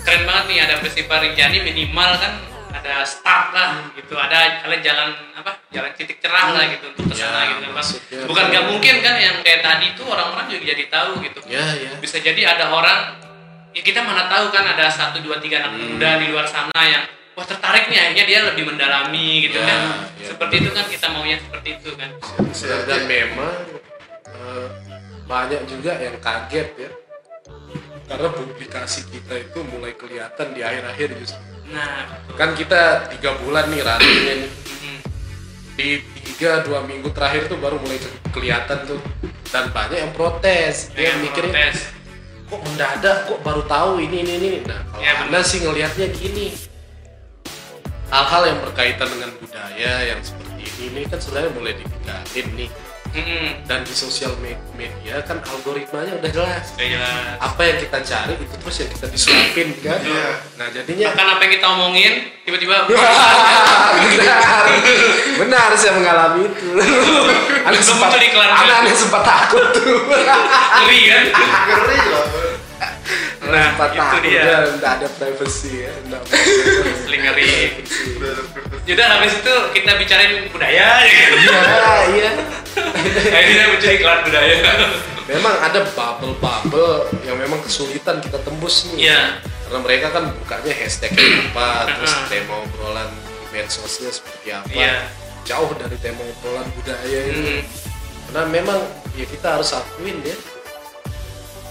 keren 0.01 0.26
banget 0.26 0.45
nih 0.49 0.60
ada 0.66 0.76
festival 0.82 1.22
Rinjani 1.22 1.62
minimal 1.62 2.10
kan 2.18 2.34
ada 2.74 3.06
start 3.06 3.54
lah 3.54 3.86
gitu 3.93 4.18
ada 4.18 4.60
kalian 4.60 4.82
jalan 4.82 5.10
apa 5.32 5.62
jalan 5.70 5.93
titik 5.93 6.18
cerah 6.20 6.51
lah 6.51 6.66
gitu 6.68 6.89
untuk 6.89 7.06
ke 7.06 7.16
sana 7.16 7.39
Ya, 7.39 7.54
gitu 7.54 7.62
kan 7.62 7.72
maksudnya 7.72 8.18
bukan 8.26 8.43
nggak 8.49 8.66
mungkin 8.66 8.95
kan 8.99 9.16
yang 9.16 9.36
kayak 9.39 9.62
tadi 9.62 9.93
tuh 9.93 10.10
orang-orang 10.10 10.49
juga 10.49 10.64
jadi 10.68 10.84
tahu 10.89 11.22
gitu. 11.22 11.39
Ya 11.47 11.64
ya. 11.78 11.91
Bisa 12.01 12.18
jadi 12.18 12.41
ada 12.43 12.74
orang 12.74 13.22
ya 13.72 13.80
kita 13.80 14.01
mana 14.01 14.26
tahu 14.28 14.49
kan 14.49 14.66
ada 14.68 14.89
satu 14.89 15.22
dua 15.22 15.38
tiga 15.38 15.62
anak 15.62 15.78
Hmm. 15.78 15.95
muda 15.95 16.10
di 16.18 16.26
luar 16.28 16.49
sana 16.49 16.82
yang 16.84 17.06
wah 17.34 17.45
tertarik 17.45 17.88
nih 17.88 17.99
akhirnya 18.04 18.26
dia 18.26 18.39
lebih 18.43 18.64
mendalami 18.68 19.47
gitu 19.47 19.56
Ya, 19.56 19.70
kan. 19.70 19.80
ya. 20.18 20.28
seperti 20.28 20.56
itu 20.60 20.70
kan 20.74 20.86
kita 20.89 21.08
maunya 21.08 21.38
seperti 21.39 21.70
itu 21.78 21.89
kan. 21.93 22.10
Dan 22.84 23.01
memang 23.06 23.54
eh, 24.28 24.68
banyak 25.24 25.61
juga 25.65 25.95
yang 25.97 26.17
kaget 26.19 26.69
ya. 26.78 26.91
Karena 28.03 28.30
publikasi 28.30 29.07
kita 29.07 29.39
itu 29.39 29.63
mulai 29.63 29.95
kelihatan 29.95 30.51
di 30.51 30.61
akhir-akhir 30.61 31.09
justru. 31.17 31.39
Nah. 31.71 32.19
Kan 32.36 32.53
kita 32.53 33.07
tiga 33.15 33.39
bulan 33.39 33.71
nih 33.71 33.80
running 33.82 34.43
mm, 34.51 34.99
di 35.80 35.89
tiga 36.28 36.61
dua 36.67 36.84
minggu 36.84 37.09
terakhir 37.15 37.47
tuh 37.47 37.55
baru 37.57 37.80
mulai 37.80 37.97
ke- 37.97 38.19
kelihatan 38.36 38.84
tuh. 38.86 38.99
Dan 39.49 39.71
banyak 39.71 39.97
yang 40.03 40.11
protes. 40.11 40.91
Dia 40.93 41.15
yang 41.15 41.24
mikirnya 41.24 41.71
protes. 41.71 41.80
Kok 42.51 42.61
mendadak? 42.69 43.17
Kok 43.32 43.39
baru 43.41 43.63
tahu 43.65 43.91
ini 44.03 44.17
ini 44.21 44.34
ini? 44.38 44.49
Nah 44.67 44.84
kalau 44.91 45.01
Ya, 45.01 45.13
anda 45.24 45.39
sih 45.41 45.63
ngelihatnya 45.63 46.11
gini. 46.11 46.53
Hal-hal 48.13 48.43
yang 48.45 48.59
berkaitan 48.61 49.09
dengan 49.09 49.32
budaya 49.41 49.91
yang 50.05 50.21
seperti 50.21 50.61
ini, 50.61 50.84
ini 50.86 51.01
kan 51.09 51.17
sebenarnya 51.17 51.49
mulai 51.57 51.74
ditinggalin 51.74 52.47
nih 52.53 52.69
Mm-mm. 53.14 53.61
dan 53.64 53.82
di 53.82 53.93
sosial 53.93 54.34
me- 54.38 54.57
media 54.74 55.22
kan 55.22 55.38
algoritmanya 55.39 56.18
udah 56.18 56.28
jelas 56.28 56.74
Udah 56.74 56.88
jelas. 56.88 57.38
apa 57.38 57.61
yang 57.64 57.78
kita 57.78 57.97
cari 58.01 58.34
itu 58.36 58.55
terus 58.55 58.76
yang 58.76 58.89
kita 58.89 59.05
disuapin 59.07 59.68
kan 59.80 59.99
Iya. 60.01 60.30
nah 60.57 60.68
jadinya 60.68 61.05
Bahkan 61.07 61.28
apa 61.30 61.41
yang 61.41 61.53
kita 61.53 61.68
omongin 61.70 62.14
tiba-tiba 62.41 62.76
benar 62.89 64.66
benar 65.38 65.70
saya 65.76 65.93
mengalami 65.93 66.41
itu 66.47 66.68
aneh 67.64 67.80
sempat 67.80 68.09
kan? 68.11 68.86
sempat 68.91 69.22
takut 69.22 69.66
tuh 69.72 69.97
ngeri 70.82 70.99
kan. 71.05 71.24
ngeri 71.30 71.99
loh 72.09 72.26
Nah, 73.44 73.70
sempat 73.70 73.91
itu 73.91 74.18
dia. 74.24 74.39
ya 74.39 74.58
nggak 74.74 74.91
ada 74.98 75.08
privacy 75.14 75.84
ya 75.84 75.94
nggak 76.08 76.22
Paling 77.04 77.22
ngeri. 77.22 77.52
udah 78.86 79.08
habis 79.10 79.34
itu 79.36 79.54
kita 79.74 79.91
bicarain 79.96 80.48
budaya 80.48 80.86
ya 81.02 81.28
iya 81.34 81.88
iya 82.10 82.32
Nah, 83.04 83.39
ini 83.39 83.54
mencari 83.70 83.96
iklan 83.96 84.20
budaya. 84.24 84.56
memang 85.24 85.56
ada 85.58 85.84
bubble-bubble 85.89 86.94
yang 87.22 87.38
memang 87.38 87.60
kesulitan 87.60 88.20
kita 88.20 88.39
tembus 88.39 88.88
nih 88.89 89.08
Iya. 89.08 89.22
karena 89.64 89.80
mereka 89.80 90.08
kan 90.10 90.24
bukanya 90.34 90.74
hashtag 90.74 91.12
apa 91.14 91.68
terus 91.89 92.12
tema 92.28 92.60
obrolan 92.60 93.12
medsosnya 93.50 94.10
seperti 94.10 94.52
apa 94.52 94.68
Iya. 94.70 94.96
jauh 95.44 95.72
dari 95.74 95.96
tema 95.98 96.24
obrolan 96.24 96.68
budaya 96.74 97.20
Mm. 97.24 97.30
itu 97.30 97.52
karena 98.26 98.44
memang 98.50 98.80
ya 99.14 99.26
kita 99.26 99.48
harus 99.54 99.72
akuin 99.72 100.20
ya 100.22 100.36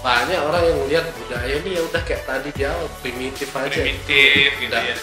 banyak 0.03 0.35
orang 0.37 0.61
yang 0.61 0.77
melihat 0.83 1.05
budaya 1.15 1.53
ini 1.55 1.69
ya 1.73 1.81
udah 1.81 2.01
kayak 2.03 2.23
tadi 2.23 2.49
di 2.51 2.63
awal 2.63 2.87
primitif 2.99 3.47
aja 3.49 3.71
Primitif 3.71 4.51
gitu 4.59 4.67
Nggak- 4.67 4.85
ya. 4.85 4.97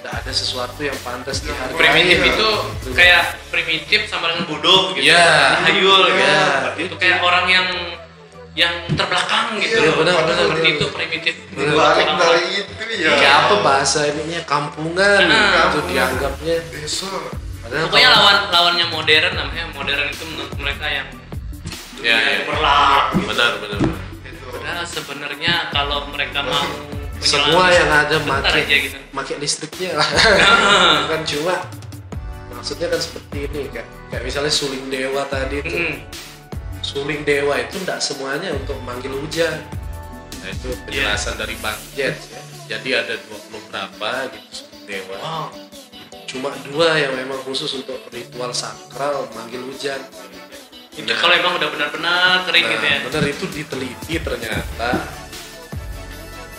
nggak 0.00 0.14
ada 0.16 0.32
sesuatu 0.32 0.80
yang 0.80 0.96
pantas 0.98 1.44
dihargai 1.44 1.76
Primitif 1.76 2.18
Iya. 2.18 2.32
itu 2.32 2.48
kayak 2.90 3.22
primitif 3.46 4.00
sama 4.08 4.32
dengan 4.32 4.48
bodoh 4.48 4.96
gitu. 4.96 5.04
Iya. 5.06 5.60
Tahayul 5.60 6.00
gitu. 6.08 6.16
Iya. 6.18 6.40
Seperti 6.56 6.80
itu 6.82 6.94
kayak 6.96 7.18
orang 7.20 7.46
yang 7.46 7.68
yang 8.50 8.74
terbelakang 8.90 9.60
gitu. 9.60 9.76
Iya, 9.78 9.92
benar, 9.94 10.14
benar, 10.24 10.36
Seperti 10.42 10.56
benar. 10.66 10.74
itu 10.74 10.86
primitif. 10.90 11.34
balik 11.54 12.08
dari 12.10 12.44
itu 12.56 12.72
ya 12.98 13.10
kayak 13.14 13.34
apa 13.44 13.54
bahasa 13.60 14.00
ininya 14.08 14.40
kampungan 14.42 15.20
Nah, 15.22 15.36
itu 15.36 15.52
kampungan. 15.54 15.86
dianggapnya 15.86 16.56
desa 16.70 17.06
Padahal 17.60 17.86
Pokoknya 17.86 18.08
kalau- 18.08 18.18
lawan 18.18 18.36
lawannya 18.50 18.86
modern 18.88 19.32
namanya 19.36 19.64
modern 19.70 20.08
itu 20.08 20.24
menurut 20.26 20.54
mereka 20.56 20.86
yang 20.88 21.08
Ya, 22.00 22.16
ya. 22.16 22.38
berlak. 22.48 23.04
benar 23.20 23.50
benar 23.60 23.78
Padahal 24.60 24.84
sebenarnya 24.84 25.54
kalau 25.70 26.04
mereka 26.08 26.44
mau 26.44 26.68
semua 27.16 27.68
yang 27.68 27.88
ada 27.88 28.16
aja 28.16 28.60
gitu. 28.62 28.96
make 29.12 29.34
listriknya 29.36 29.92
lah 30.00 30.08
kan 31.06 31.20
cuma 31.24 31.56
maksudnya 32.50 32.88
kan 32.88 32.96
seperti 32.96 33.44
ini 33.44 33.68
kayak 33.68 33.84
kayak 34.08 34.22
misalnya 34.22 34.48
suling 34.48 34.88
dewa 34.88 35.28
tadi 35.28 35.60
itu 35.60 35.68
Mm-mm. 35.70 35.96
suling 36.80 37.20
dewa 37.22 37.56
itu 37.56 37.76
tidak 37.80 38.00
semuanya 38.00 38.52
untuk 38.52 38.76
manggil 38.80 39.12
hujan 39.14 39.52
nah 40.40 40.48
itu 40.48 40.68
Iya. 40.68 40.80
penjelasan 41.12 41.34
dari 41.36 41.56
Bang 41.60 41.76
Jet 41.92 42.16
ya. 42.16 42.40
jadi 42.72 43.04
ada 43.04 43.14
20 43.20 43.68
berapa 43.68 44.10
gitu 44.32 44.48
suling 44.64 44.84
dewa 44.86 45.16
Wow. 45.16 45.46
cuma 46.24 46.48
dua 46.64 46.88
yang 46.96 47.12
memang 47.16 47.40
khusus 47.44 47.68
untuk 47.74 48.00
ritual 48.08 48.52
sakral 48.52 49.28
manggil 49.32 49.60
hujan 49.62 50.00
Itu 50.90 51.06
Nah. 51.06 51.18
kalau 51.18 51.34
emang 51.38 51.52
udah 51.58 51.68
benar-benar 51.70 52.44
kering 52.50 52.66
Nah, 52.66 52.72
gitu 52.74 52.84
ya. 52.86 52.98
bener 53.06 53.24
itu 53.30 53.44
diteliti 53.50 54.14
ternyata 54.18 54.90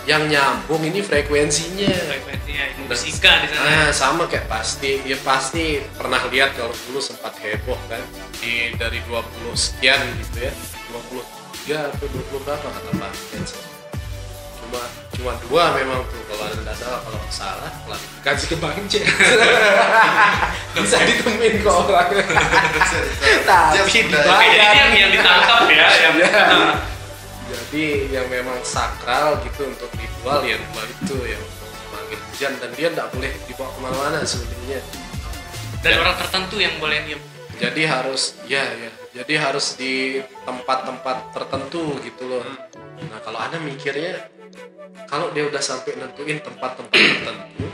yang 0.10 0.26
nyambung 0.26 0.82
ini 0.82 1.06
frekuensinya 1.06 1.94
Frekuensinya 2.10 2.64
ilmu 2.74 2.90
fisika 2.90 3.32
di 3.46 3.48
sana. 3.54 3.70
Ah, 3.70 3.90
sama 3.94 4.26
kayak 4.26 4.50
pasti 4.50 4.98
ya 5.06 5.14
pasti 5.22 5.78
pernah 5.94 6.18
lihat 6.34 6.58
kalau 6.58 6.74
dulu 6.90 6.98
sempat 6.98 7.38
heboh 7.38 7.78
kan 7.86 8.02
di 8.42 8.74
dari 8.82 8.98
20 9.06 9.54
sekian 9.54 10.02
gitu 10.18 10.50
ya 10.50 10.54
23 10.90 11.94
atau 11.94 12.06
20 12.10 12.42
berapa 12.42 12.66
kata 12.66 12.92
Jens. 13.30 13.71
Cuma 14.72 14.88
cuma 15.12 15.32
dua 15.48 15.64
memang 15.76 16.00
tuh. 16.08 16.24
Kalau 16.32 16.44
ada 16.48 16.56
nggak 16.64 16.78
salah 16.80 17.00
kalau 17.04 17.20
salah 17.28 17.72
klarifikasi 17.84 18.44
ke 18.48 18.56
Bang 18.56 18.80
Jens. 18.88 19.12
bisa 20.80 20.98
ditemuin 21.04 21.54
kok 21.60 21.76
orang. 21.92 22.08
Tapi 23.52 24.00
dibayar 24.08 24.40
jadi 24.40 24.64
ini 24.64 24.78
yang, 24.80 24.92
yang 24.96 25.12
ditangkap 25.12 25.62
ya, 25.68 25.88
yang 26.08 26.14
Iya. 26.16 26.32
Nah, 26.32 26.76
jadi 27.52 27.86
yang 28.08 28.26
memang 28.32 28.60
sakral 28.64 29.44
gitu 29.44 29.68
untuk 29.68 29.92
ritual 30.00 30.40
ya 30.48 30.56
dua 30.56 30.84
itu 30.88 31.16
yang 31.28 31.44
manggil 31.92 32.20
hujan. 32.32 32.54
Dan 32.64 32.72
dia 32.80 32.88
nggak 32.96 33.08
boleh 33.12 33.32
dibawa 33.52 33.70
ke 33.76 33.80
mana-mana 33.84 34.18
sebenarnya. 34.24 34.80
Dan 35.84 35.92
orang 36.00 36.16
tertentu 36.16 36.56
yang 36.62 36.76
boleh 36.80 37.04
diem. 37.04 37.22
jadi 37.60 37.84
harus 37.86 38.40
ya 38.48 38.64
ya. 38.64 38.92
Jadi 39.12 39.34
harus 39.36 39.76
di 39.76 40.24
tempat-tempat 40.48 41.36
tertentu 41.36 42.00
gitu 42.00 42.32
loh. 42.32 42.48
Nah 43.12 43.20
kalau 43.20 43.44
anda 43.44 43.60
mikirnya 43.60 44.24
kalau 45.06 45.28
dia 45.32 45.44
udah 45.44 45.60
sampai 45.60 45.96
nentuin 45.96 46.40
tempat-tempat 46.40 46.92
tertentu 46.92 47.66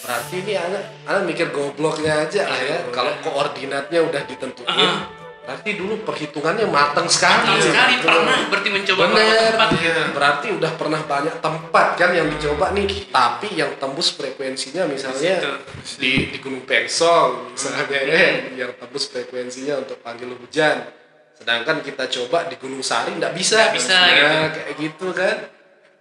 berarti 0.00 0.34
ini 0.38 0.54
anak 0.54 0.82
anak 1.04 1.22
mikir 1.26 1.50
gobloknya 1.50 2.24
aja 2.24 2.46
lah 2.46 2.60
ya 2.62 2.78
Aduh, 2.80 2.94
kalau 2.94 3.12
ya. 3.12 3.20
koordinatnya 3.26 4.00
udah 4.06 4.22
ditentuin 4.22 4.70
Ah. 4.70 5.10
berarti 5.46 5.78
dulu 5.78 6.02
perhitungannya 6.02 6.66
matang 6.66 7.06
sekali 7.06 7.54
Matang 7.54 7.62
sekali 7.70 7.94
gitu. 7.98 8.06
pernah 8.06 8.38
berarti 8.50 8.68
mencoba 8.70 9.02
Bener, 9.06 9.50
tempat 9.54 9.68
iya. 9.70 9.78
gitu. 9.82 10.02
berarti 10.14 10.46
udah 10.58 10.72
pernah 10.74 11.00
banyak 11.06 11.36
tempat 11.38 11.86
kan 11.94 12.10
yang 12.14 12.26
dicoba 12.30 12.66
nih 12.70 12.86
tapi 13.10 13.48
yang 13.54 13.70
tembus 13.78 14.08
frekuensinya 14.14 14.82
misalnya 14.86 15.34
Di 15.82 15.94
di, 16.02 16.10
di 16.34 16.38
Gunung 16.38 16.66
Pengsong 16.66 17.54
misalnya 17.54 17.98
ya, 18.02 18.26
yang 18.58 18.72
tembus 18.74 19.06
frekuensinya 19.06 19.86
untuk 19.86 20.02
panggil 20.02 20.34
hujan 20.34 20.82
sedangkan 21.36 21.80
kita 21.80 22.04
coba 22.08 22.48
di 22.48 22.56
Gunung 22.56 22.80
Sari 22.80 23.12
nggak 23.12 23.32
bisa 23.32 23.56
Nggak 23.60 23.74
bisa, 23.76 23.92
Nah, 23.94 24.08
gitu. 24.08 24.56
kayak 24.56 24.74
gitu 24.78 25.06
kan 25.12 25.36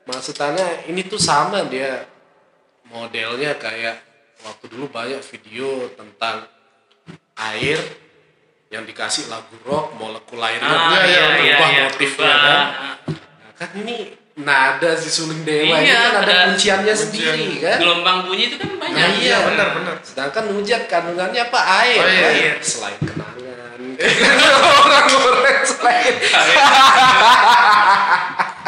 maksudnya 0.06 0.54
ini 0.86 1.02
tuh 1.04 1.18
sama 1.18 1.66
dia 1.66 2.06
modelnya 2.86 3.58
kayak 3.58 4.00
waktu 4.42 4.66
dulu 4.70 4.88
banyak 4.88 5.20
video 5.20 5.90
tentang 5.92 6.46
air 7.36 7.80
yang 8.68 8.84
dikasih 8.84 9.28
lagu 9.28 9.56
rock 9.62 9.94
molekul 9.96 10.38
airnya 10.38 10.66
Ah, 10.66 10.90
dia 10.90 11.02
iya, 11.02 11.06
yang 11.06 11.32
iya, 11.32 11.36
berubah 11.38 11.70
iya, 11.70 11.84
motifnya 11.84 12.34
kan 12.36 12.64
Nah, 13.06 13.52
kan 13.56 13.70
ini 13.78 13.96
nada 14.36 14.92
si 14.94 15.08
suling 15.08 15.42
dewa 15.42 15.80
ini 15.80 15.88
Iya, 15.88 15.96
kan 15.96 16.12
ada 16.12 16.20
ada 16.22 16.36
kunciannya 16.52 16.92
kuncian. 16.92 17.04
sendiri 17.08 17.48
kan 17.60 17.78
Gelombang 17.80 18.18
bunyi 18.26 18.44
itu 18.52 18.58
kan 18.60 18.72
banyak. 18.76 19.00
Nah, 19.00 19.10
iya 19.16 19.38
benar, 19.42 19.68
benar. 19.74 19.96
Sedangkan 20.04 20.44
hujan 20.52 20.82
kandungannya 20.86 21.42
apa 21.42 21.60
air. 21.82 22.00
Oh, 22.00 22.06
iya, 22.06 22.20
kan? 22.22 22.34
iya. 22.36 22.52
Selain 22.60 23.00
kenangan. 23.00 23.45
Orang-orang 24.86 25.60
selain 25.66 26.16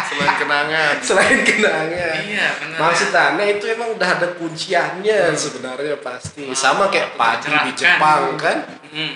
selain 0.07 0.33
kenangan 0.39 0.95
selain 1.03 1.39
kenangan. 1.43 2.15
Iya, 2.23 2.47
benar. 2.63 2.77
Maksudnya 2.79 3.45
itu 3.47 3.65
emang 3.69 3.89
udah 3.95 4.09
ada 4.09 4.27
kunciannya 4.39 5.35
sebenarnya 5.35 5.95
pasti. 5.99 6.47
Sama 6.55 6.87
kayak 6.87 7.19
padi 7.19 7.51
di. 7.51 7.71
Jepang 7.77 8.33
kan. 8.39 8.57
Hmm. 8.89 9.13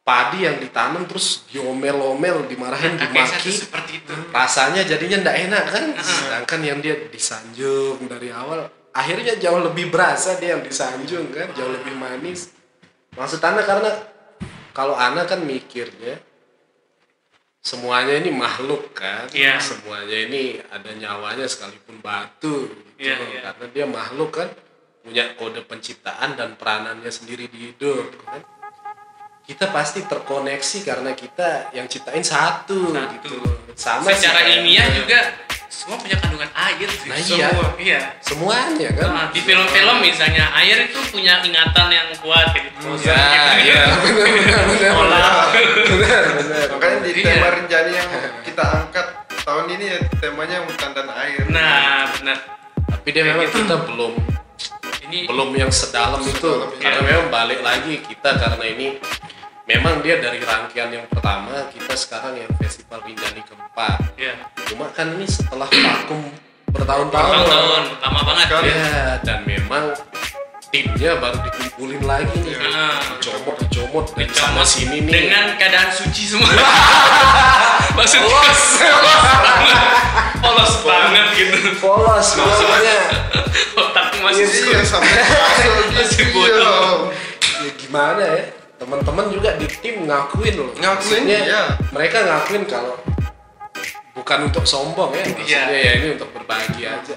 Padi 0.00 0.48
yang 0.48 0.56
ditanam 0.58 1.04
terus 1.06 1.44
diomel-omel, 1.52 2.48
dimarahin, 2.48 2.96
saya 2.98 3.04
dimaki. 3.04 3.52
seperti 3.52 3.92
itu. 4.00 4.14
rasanya 4.34 4.82
jadinya 4.82 5.22
ndak 5.22 5.36
enak 5.46 5.64
kan 5.70 5.84
sedangkan 6.02 6.60
yang 6.66 6.78
dia 6.82 6.96
disanjung 7.12 8.00
dari 8.08 8.32
awal 8.32 8.66
akhirnya 8.90 9.38
jauh 9.38 9.62
lebih 9.62 9.92
berasa 9.92 10.38
dia 10.42 10.58
yang 10.58 10.62
disanjung 10.66 11.30
kan 11.30 11.54
jauh 11.54 11.70
lebih 11.70 11.94
manis 11.94 12.50
maksud 13.14 13.38
karena 13.38 13.90
kalau 14.70 14.94
Ana 14.94 15.24
kan 15.24 15.42
mikirnya 15.42 16.18
semuanya 17.60 18.16
ini 18.16 18.32
makhluk 18.32 18.96
kan 18.96 19.28
Iya. 19.30 19.60
semuanya 19.60 20.16
ini 20.16 20.56
ada 20.64 20.90
nyawanya 20.96 21.44
sekalipun 21.44 22.00
batu 22.00 22.72
gitu 22.96 23.12
loh. 23.12 23.28
iya. 23.28 23.40
karena 23.52 23.64
dia 23.68 23.84
makhluk 23.84 24.30
kan 24.32 24.48
punya 25.00 25.36
kode 25.36 25.60
penciptaan 25.64 26.36
dan 26.36 26.56
peranannya 26.56 27.08
sendiri 27.08 27.48
di 27.48 27.72
hidup 27.72 28.16
kan 28.24 28.40
kita 29.44 29.68
pasti 29.74 30.06
terkoneksi 30.06 30.78
karena 30.86 31.10
kita 31.10 31.74
yang 31.74 31.90
ciptain 31.90 32.22
satu, 32.22 32.94
Satu. 32.94 33.12
gitu 33.18 33.34
sama 33.74 34.14
Secara 34.14 34.46
ilmiah 34.46 34.86
juga 34.94 35.18
semua 35.70 35.96
punya 35.96 36.18
kandungan 36.18 36.50
air 36.50 36.88
sih. 36.90 37.06
Nah, 37.06 37.14
iya. 37.16 37.46
Semua. 37.54 37.66
Iya. 37.78 38.00
semuanya 38.20 38.88
kan 38.90 39.08
Nah, 39.08 39.26
di 39.30 39.40
film-film 39.40 39.96
misalnya 40.02 40.50
air 40.52 40.90
itu 40.90 40.98
punya 41.08 41.38
ingatan 41.40 41.86
yang 41.88 42.10
kuat 42.18 42.50
kayak 42.50 42.74
gitu. 42.74 43.06
Ya, 43.06 43.22
iya. 43.62 43.82
benar 44.02 44.62
benar 44.66 44.92
benar 45.86 46.22
benar 46.42 46.64
makanya 46.74 46.98
di 47.00 47.10
Iya. 47.16 47.24
tema 47.24 47.48
Rinjani 47.54 47.92
yang 47.94 48.10
kita 48.42 48.64
angkat 48.66 49.06
tahun 49.40 49.66
ini 49.70 49.84
ya 49.86 49.98
temanya 50.18 50.56
hutan 50.66 50.90
dan 50.90 51.06
air 51.08 51.42
Nah, 51.46 52.10
benar. 52.18 52.38
tapi 52.90 53.08
dia 53.10 53.24
memang 53.24 53.46
kita 53.46 53.76
belum 53.86 54.12
Ini 55.06 55.26
belum 55.26 55.50
yang 55.54 55.70
sedalam 55.70 56.18
itu 56.20 56.34
Sedalam, 56.34 56.70
karena 56.78 57.00
iya. 57.00 57.08
memang 57.08 57.28
balik 57.30 57.60
lagi 57.62 57.98
kita 58.02 58.30
karena 58.36 58.64
ini 58.66 58.98
memang 59.70 60.02
dia 60.02 60.18
dari 60.18 60.42
rangkaian 60.42 60.90
yang 60.90 61.06
pertama 61.06 61.70
kita 61.70 61.94
sekarang 61.94 62.34
yang 62.34 62.50
festival 62.58 62.98
Rinjani 63.06 63.38
keempat. 63.46 64.02
Ya. 64.18 64.34
cuma 64.66 64.90
kan 64.90 65.14
ini 65.14 65.26
setelah 65.30 65.70
vakum 65.70 66.26
bertahun-tahun. 66.74 67.30
Tahun-tahun 67.46 67.82
lama 68.02 68.20
banget 68.26 68.46
Sekali. 68.50 68.66
ya. 68.66 69.14
dan 69.22 69.38
memang 69.46 69.94
timnya 70.74 71.12
baru 71.22 71.38
dikumpulin 71.46 72.02
lagi 72.02 72.34
nih. 72.42 72.58
Ah. 72.66 72.98
dicomot 73.22 73.54
dicomot 73.62 74.06
dari 74.18 74.34
sana 74.34 74.62
sini 74.66 75.06
nih. 75.06 75.10
dengan 75.10 75.54
keadaan 75.54 75.90
suci 75.94 76.22
semua. 76.34 76.50
Maksudnya 77.98 78.26
polos. 78.26 78.62
Polos 80.42 80.72
banget 80.82 81.26
gitu. 81.36 81.58
Polos 81.78 82.28
maksudnya 82.32 82.98
otaknya 83.76 84.18
masih 84.24 84.46
iya 84.48 84.80
sampai 84.82 85.20
Masih 85.94 86.32
bodoh. 86.32 87.12
ya 87.60 87.70
gimana 87.76 88.24
ya 88.24 88.59
teman-teman 88.80 89.28
juga 89.28 89.50
di 89.54 89.68
tim 89.68 90.08
ngakuin 90.08 90.54
loh. 90.56 90.72
Ngakuin, 90.72 91.20
Maksudnya, 91.28 91.38
iya. 91.44 91.62
mereka 91.92 92.24
ngakuin 92.24 92.64
kalau 92.64 92.96
bukan 94.10 94.48
untuk 94.48 94.64
sombong 94.64 95.12
ya 95.12 95.22
maksudnya 95.22 95.60
Iya. 95.70 95.84
ya 95.84 95.92
ini 96.00 96.08
untuk 96.16 96.32
berbagi 96.32 96.82
aja. 96.82 97.16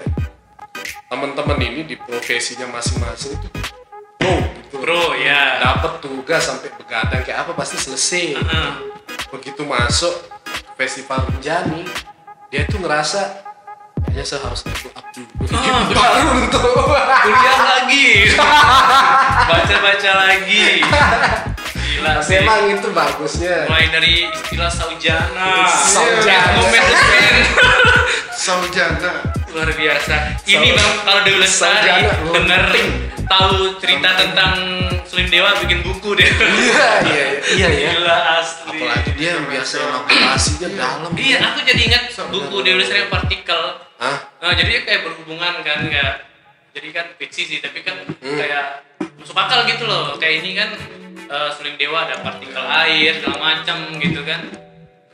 Teman-teman 1.08 1.58
ini 1.58 1.80
di 1.84 1.96
profesinya 1.96 2.68
masing-masing 2.68 3.34
itu 3.34 3.48
pro 4.18 4.34
gitu. 4.40 4.76
Bro 4.76 5.04
ya 5.16 5.58
dapat 5.58 6.00
tugas 6.00 6.42
sampai 6.42 6.68
begadang 6.74 7.22
kayak 7.22 7.48
apa 7.48 7.52
pasti 7.54 7.80
selesai. 7.80 8.36
Heeh. 8.36 8.72
begitu 9.30 9.66
masuk 9.66 10.14
festival 10.74 11.26
Rinjani 11.26 11.82
dia 12.48 12.62
tuh 12.66 12.78
ngerasa 12.78 13.42
kayaknya 14.00 14.22
saya 14.22 14.46
harus 14.46 14.62
level 14.62 14.90
up 14.94 15.06
dulu. 15.10 15.32
Ah, 15.50 15.82
baru 15.90 16.28
untuk 16.38 16.62
kuliah 16.62 17.60
lagi. 17.66 18.08
Baca 19.50 19.76
baca 19.76 20.10
lagi 20.24 20.64
gila 22.04 22.20
sih. 22.20 22.36
Emang 22.36 22.68
itu 22.68 22.88
bagusnya. 22.92 23.56
Mulai 23.64 23.88
dari 23.88 24.14
istilah 24.28 24.68
saujana. 24.68 25.48
Saujana. 25.66 26.60
manajemen 26.60 27.34
Saujana. 28.44 29.12
Luar 29.48 29.70
biasa. 29.72 30.14
Ini 30.44 30.68
bang 30.74 30.94
kalau 31.00 31.20
Dewi 31.24 31.38
Lestari 31.40 32.04
denger 32.28 32.62
tahu 33.24 33.56
cerita 33.80 34.10
tentang 34.12 34.54
Sulim 35.06 35.30
Dewa 35.30 35.56
bikin 35.56 35.80
buku 35.80 36.12
deh. 36.12 36.26
Iya 36.28 36.90
iya 37.06 37.26
iya. 37.54 37.68
Ya 37.72 37.90
gila 37.94 38.16
asli. 38.36 38.76
Apalagi 38.76 39.10
dia 39.16 39.28
yang 39.38 39.46
biasa 39.46 39.74
elaborasinya 39.80 40.68
dalam. 40.74 41.10
Iya 41.14 41.38
aku 41.40 41.58
jadi 41.62 41.80
ingat 41.88 42.02
buku 42.28 42.56
Dewi 42.60 42.76
Lestari 42.76 43.00
yang 43.00 43.12
partikel. 43.12 43.62
Ah 43.96 44.18
Nah, 44.44 44.52
jadi 44.52 44.84
kayak 44.84 45.08
berhubungan 45.08 45.64
kan 45.64 45.88
nggak 45.88 46.12
jadi 46.76 46.88
kan 46.92 47.06
fiksi 47.16 47.48
sih 47.48 47.58
tapi 47.64 47.80
kan 47.80 47.96
Hmm. 48.20 48.36
kayak 48.36 48.84
masuk 49.16 49.32
akal 49.32 49.64
gitu 49.64 49.86
loh. 49.86 50.18
Kayak 50.18 50.44
ini 50.44 50.50
kan 50.52 50.68
eh, 51.26 51.48
Suling 51.52 51.76
Dewa 51.76 51.98
ada 52.02 52.20
partikel 52.20 52.60
air 52.60 53.12
segala 53.14 53.38
macam 53.38 53.76
gitu 53.96 54.20
kan 54.22 54.40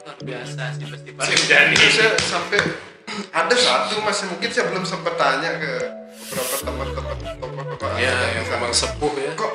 luar 0.01 0.17
biasa 0.19 0.63
sih 0.75 0.87
festival 0.87 1.23
Rinjani 1.23 1.75
Itu 1.75 1.89
saya 1.93 2.11
sampai 2.19 2.61
ada 3.31 3.55
satu 3.55 4.01
masih 4.01 4.25
mungkin 4.29 4.49
saya 4.49 4.65
belum 4.67 4.85
sempat 4.85 5.15
tanya 5.15 5.51
ke 5.57 5.73
beberapa 6.25 6.57
teman-teman 6.63 7.17
tokoh-tokoh 7.37 7.91
ya 7.97 8.15
yang 8.33 8.47
memang 8.49 8.71
sepuh 8.71 9.13
ya 9.15 9.33
kok 9.35 9.53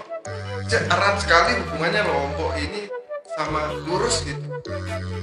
ja- 0.66 0.86
erat 0.86 1.16
sekali 1.18 1.56
hubungannya 1.62 2.04
Lombok 2.04 2.52
ini 2.58 2.92
sama 3.32 3.60
lurus 3.82 4.24
gitu 4.24 4.44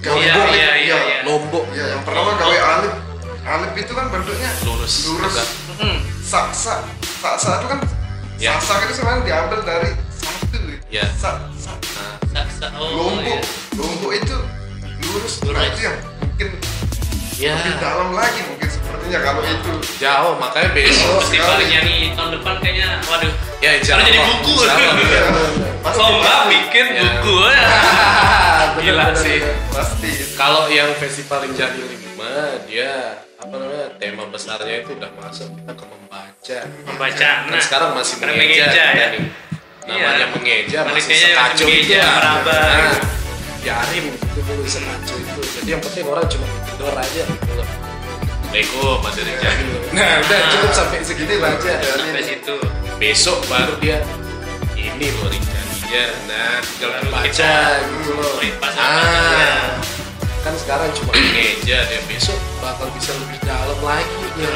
gawe 0.01 0.17
Iya, 0.17 0.33
alip, 0.35 0.53
iya, 0.53 0.71
iya, 0.75 0.75
ya. 0.75 0.99
iya. 0.99 1.19
lombok 1.23 1.65
Ya, 1.71 1.85
yang 1.89 2.03
pertama 2.03 2.35
gawe 2.35 2.59
alip 2.59 2.95
alip 3.43 3.73
itu 3.75 3.93
kan 3.93 4.07
bentuknya 4.09 4.51
Lurus. 4.63 4.95
lurus. 5.07 5.35
Hmm. 5.77 5.99
saksa 6.23 6.83
saksa 7.19 7.59
itu 7.59 7.67
kan 7.69 7.81
Ya. 8.37 8.57
saksa 8.57 8.83
itu 8.83 8.95
sebenarnya 8.97 9.23
diambil 9.25 9.61
dari. 9.63 9.91
Ya. 10.93 11.09
Sa- 11.17 11.41
sa- 11.57 11.81
nah, 11.97 12.21
Saksa 12.29 12.69
oh 12.77 12.85
lombok 12.85 13.25
iya. 13.25 13.41
lombok 13.75 14.13
itu 14.13 14.37
lurus 15.03 15.41
nah 15.41 15.57
Lurus. 15.57 15.73
itu 15.73 15.81
yang 15.83 15.97
mungkin 16.21 16.49
ya 17.35 17.53
lebih 17.57 17.75
dalam 17.81 18.09
lagi 18.13 18.41
mungkin 18.45 18.69
sepertinya 18.69 19.19
kalau 19.19 19.41
itu 19.43 19.73
jauh 19.97 20.35
makanya 20.37 20.69
besok 20.71 21.17
festival 21.19 21.49
sekali. 21.49 21.65
Rinjani 21.65 21.97
tahun 22.13 22.31
depan 22.37 22.55
kayaknya 22.61 22.89
waduh 23.03 23.33
ya 23.59 23.71
insya 23.75 23.93
Harus 23.97 24.05
jadi 24.05 24.19
Allah, 24.21 24.37
buku. 24.37 24.53
Allah. 24.61 25.97
Lomba 25.99 26.35
bikin 26.47 26.87
Ya. 26.93 27.03
buku 27.03 27.37
ya 27.43 27.65
Gila 28.85 29.05
bener, 29.09 29.17
sih. 29.17 29.39
bener. 29.41 29.57
pasti 29.73 30.11
kalau 30.37 30.63
yang 30.69 30.93
festival 30.95 31.39
Rinjani 31.41 31.83
5 32.15 32.69
dia 32.69 32.93
apa 33.35 33.55
namanya 33.55 33.87
tema 33.97 34.25
besarnya 34.29 34.77
itu 34.79 34.93
udah 34.93 35.11
masuk 35.17 35.49
kita 35.57 35.73
ke 35.73 35.85
membaca 35.85 36.59
membaca 36.85 37.17
kan 37.17 37.49
nah 37.49 37.59
sekarang 37.59 37.91
masih 37.97 38.15
mengeja, 38.21 38.69
ya. 38.71 39.07
nih. 39.11 39.25
Namanya 39.83 40.17
Iya. 40.17 40.27
mengeja 40.31 40.79
masih 40.87 41.11
sekacau 41.13 41.67
itu 41.67 41.95
meraba. 41.95 42.55
Nah, 42.55 42.95
biarin 43.59 44.05
gitu 44.11 44.39
dulu 44.43 44.65
sekacau 44.65 45.17
itu. 45.17 45.41
Jadi 45.59 45.69
yang 45.69 45.83
penting 45.83 46.05
orang 46.07 46.27
cuma 46.27 46.47
tidur 46.65 46.93
aja 46.93 47.23
gitu. 47.23 47.53
Loh 47.55 47.69
Lego 48.53 49.01
pada 49.01 49.17
Rinjani 49.17 49.65
nah 49.97 50.21
udah 50.21 50.37
Ah. 50.37 50.51
cukup 50.53 50.73
sampai 50.73 51.01
segitu 51.01 51.41
aja. 51.41 51.73
Sampai 51.81 52.21
situ. 52.21 52.55
Besok 52.97 53.39
baru 53.49 53.75
dia. 53.79 53.99
ini 54.75 55.09
loh 55.11 55.27
Rinjaninya 55.27 56.05
nah 56.27 56.61
tinggal 56.61 56.91
baca 57.09 57.53
gitu 57.81 58.13
loh. 58.13 58.35
pasal-pasalnya. 58.61 58.83
ah. 58.83 59.67
kan 60.43 60.55
sekarang 60.59 60.91
cuma 60.93 61.13
mengeja 61.13 61.79
dia 61.87 62.01
besok 62.05 62.35
bakal 62.59 62.91
bisa 62.93 63.15
lebih 63.15 63.39
dalam 63.43 63.79
lagi 63.79 64.21
ya 64.37 64.55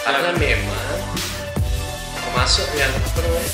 karena 0.00 0.30
memang 0.34 0.98
termasuk 2.16 2.66
yang 2.74 2.88
apa 2.90 3.18
namanya 3.20 3.50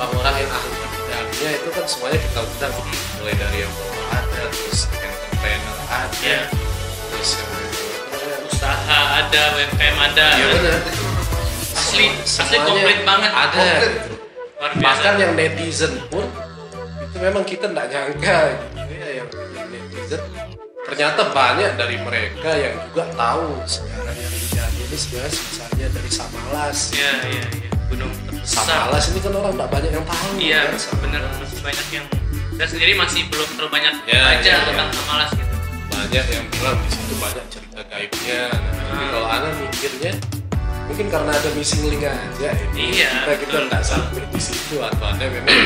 orang-orang 0.00 0.34
yang 0.46 0.50
ahli 0.52 0.72
bidangnya 1.12 1.50
itu 1.60 1.68
kan 1.72 1.84
semuanya 1.84 2.18
kita 2.20 2.40
undang. 2.40 2.72
Mulai 3.20 3.34
dari 3.36 3.58
yang 3.64 3.72
bawa 3.76 4.02
ada 4.16 4.42
terus 4.48 4.80
entrepreneur 4.88 5.78
ada. 5.90 6.20
Ya. 6.24 6.40
terus 7.12 7.30
yang 8.22 8.42
usaha 8.48 9.00
ada 9.20 9.42
UMKM 9.58 9.96
ada. 10.00 10.26
Ya 10.38 10.46
benar. 10.48 10.78
Asli 11.72 12.06
asli 12.24 12.56
komplit 12.64 12.98
banget. 13.04 13.30
ada. 13.32 13.64
Komplit. 14.56 14.78
bahkan 14.78 15.14
yang 15.18 15.32
netizen 15.34 15.98
pun 16.06 16.24
itu 17.02 17.16
memang 17.18 17.44
kita 17.44 17.66
nggak 17.68 17.86
nyangka. 17.90 18.38
Gitu 18.78 18.94
ya 18.96 19.08
yang 19.20 19.28
yang 19.52 19.68
netizen. 19.68 20.22
Ternyata 20.82 21.32
banyak 21.32 21.72
dari 21.76 21.96
mereka 22.00 22.50
yang 22.52 22.74
juga 22.90 23.04
tahu 23.16 23.64
sejarah 23.64 24.12
yang 24.12 24.32
Rinjani 24.32 24.80
ini 24.90 24.96
sebenarnya 24.96 25.32
sisanya 25.32 25.86
dari 25.88 26.10
Samalas. 26.12 26.78
Iya 26.92 27.12
iya 27.32 27.44
iya. 27.48 27.70
Gunung 27.88 28.12
terbesar 28.42 28.66
Samalas 28.66 29.04
ini 29.08 29.18
kan 29.18 29.32
orang 29.32 29.54
nggak 29.54 29.70
banyak 29.70 29.90
yang 29.92 30.04
tahu 30.04 30.28
iya 30.36 30.60
kan, 30.66 30.96
bener 30.98 31.20
masih 31.32 31.60
banyak 31.62 31.86
yang 31.92 32.06
saya 32.52 32.68
sendiri 32.68 32.92
masih 32.94 33.20
belum 33.26 33.48
terlalu 33.54 33.70
banyak 33.72 33.94
Ya, 34.04 34.20
baca 34.20 34.42
ya, 34.42 34.52
ya. 34.52 34.66
tentang 34.66 34.88
Samalas 34.92 35.30
gitu 35.32 35.54
banyak 35.88 36.26
yang 36.28 36.44
bilang 36.50 36.76
di 36.76 36.90
situ 36.90 37.14
banyak 37.16 37.44
cerita 37.48 37.80
gaibnya 37.86 38.40
nah, 38.50 38.58
tapi 38.82 38.92
Ah. 38.92 39.08
kalau 39.08 39.26
Ana 39.26 39.48
mikirnya 39.54 40.12
mungkin 40.84 41.06
karena 41.08 41.30
ada 41.32 41.48
missing 41.54 41.82
link 41.86 42.02
aja 42.02 42.48
ini 42.68 42.82
Iya, 42.92 43.08
kita 43.24 43.32
kita 43.38 43.48
betul. 43.48 43.62
nggak 43.70 43.82
sampai 43.82 44.22
di 44.26 44.40
situ 44.42 44.76
atau 44.78 45.04
ada 45.06 45.24
memang 45.24 45.58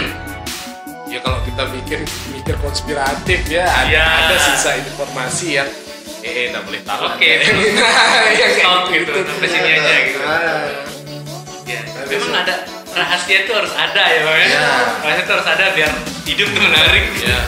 ya 1.10 1.18
kalau 1.20 1.40
kita 1.42 1.62
mikir 1.72 1.98
mikir 2.30 2.54
konspiratif 2.60 3.40
ya 3.48 3.64
ada, 3.64 3.88
Iya. 3.88 4.04
ada 4.28 4.36
sisa 4.38 4.70
informasi 4.76 5.46
yang 5.54 5.68
eh 6.20 6.50
nggak 6.50 6.62
boleh 6.62 6.82
tahu 6.82 7.02
Oke. 7.08 7.30
nah, 7.40 7.50
yang 8.36 8.52
kayak 8.52 8.60
Stop 8.60 8.82
gitu, 8.90 9.10
sampai 9.16 9.48
sini 9.48 9.68
aja 9.72 9.94
gitu. 10.04 10.20
Ah. 11.84 12.04
ya 12.08 12.16
memang 12.16 12.36
ada 12.46 12.54
rahasia 12.96 13.36
itu 13.44 13.52
harus 13.52 13.72
ada 13.76 14.02
ya 14.08 14.20
bang 14.24 14.38
ya. 14.38 14.46
Ya. 14.48 14.68
rahasia 15.04 15.22
itu 15.24 15.32
harus 15.32 15.48
ada 15.48 15.64
biar 15.76 15.92
hidup 16.24 16.48
tuh 16.52 16.62
menarik. 16.62 17.04
Ya 17.20 17.40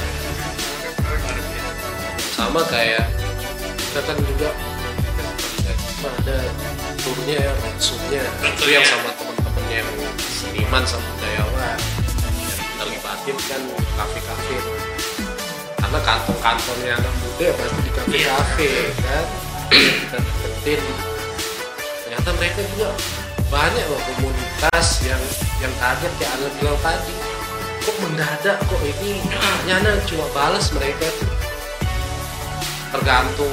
sama 2.38 2.62
kayak 2.70 3.02
kita 3.76 4.00
kan 4.06 4.16
juga 4.22 4.54
ada 6.06 6.38
turnya 7.02 7.36
ya 7.44 7.52
langsungnya 7.58 8.22
itu 8.46 8.64
yang 8.70 8.86
sama 8.86 9.10
teman-teman 9.18 9.64
yang 9.66 9.88
seniman 10.22 10.82
sama 10.86 11.02
budayawan. 11.18 11.78
Yang 12.38 12.60
kita 12.62 12.84
libatin 12.94 13.36
kan 13.50 13.62
kafe-kafe. 13.98 14.56
Karena 15.82 15.98
kantong-kantongnya 16.06 16.92
anak 16.94 17.14
muda 17.26 17.42
ya 17.42 17.54
pasti 17.58 17.80
di 17.82 17.90
kafe-kafe 17.90 18.68
kan? 19.02 19.26
Kita 19.74 20.16
deketin. 20.22 20.80
Ternyata 22.06 22.30
mereka 22.38 22.60
juga 22.70 22.88
banyak 23.49 23.84
loh 23.88 24.01
komunitas 24.12 25.01
yang 25.05 25.20
yang 25.64 25.72
kaget 25.80 26.12
kayak 26.20 26.32
Ana 26.36 26.49
bilang 26.61 26.78
tadi. 26.84 27.14
Kok 27.84 27.96
mendadak 28.05 28.57
kok 28.61 28.80
ini? 28.84 29.24
Ternyata 29.24 30.05
cuma 30.05 30.26
balas 30.36 30.68
mereka 30.76 31.09
tuh 31.16 31.47
tergantung 32.89 33.53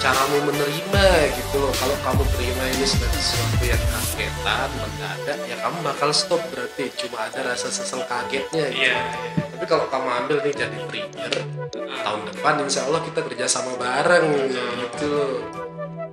caramu 0.00 0.38
menerima 0.48 1.06
gitu 1.36 1.56
loh. 1.60 1.72
Kalau 1.76 1.96
kamu 2.00 2.22
terima 2.36 2.64
ini 2.72 2.86
sebagai 2.88 3.20
sesuatu 3.20 3.64
yang 3.64 3.82
kagetan 3.84 4.68
mendadak 4.80 5.38
ya 5.44 5.56
kamu 5.60 5.78
bakal 5.84 6.10
stop 6.12 6.42
berarti. 6.52 6.88
Cuma 6.96 7.28
ada 7.28 7.40
rasa 7.44 7.68
sesel 7.68 8.00
kagetnya 8.08 8.72
gitu. 8.72 8.84
iya. 8.88 8.96
Tapi 9.36 9.64
kalau 9.68 9.86
kamu 9.92 10.08
ambil 10.24 10.36
nih 10.40 10.54
jadi 10.56 10.78
trigger 10.88 11.34
tahun 12.00 12.20
depan 12.32 12.54
insya 12.64 12.88
Allah 12.88 13.00
kita 13.04 13.20
kerjasama 13.20 13.76
bareng 13.76 14.26
gitu. 14.48 15.06
Loh 15.08 15.32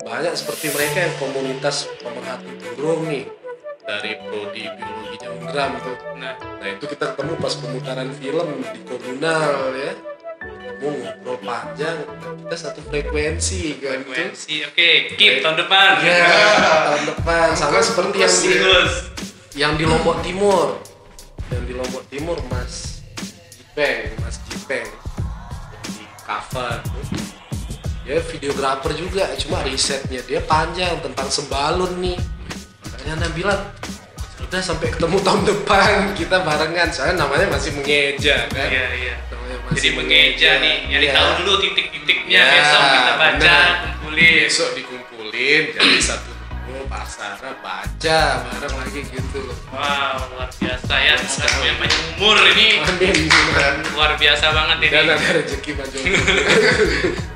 banyak 0.08 0.34
seperti 0.40 0.72
mereka 0.72 0.98
yang 1.04 1.16
komunitas 1.20 1.88
pemerhati 2.00 2.52
burung 2.76 3.08
nih. 3.08 3.28
Dari 3.88 4.20
prodi 4.20 4.68
biologi 4.68 5.16
Jaundram 5.24 5.72
tuh. 5.80 5.96
Nah. 6.20 6.36
Nah 6.36 6.68
itu 6.68 6.84
kita 6.92 7.16
ketemu 7.16 7.40
pas 7.40 7.56
pemutaran 7.56 8.12
film 8.20 8.48
di 8.60 8.80
komunal 8.84 9.72
ya 9.80 10.17
panjang 11.48 12.04
kita 12.44 12.56
satu 12.60 12.84
frekuensi 12.92 13.80
kan 13.80 14.04
frekuensi 14.04 14.68
oke. 14.68 15.16
Keep 15.16 15.40
tahun 15.40 15.56
depan. 15.64 15.92
Ya 16.04 16.28
tahun 16.92 17.04
depan. 17.16 17.48
Sama 17.56 17.80
seperti 17.80 18.20
yang 18.20 18.36
di 18.36 18.52
yang 19.56 19.74
di 19.80 19.86
Lombok 19.88 20.20
Timur. 20.20 20.84
Yang 21.48 21.64
di 21.64 21.74
Lombok 21.80 22.04
Timur 22.12 22.38
Mas 22.52 23.00
Jipeng 23.56 24.12
Mas 24.20 24.36
Jipeng. 24.52 24.92
Di 25.96 26.04
cover. 26.28 26.84
Dia 28.04 28.20
videografer 28.24 28.92
juga 29.00 29.32
cuma 29.40 29.64
risetnya 29.64 30.20
dia 30.28 30.44
panjang 30.44 31.00
tentang 31.00 31.32
sembalun 31.32 31.96
nih. 32.04 32.20
Makanya 32.84 33.24
Anda 33.24 33.30
bilang 33.32 33.62
udah 34.48 34.64
sampai 34.64 34.92
ketemu 34.92 35.20
tahun 35.24 35.44
depan 35.48 36.12
kita 36.16 36.44
barengan. 36.44 36.92
Soalnya 36.92 37.24
namanya 37.24 37.56
masih 37.56 37.72
mengeja 37.80 38.52
kan? 38.52 38.68
Iya, 38.68 38.88
iya. 39.00 39.16
Masih 39.68 39.76
Jadi 39.78 39.90
mengeja 39.94 40.52
nih, 40.58 40.76
nyari 40.88 41.06
Iya. 41.06 41.14
tahu 41.14 41.30
dulu 41.38 41.54
titik-titiknya. 41.60 42.40
Ya, 42.40 42.44
besok 42.50 42.82
kita 42.88 43.14
baca, 43.16 43.58
kumpulin. 43.84 44.34
besok 44.42 44.70
dikumpulin 44.74 45.64
jadi 45.70 46.00
satu 46.00 46.32
buku 46.68 46.84
pasara 46.88 47.52
baca 47.60 48.22
bareng 48.44 48.76
lagi 48.76 49.02
gitu. 49.06 49.40
Loh 49.42 49.56
Wow, 49.70 50.20
luar 50.32 50.50
biasa 50.52 50.94
ya. 50.98 51.14
Semoga 51.18 51.64
yang 51.64 51.78
panjang 51.78 52.04
umur 52.16 52.36
ini. 52.46 52.68
Amin 52.80 53.16
luar 53.92 54.12
biasa 54.16 54.46
banget 54.52 54.78
ini. 54.80 54.88
dan 54.90 55.06
ada 55.10 55.30
rezeki 55.36 55.72
Joko. 55.76 56.08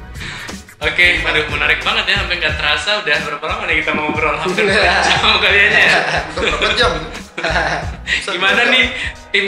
Oke, 0.81 1.21
aduh 1.21 1.45
menarik 1.47 1.77
banget 1.85 2.09
ya, 2.09 2.15
sampai 2.25 2.41
nggak 2.41 2.55
terasa 2.57 3.05
udah 3.05 3.17
berapa 3.21 3.45
lama 3.45 3.63
nih 3.69 3.85
kita 3.85 3.91
ngobrol? 3.93 4.33
Hampir 4.33 4.65
jam 4.73 5.37
kayaknya 5.37 5.79
ya. 5.79 5.97
Berapa 6.33 6.67
jam? 6.73 6.91
Gimana 8.33 8.61
nih 8.67 8.85
tim 9.31 9.47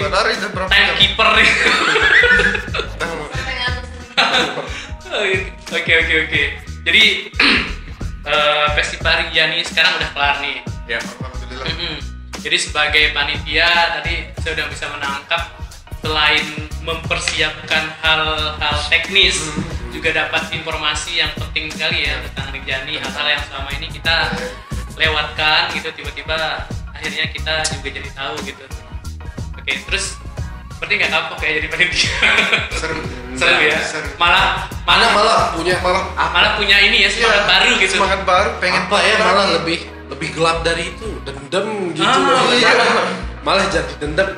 timekeeper 0.71 1.29
Oke 5.73 5.93
oke 5.99 6.15
oke. 6.29 6.43
Jadi 6.85 7.03
eh, 8.33 8.67
festival 8.77 9.13
Rinjani 9.25 9.65
sekarang 9.65 9.97
udah 9.97 10.09
kelar 10.13 10.35
nih. 10.41 10.57
ya 10.85 11.01
Alhamdulillah. 11.01 11.65
Mm-mm. 11.65 11.95
Jadi 12.45 12.57
sebagai 12.61 13.03
panitia 13.09 13.69
tadi 13.99 14.29
saya 14.41 14.51
udah 14.61 14.67
bisa 14.69 14.85
menangkap 14.93 15.41
selain 16.03 16.45
mempersiapkan 16.85 17.83
hal-hal 18.05 18.75
teknis 18.91 19.39
juga 19.89 20.13
dapat 20.13 20.45
informasi 20.53 21.25
yang 21.25 21.31
penting 21.41 21.73
sekali 21.73 22.05
ya 22.05 22.21
tentang 22.29 22.53
Rinjani 22.53 23.01
hal-hal 23.01 23.27
yang 23.33 23.43
selama 23.49 23.69
ini 23.73 23.87
kita 23.89 24.29
lewatkan 24.93 25.73
gitu 25.73 25.89
tiba-tiba 25.93 26.69
akhirnya 26.93 27.25
kita 27.33 27.65
juga 27.75 27.89
jadi 27.97 28.09
tahu 28.13 28.35
gitu. 28.45 28.65
Oke 29.63 29.73
terus 29.81 30.19
seperti 30.69 30.93
nggak? 30.99 31.09
Kapok 31.09 31.37
kayak 31.39 31.53
jadi 31.57 31.67
panitia? 31.67 32.11
Seru. 32.79 32.99
seru 33.33 33.57
ya? 33.61 33.79
Seru. 33.81 34.07
malah 34.15 34.67
malah 34.83 35.09
malah 35.09 35.39
punya 35.51 35.79
Malah. 35.79 36.03
Malah 36.13 36.51
punya 36.53 36.77
ini 36.77 37.01
ya 37.01 37.09
semangat 37.09 37.39
Iya, 37.39 37.49
baru 37.49 37.69
gitu. 37.79 37.93
Semangat 37.95 38.21
baru, 38.23 38.49
pengen 38.59 38.81
apa 38.83 38.97
ya 38.99 39.15
malah 39.17 39.45
lebih 39.55 39.79
lebih 40.11 40.29
gelap 40.35 40.57
dari 40.61 40.91
itu. 40.91 41.07
Dendam 41.23 41.67
gitu 41.91 42.03
Ah, 42.03 42.43
iya. 42.51 42.71
malah 43.41 43.65
jadi 43.65 43.93
dendam. 43.97 44.29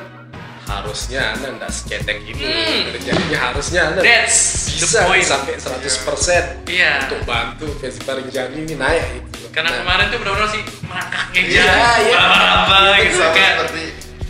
Harusnya 0.66 1.30
anda 1.30 1.48
nggak 1.52 1.70
seketek 1.70 2.18
ini. 2.24 2.42
Hmm. 2.42 2.90
jadinya 2.96 3.38
harusnya 3.40 3.80
anda 3.86 4.00
That's 4.02 4.66
the 4.76 4.82
bisa 4.82 4.98
point. 5.06 5.22
sampai 5.22 5.54
100% 5.54 6.66
Iya. 6.66 7.06
untuk 7.06 7.22
bantu 7.22 7.70
festival 7.78 8.18
Rinjani 8.18 8.56
ini 8.60 8.74
naik 8.74 9.02
itu 9.16 9.46
karena 9.50 9.70
Nah, 9.70 9.78
kemarin 9.80 10.04
tuh 10.10 10.18
benar-benar 10.18 10.48
sih 10.50 10.62
merangkaknya 10.82 11.40
Iya, 11.40 11.62
jalan 11.62 11.98
iya. 12.02 12.18
apa 12.18 12.78
gitu 12.98 13.14
Sama 13.16 13.30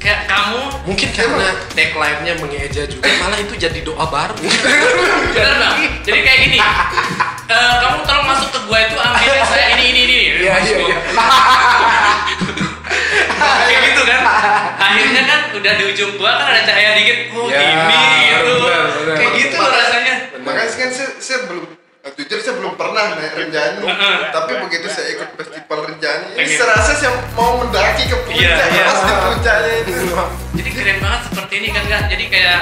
kayak 0.07 0.31
kamu 0.31 0.63
mungkin 0.87 1.09
karena 1.11 1.49
tagline-nya 1.75 2.35
mengeja 2.39 2.87
juga 2.87 3.11
malah 3.19 3.43
itu 3.43 3.59
jadi 3.59 3.83
doa 3.83 4.07
baru. 4.07 4.39
Bener 5.35 5.55
bang. 5.59 5.75
Jadi 6.07 6.21
kayak 6.23 6.39
gini 6.47 6.59
eh, 7.51 7.73
kamu 7.83 7.99
tolong 8.07 8.27
masuk 8.31 8.55
ke 8.55 8.61
gua 8.71 8.79
itu 8.87 8.95
ambilnya 8.95 9.45
saya 9.51 9.67
ini 9.75 9.85
ini 9.91 10.01
ini. 10.07 10.17
Iya, 10.47 10.55
iya, 10.63 10.77
iya. 10.79 10.99
kayak 13.67 13.81
gitu 13.91 14.03
kan. 14.07 14.21
Akhirnya 14.79 15.23
kan 15.27 15.41
udah 15.59 15.73
di 15.75 15.85
ujung 15.91 16.13
gua 16.23 16.39
kan 16.39 16.47
ada 16.55 16.63
cahaya 16.63 16.95
dikit. 16.95 17.19
Oh 17.35 17.51
Ya, 17.51 17.59
ini 17.67 17.99
gitu. 18.31 18.55
benar, 18.63 18.85
benar. 18.95 19.17
kayak 19.19 19.33
gitu 19.43 19.57
loh 19.59 19.71
rasanya. 19.75 20.15
Makanya 20.47 20.71
kan 20.79 20.91
saya, 20.95 21.11
saya 21.19 21.39
belum 21.51 21.67
jujur 22.13 22.39
saya 22.39 22.55
belum 22.55 22.75
pernah 22.75 23.05
naik 23.13 23.35
Rinjani. 23.35 23.83
Heeh. 23.83 24.17
tapi 24.31 24.53
begitu 24.61 24.87
saya 24.87 25.09
ikut 25.13 25.29
festival 25.35 25.79
Rinjani 25.85 26.27
ini 26.37 26.53
serasa 26.53 26.93
saya 26.95 27.11
mau 27.33 27.59
mendaki 27.59 28.07
ke 28.07 28.17
puncak 28.23 28.39
Iya, 28.39 28.67
iya. 28.69 28.85
pas 28.87 29.01
di 29.01 29.15
puncaknya 29.17 29.73
itu. 29.81 29.91
Jadi 30.57 30.71
keren 30.71 30.99
banget 30.99 31.21
seperti 31.25 31.55
ini 31.57 31.69
kan 31.71 31.85
kak. 31.85 32.03
Jadi 32.07 32.25
kayak 32.29 32.61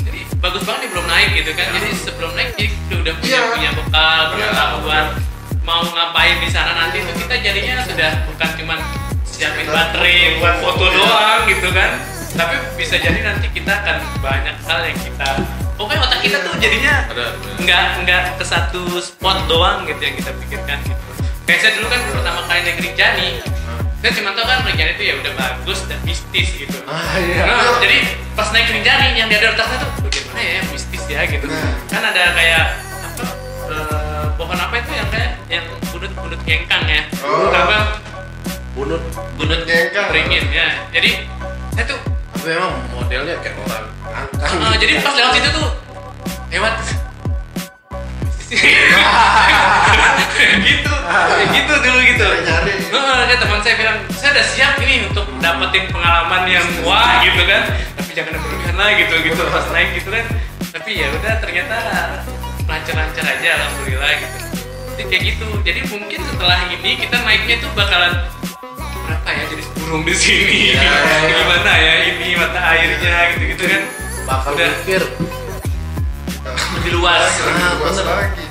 jadi 0.00 0.20
bagus 0.36 0.62
banget 0.62 0.80
nih 0.80 0.90
belum 0.90 1.06
naik 1.06 1.28
gitu 1.34 1.50
kan. 1.52 1.66
Jadi 1.70 1.88
sebelum 1.96 2.30
naik 2.34 2.50
jadi 2.52 2.66
udah, 2.94 3.14
punya 3.14 3.30
Iya. 3.30 3.40
punya 3.48 3.70
bekal 3.74 4.18
Iya. 4.18 4.30
pengetahuan 4.32 5.06
mau 5.62 5.80
ngapain 5.80 6.36
di 6.38 6.48
sana 6.48 6.72
nanti 6.76 7.00
tuh 7.00 7.14
kita 7.16 7.34
jadinya 7.40 7.80
sudah 7.80 8.10
bukan 8.26 8.50
cuman 8.54 8.78
siapin 9.24 9.64
baterai 9.64 10.36
buat 10.36 10.60
foto 10.60 10.84
doang 10.88 11.40
gitu 11.46 11.68
kan. 11.70 11.90
Tapi 12.34 12.54
bisa 12.74 12.98
jadi 12.98 13.22
nanti 13.22 13.46
kita 13.48 13.72
akan 13.72 13.96
banyak 14.18 14.56
hal 14.60 14.80
yang 14.82 14.98
kita 14.98 15.28
pokoknya 15.74 16.00
otak 16.02 16.20
kita 16.20 16.38
tuh 16.40 16.54
jadinya 16.58 16.94
nggak 17.58 17.84
nggak 18.02 18.22
ke 18.38 18.44
satu 18.44 18.82
spot 18.98 19.38
doang 19.46 19.82
gitu 19.84 19.98
yang 19.98 20.14
kita 20.14 20.30
pikirkan 20.38 20.78
gitu 20.82 21.02
kayak 21.44 21.58
saya 21.60 21.72
dulu 21.74 21.86
kan 21.88 22.00
pertama 22.08 22.40
kali 22.46 22.60
naik 22.62 22.78
Rinjani 22.80 23.28
saya 23.98 24.12
cuma 24.14 24.30
tahu 24.32 24.44
kan 24.44 24.58
Rinjani 24.64 24.90
itu 24.94 25.04
ya 25.04 25.14
udah 25.18 25.32
bagus 25.34 25.78
dan 25.84 25.98
mistis 26.02 26.48
gitu 26.54 26.76
ah 26.84 27.14
iya 27.18 27.42
Nah, 27.44 27.78
jadi 27.80 27.98
pas 28.32 28.48
naik 28.50 28.68
Rinjani 28.70 29.06
yang 29.14 29.28
di 29.28 29.34
ada 29.34 29.48
atasnya 29.52 29.76
tuh 29.78 29.90
bagaimana 30.00 30.40
ya 30.40 30.52
yang 30.58 30.68
mistis 30.70 31.02
ya 31.04 31.20
gitu. 31.26 31.46
Kan 31.86 32.02
ada 32.02 32.22
kayak 32.32 32.64
apa 33.04 33.24
eh, 33.70 34.24
pohon 34.34 34.58
apa 34.58 34.74
itu 34.76 34.90
yang 34.90 35.08
kayak 35.08 35.30
yang 35.46 35.64
bunut-bunut 35.92 36.40
ngengkang 36.42 36.84
ya. 36.88 37.02
Oh. 37.22 37.52
Apa 37.52 37.76
bunut 38.74 39.02
bunut 39.36 39.60
Ngengkang. 39.62 40.06
beringin 40.10 40.44
ya. 40.50 40.68
Jadi 40.90 41.10
saya 41.72 41.84
tuh 41.86 41.98
tapi 42.34 42.50
memang 42.50 42.72
modelnya 42.92 43.34
kayak 43.40 43.56
orang 43.62 43.86
angkang 44.10 44.60
ah, 44.60 44.74
jadi 44.76 44.92
pas 45.00 45.14
lewat 45.14 45.32
situ 45.38 45.48
tuh 45.54 45.70
lewat. 46.54 46.74
Gitu. 50.34 50.92
Kayak 51.04 51.48
gitu 51.54 51.74
dulu 51.78 52.00
gitu. 52.06 52.26
Nyari 52.26 52.72
kayak 52.90 53.38
teman 53.40 53.60
saya 53.62 53.74
bilang 53.78 53.98
saya 54.14 54.30
udah 54.34 54.46
siap 54.46 54.74
ini 54.82 55.06
untuk 55.10 55.26
dapetin 55.42 55.84
pengalaman 55.90 56.42
yang 56.46 56.66
wah 56.86 57.22
gitu 57.22 57.42
kan. 57.46 57.70
Tapi 57.98 58.10
jangan 58.14 58.38
berlebihan 58.38 58.74
lah 58.78 58.90
gitu 58.94 59.14
gitu. 59.26 59.42
Pas 59.50 59.66
naik 59.74 59.90
gitu 59.98 60.10
kan. 60.10 60.24
Tapi 60.74 60.90
ya 60.94 61.06
udah 61.10 61.34
ternyata 61.42 61.76
lancar-lancar 62.66 63.24
aja 63.24 63.48
alhamdulillah 63.58 64.12
gitu. 64.22 64.36
Jadi 64.94 65.02
kayak 65.10 65.22
gitu. 65.34 65.46
Jadi 65.66 65.80
mungkin 65.90 66.20
setelah 66.22 66.58
ini 66.70 66.90
kita 66.98 67.16
naiknya 67.26 67.56
tuh 67.62 67.70
bakalan 67.74 68.12
berapa 69.04 69.28
ya 69.28 69.42
jadi 69.52 69.64
burung 69.76 70.02
di 70.08 70.14
sini. 70.16 70.72
Ya, 70.72 70.80
ya, 70.80 70.96
ya. 70.96 71.16
gimana 71.28 71.72
ya 71.76 71.94
ini 72.08 72.28
mata 72.40 72.60
airnya 72.72 73.16
gitu 73.36 73.44
gitu 73.54 73.64
kan? 73.68 73.82
Bakal 74.24 74.50
Udah. 74.56 74.68
mikir. 74.80 75.02
Lebih 76.80 76.92
luas 77.00 77.32
luas 77.80 77.96
bener. 77.96 78.04
lagi. 78.04 78.44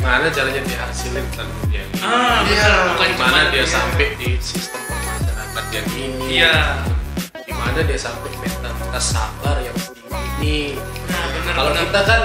gimana 0.00 0.26
caranya 0.32 0.62
dihasilin 0.64 1.26
kan 1.36 1.46
dia? 1.68 1.84
Ah 2.00 2.40
bener. 2.46 2.72
Bukan 2.96 3.08
gimana 3.14 3.38
dia 3.52 3.64
sampai 3.68 4.06
di 4.16 4.28
sistem 4.40 4.80
masyarakat 4.88 5.64
yang 5.76 5.88
ini? 5.98 6.26
Iya. 6.40 6.56
Gimana 7.44 7.78
dia 7.84 7.98
sampai 8.00 8.30
mentalitas 8.40 9.04
sabar 9.12 9.56
yang 9.60 9.76
ini? 10.40 10.78
Nah 11.10 11.24
bener 11.36 11.52
kalau 11.52 11.70
bener. 11.74 11.82
kita 11.84 12.00
kan 12.08 12.22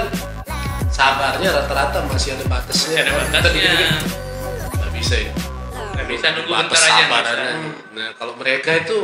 sabarnya 0.88 1.48
rata-rata 1.52 1.98
masih 2.08 2.32
ada 2.40 2.44
batasnya 2.48 3.04
ada 3.04 3.10
kita 3.12 3.38
batasnya. 3.44 3.72
nggak 4.72 4.90
bisa 4.96 5.16
ya 5.28 5.32
bisa 6.08 6.26
nunggu 6.34 6.52
batas 6.52 6.70
bentar 6.70 6.94
aja 6.94 7.04
bisa. 7.10 7.44
nah 7.94 8.08
kalau 8.14 8.34
mereka 8.38 8.70
itu 8.82 8.98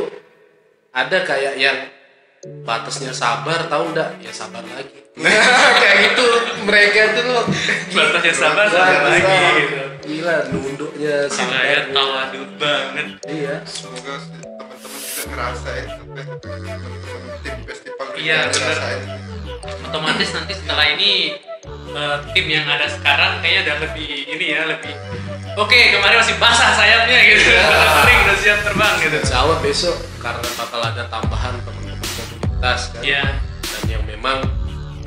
ada 0.93 1.17
kayak 1.25 1.53
yang 1.57 1.77
batasnya 2.67 3.11
sabar 3.15 3.65
tahu 3.71 3.95
nggak? 3.95 4.19
Ya 4.19 4.31
sabar 4.35 4.61
lagi. 4.67 4.99
Kayak 5.79 5.97
gitu. 6.09 6.27
Mereka 6.67 6.99
itu 7.15 7.21
loh 7.29 7.45
batasnya 7.95 8.33
sabar 8.35 8.65
sabar. 8.67 8.99
lagi 9.07 9.23
sabar. 9.23 9.53
gitu. 9.57 9.77
Gila 10.03 10.35
nunduknya 10.51 11.15
sabar. 11.31 11.63
Ya 11.63 11.79
tawaduk 11.95 12.49
banget. 12.59 13.07
Iya. 13.25 13.55
Semoga 13.63 14.15
sih 14.19 14.41
teman-teman 14.43 14.99
juga 14.99 15.23
ngerasain 15.31 15.87
teman-teman 15.87 16.59
tim 17.43 17.57
festival 17.63 18.07
Iya, 18.19 18.39
ngerasain. 18.51 19.01
otomatis 19.87 20.29
nanti 20.35 20.53
setelah 20.59 20.85
ini 20.93 21.11
eh, 21.93 22.17
tim 22.33 22.45
yang 22.47 22.65
ada 22.65 22.85
sekarang 22.85 23.39
kayaknya 23.39 23.61
udah 23.63 23.77
lebih 23.85 24.07
ini 24.25 24.45
ya 24.49 24.61
lebih 24.65 24.93
oke 25.53 25.79
kemarin 25.93 26.17
masih 26.17 26.35
basah 26.37 26.73
sayapnya 26.73 27.19
gitu. 27.23 27.45
Udah 27.45 28.01
kering 28.01 28.19
udah 28.25 28.37
siap 28.37 28.59
terbang 28.61 28.93
gitu. 28.99 29.15
Insya 29.19 29.37
Allah 29.39 29.57
besok 29.59 29.95
karena 30.17 30.49
bakal 30.57 30.81
ada 30.81 31.03
tambahan 31.07 31.53
teman-teman 31.61 31.97
komunitas 32.01 32.81
kan 32.89 33.01
Iya. 33.01 33.23
dan 33.61 33.83
yang 33.87 34.03
memang 34.03 34.41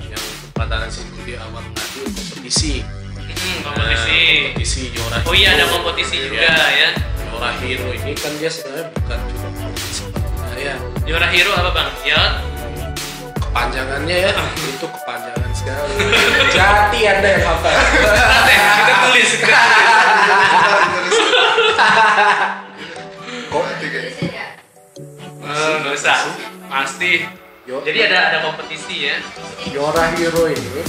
yang 0.03 0.23
pertanyaan 0.53 0.87
singgung 0.89 1.23
di 1.23 1.35
awal 1.35 1.63
tadi 1.73 2.01
kompetisi. 2.07 2.75
Hmm, 3.27 3.59
kompetisi 3.63 4.17
Nah, 4.17 4.43
kompetisi. 4.47 4.83
Yora 4.95 5.19
oh 5.21 5.35
iya 5.35 5.49
ada 5.53 5.65
kompetisi 5.67 6.15
Iya. 6.17 6.25
juga 6.25 6.47
ya. 6.73 6.89
Yora 7.27 7.51
Hero 7.59 7.89
ini 7.91 8.13
kan 8.15 8.33
dia 8.39 8.49
sebenarnya 8.49 8.87
bukan 8.95 9.19
cuma 9.29 9.49
kompetisi 9.53 10.05
saya 10.47 10.73
juara 11.05 11.29
hero 11.29 11.53
apa 11.53 11.69
bang? 11.69 11.89
Ya 12.01 12.21
kepanjangannya 13.37 14.17
ya 14.17 14.31
itu 14.73 14.87
kepanjangan 14.89 15.46
sekali 15.67 15.95
jati 16.49 17.01
anda 17.05 17.29
yang 17.29 17.45
hafal 17.45 17.75
kita 17.75 18.95
tulis 19.03 19.31
kita 19.35 19.59
tulis. 20.87 21.17
Kok 23.47 23.65
tiga 23.81 24.01
pasti. 26.69 27.13
Yo- 27.67 27.83
Jadi 27.83 27.99
ada 28.01 28.19
ada 28.31 28.39
kompetisi 28.41 29.11
ya. 29.11 29.19
Yora 29.67 30.15
Hero 30.15 30.47
ini 30.47 30.87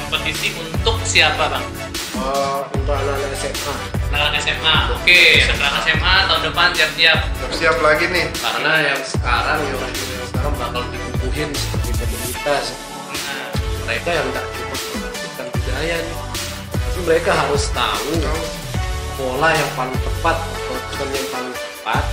Kompetisi 0.00 0.56
untuk 0.56 0.96
siapa 1.04 1.52
bang? 1.52 1.64
eh, 2.14 2.58
untuk 2.72 2.94
anak-anak 2.94 3.36
SMA 3.36 3.74
Anak 4.08 4.38
SMA. 4.38 4.76
Oke, 4.94 5.44
anak 5.44 5.84
SMA 5.84 6.14
tahun 6.24 6.40
depan 6.42 6.68
siap-siap. 6.72 7.18
siap 7.52 7.76
lagi 7.80 8.08
nih 8.08 8.32
karena 8.32 8.72
yang 8.86 9.00
sekarang 9.02 9.60
Yora 9.60 9.88
Hero 9.90 10.12
yang 10.14 10.26
sekarang 10.26 10.54
bakal 10.56 10.82
dibubuhin 10.88 11.48
seperti 11.52 11.90
komunitas 12.00 12.64
mereka 13.84 14.10
yang 14.16 14.26
nggak 14.32 14.46
cuma 14.48 14.76
mengaktifkan 14.96 15.46
budaya 15.52 15.96
nih 16.00 16.16
tapi 16.72 17.00
mereka 17.04 17.30
harus 17.36 17.64
tahu 17.70 18.10
pola 19.14 19.48
yang 19.52 19.70
paling 19.76 19.98
tepat 20.00 20.36
approach 20.40 21.12
yang 21.12 21.28
paling 21.30 21.54
tepat 21.54 22.04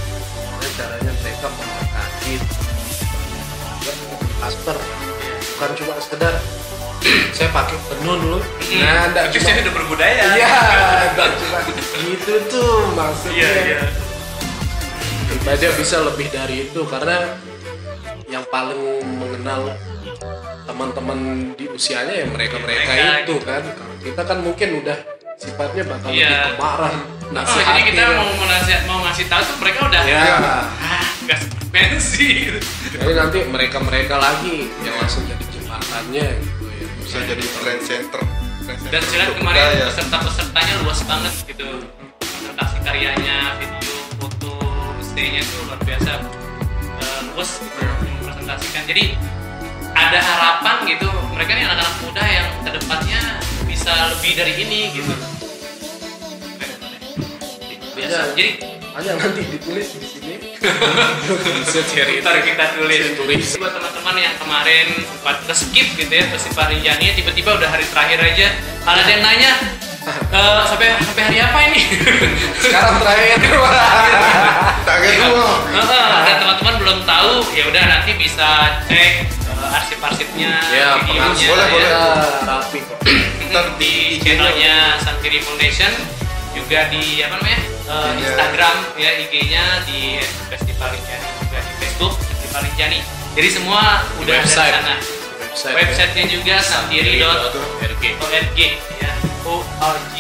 dan 0.62 0.72
caranya 0.78 1.12
mereka 1.24 1.48
memberkati 1.48 2.34
master 4.42 4.78
bukan 5.56 5.72
cuma 5.80 5.94
sekedar 6.04 6.34
saya 7.36 7.50
pakai 7.56 7.78
tenun 7.90 8.20
dulu 8.20 8.40
nah 8.78 9.02
enggak 9.10 9.24
itu 9.32 9.38
cuma 9.42 9.50
sih 9.50 9.62
udah 9.66 9.74
berbudaya. 9.74 10.24
iya 10.38 10.56
enggak 11.14 11.30
cuma 11.40 11.58
gitu 11.72 12.34
tuh 12.52 12.74
maksudnya 12.94 13.48
Iya, 13.48 13.62
iya. 13.66 13.82
pribadi 15.30 15.66
bisa 15.80 15.98
lebih 16.06 16.28
dari 16.30 16.70
itu 16.70 16.82
karena 16.86 17.38
yang 18.30 18.46
paling 18.48 18.80
mengenal 19.18 19.74
teman-teman 20.72 21.20
di 21.54 21.66
usianya 21.68 22.16
ya 22.16 22.26
mereka 22.26 22.56
mereka 22.58 22.88
Mereka 22.88 23.20
itu 23.22 23.36
kan 23.42 23.64
kalau 23.68 23.96
kita 24.00 24.22
kan 24.24 24.38
mungkin 24.40 24.70
udah 24.80 24.98
sifatnya 25.36 25.84
bakal 25.86 26.10
Iya. 26.10 26.30
lebih 26.30 26.56
kemarahan 26.56 26.96
Oh, 27.22 27.34
nasihatin 27.34 27.72
jadi 27.74 27.82
kita 27.88 28.02
ya. 28.02 28.10
mau 28.14 28.28
mau 28.30 28.46
nasihat 28.46 28.82
mau 28.86 29.00
ngasih 29.02 29.26
tahu 29.26 29.42
tuh 29.42 29.58
mereka 29.58 29.80
udah 29.86 30.02
ya 30.04 30.20
ah 30.20 31.06
nggak 31.22 31.40
gitu. 32.12 32.60
jadi 32.94 33.14
nanti 33.14 33.40
mereka 33.46 33.78
mereka 33.80 34.16
lagi 34.18 34.68
yang 34.82 34.96
langsung 34.96 35.24
jadi 35.26 35.44
jembatannya 35.50 36.28
gitu 36.38 36.64
ya 36.68 36.88
bisa 37.00 37.18
jadi 37.22 37.44
trend 37.58 37.82
center 37.82 38.22
Trend 38.62 38.78
center 38.78 38.92
Dan 38.92 39.02
silat 39.02 39.30
kemarin 39.34 39.64
budaya. 39.66 39.86
peserta-pesertanya 39.90 40.74
luas 40.82 41.00
banget 41.02 41.34
gitu. 41.46 41.68
Presentasi 42.20 42.78
karyanya, 42.80 43.38
video, 43.58 43.82
foto, 44.16 44.54
stay-nya 45.02 45.42
tuh 45.42 45.66
luar 45.66 45.80
biasa 45.82 46.12
eh, 46.94 47.22
luas 47.28 47.50
gitu 47.58 47.78
yang 47.80 47.98
mempresentasikan. 48.22 48.82
Jadi 48.86 49.04
ada 50.10 50.20
harapan 50.20 50.76
gitu. 50.90 51.10
Mereka 51.38 51.52
nih 51.54 51.64
anak-anak 51.70 51.96
muda 52.02 52.24
yang 52.26 52.48
ke 52.66 52.70
depannya 52.74 53.22
bisa 53.70 53.94
lebih 54.18 54.32
dari 54.34 54.54
ini 54.58 54.80
gitu. 54.98 55.14
Biasa. 57.92 58.18
Ya. 58.18 58.24
Jadi 58.34 58.48
hanya 58.92 59.12
nanti 59.16 59.42
ditulis 59.48 59.88
di 59.96 60.08
sini. 60.08 60.34
Bisa 61.64 61.82
cerita 61.88 62.32
kita 62.44 62.66
tulis. 62.76 63.04
Tulis. 63.16 63.48
Buat 63.62 63.74
teman-teman 63.78 64.16
yang 64.20 64.36
kemarin 64.42 64.88
sempat 65.08 65.38
skip 65.56 65.88
gitu 65.96 66.12
ya 66.12 66.26
festival 66.34 66.72
Rinjani 66.72 67.16
tiba-tiba 67.16 67.56
udah 67.56 67.70
hari 67.72 67.86
terakhir 67.88 68.20
aja. 68.20 68.48
Kalau 68.84 69.00
ada 69.00 69.12
yang 69.12 69.24
nanya 69.24 69.52
"Eh, 70.02 70.62
sampai 70.66 70.98
sampai 70.98 71.24
hari 71.30 71.38
apa 71.40 71.60
ini? 71.70 71.82
Sekarang 72.58 72.98
terakhir. 73.00 73.38
Target 74.82 75.14
dulu 75.22 75.46
Heeh, 75.78 76.10
dan 76.26 76.36
teman-teman 76.42 76.76
belum 76.82 77.00
tahu 77.06 77.34
ya 77.54 77.64
udah 77.70 77.84
nanti 77.86 78.12
bisa 78.18 78.82
cek 78.90 79.30
eh, 79.62 79.78
arsip-arsipnya 79.78 80.52
ya 80.70 80.88
videonya 81.06 81.48
boleh, 81.48 81.68
ya. 81.70 81.70
boleh. 81.70 81.92
rapi 82.44 82.80
kok. 82.82 82.98
Ntar 83.52 83.66
di 83.78 83.94
channelnya 84.20 84.98
Sankiri 84.98 85.40
Foundation 85.40 85.92
juga 86.52 86.90
di 86.90 87.22
apa 87.22 87.36
namanya 87.38 87.62
eh, 87.62 88.12
Iya. 88.12 88.12
Instagram 88.20 88.76
ya 88.96 89.12
IG-nya 89.22 89.64
di 89.86 90.20
Festival 90.50 90.90
Rinjani 90.92 91.28
juga 91.40 91.60
di 91.60 91.74
Facebook 91.80 92.14
Festival 92.20 92.62
Rinjani 92.66 93.00
jadi 93.32 93.48
semua 93.48 94.04
udah 94.20 94.34
Website. 94.40 94.76
ada 94.76 94.80
di 94.80 94.84
sana. 94.84 94.96
Website 95.42 95.76
websitenya 95.76 96.26
juga 96.28 96.56
santiri.org 96.60 98.04
ya. 98.60 99.12
O 99.44 99.60
R 99.80 99.98
G. 100.12 100.16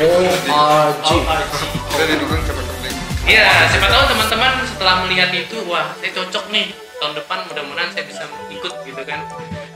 ORG 0.00 0.46
O 0.48 1.16
R 1.18 1.42
G. 1.44 1.60
Kita 1.90 2.04
didukung 2.06 2.40
sama 2.44 2.62
klik 2.62 2.94
Iya, 3.26 3.46
siapa 3.68 3.86
tahu 3.86 4.04
teman-teman 4.08 4.52
setelah 4.64 4.94
melihat 5.04 5.30
itu, 5.30 5.60
wah, 5.68 5.92
saya 6.00 6.10
cocok 6.14 6.44
nih 6.50 6.72
tahun 7.00 7.12
depan 7.16 7.38
mudah-mudahan 7.48 7.90
saya 7.90 8.04
bisa 8.04 8.22
ikut 8.48 8.72
gitu 8.84 9.02
kan. 9.02 9.20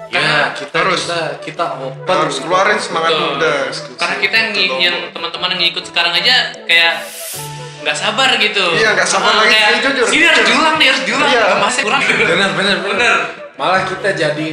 ya 0.06 0.54
kita 0.54 0.76
Harus. 0.78 1.02
kita 1.02 1.20
kita 1.42 1.64
open 1.80 2.16
harus 2.20 2.38
keluarin 2.38 2.78
semangat 2.78 3.10
Betul. 3.10 3.26
muda 3.34 3.52
Karena 3.98 4.16
kita 4.20 4.34
yang, 4.36 4.50
Betul. 4.52 4.78
yang 4.78 4.96
teman-teman 5.10 5.48
yang 5.50 5.60
ngikut 5.64 5.84
sekarang 5.84 6.12
aja 6.14 6.34
kayak 6.62 6.94
nggak 7.82 7.96
sabar 7.96 8.30
gitu. 8.38 8.64
Iya, 8.74 8.94
nggak 8.94 9.04
sabar 9.04 9.32
Ah, 9.34 9.38
lagi. 9.42 9.50
kayak, 9.50 9.68
Ini 9.68 9.78
jujur, 9.82 10.06
Sini 10.06 10.24
harus 10.24 10.44
diulang 10.46 10.76
nih, 10.78 10.86
harus 10.86 11.02
diulang. 11.02 11.28
Iya. 11.28 11.44
Masih 11.58 11.82
kurang. 11.82 12.00
benar 12.04 12.50
benar 12.54 12.76
Bener. 12.80 13.16
malah 13.54 13.82
kita 13.84 14.08
jadi 14.12 14.48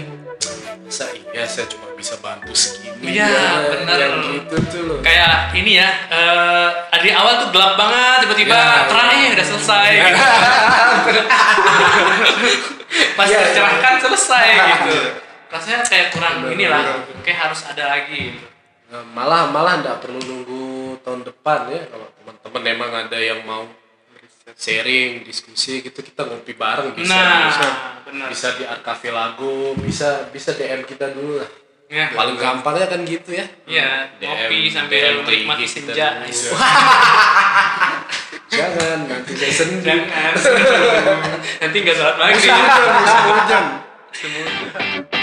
saya 0.87 1.13
iya 1.29 1.45
saya 1.45 1.65
cuma 1.67 1.90
bisa 2.01 2.17
bantu 2.17 2.49
segini 2.51 3.13
Iya, 3.13 3.29
Ya, 3.29 3.49
benar. 3.69 3.97
yang 4.01 4.15
gitu 4.25 4.55
tuh 4.67 4.81
loh 4.89 4.97
Kayak 4.99 5.53
ini 5.53 5.77
ya, 5.77 5.89
eh 6.09 6.99
di 7.01 7.09
awal 7.09 7.37
tuh 7.39 7.49
gelap 7.49 7.77
banget, 7.77 8.25
tiba-tiba 8.25 8.57
Ya, 8.57 8.85
terang 8.89 9.09
iya. 9.11 9.25
eh 9.25 9.33
udah 9.33 9.45
selesai. 9.47 9.87
gitu. 9.93 10.17
Pas 13.17 13.25
Iya, 13.25 13.31
iya. 13.31 13.39
tercerahkan 13.45 13.93
selesai 14.01 14.45
gitu. 14.73 14.91
Iya. 14.91 15.09
Rasanya 15.51 15.79
kayak 15.83 16.07
kurang 16.15 16.35
Bener, 16.41 16.53
inilah, 16.55 16.81
bener. 16.81 17.21
kayak 17.21 17.39
harus 17.49 17.61
ada 17.67 17.83
lagi. 17.89 18.39
Nah, 18.87 19.03
malah 19.11 19.47
malah 19.47 19.79
nggak 19.79 19.97
perlu 19.99 20.19
nunggu 20.19 20.63
tahun 20.99 21.23
depan 21.23 21.71
ya 21.71 21.87
kalau 21.87 22.07
teman-teman 22.11 22.63
emang 22.67 22.91
ada 22.91 23.17
yang 23.17 23.39
mau 23.43 23.63
sharing 24.51 25.23
diskusi 25.23 25.79
gitu 25.79 26.03
kita 26.03 26.27
ngopi 26.27 26.51
bareng 26.51 26.91
bisa 26.91 27.15
nah, 27.15 27.47
bisa 27.47 27.67
benar. 28.03 28.27
bisa 28.27 28.47
di 28.59 28.67
arkafe 28.67 29.07
lagu 29.07 29.71
bisa 29.79 30.27
bisa 30.27 30.51
DM 30.51 30.83
kita 30.83 31.07
dulu 31.15 31.39
lah 31.39 31.47
Ya, 31.91 32.07
paling 32.15 32.39
gampangnya 32.39 32.87
kan 32.87 33.03
gitu 33.03 33.35
ya 33.35 33.43
ya, 33.67 34.07
DM 34.15 34.31
ngopi 34.31 34.71
sambil 34.71 35.27
menikmati 35.27 35.67
IG 35.67 35.83
kita 35.83 35.91
senja. 35.91 36.23
dulu. 36.23 36.55
jangan 38.55 38.97
nanti 39.11 39.31
saya 39.35 39.51
sendi 39.51 39.83
Jangan. 39.83 40.31
Nanti 41.59 41.75
nggak 41.83 41.95
sholat 41.99 42.15
lagi. 42.15 42.47
Hujan 43.27 43.63
musim 44.11 44.31
hujan 44.31 45.20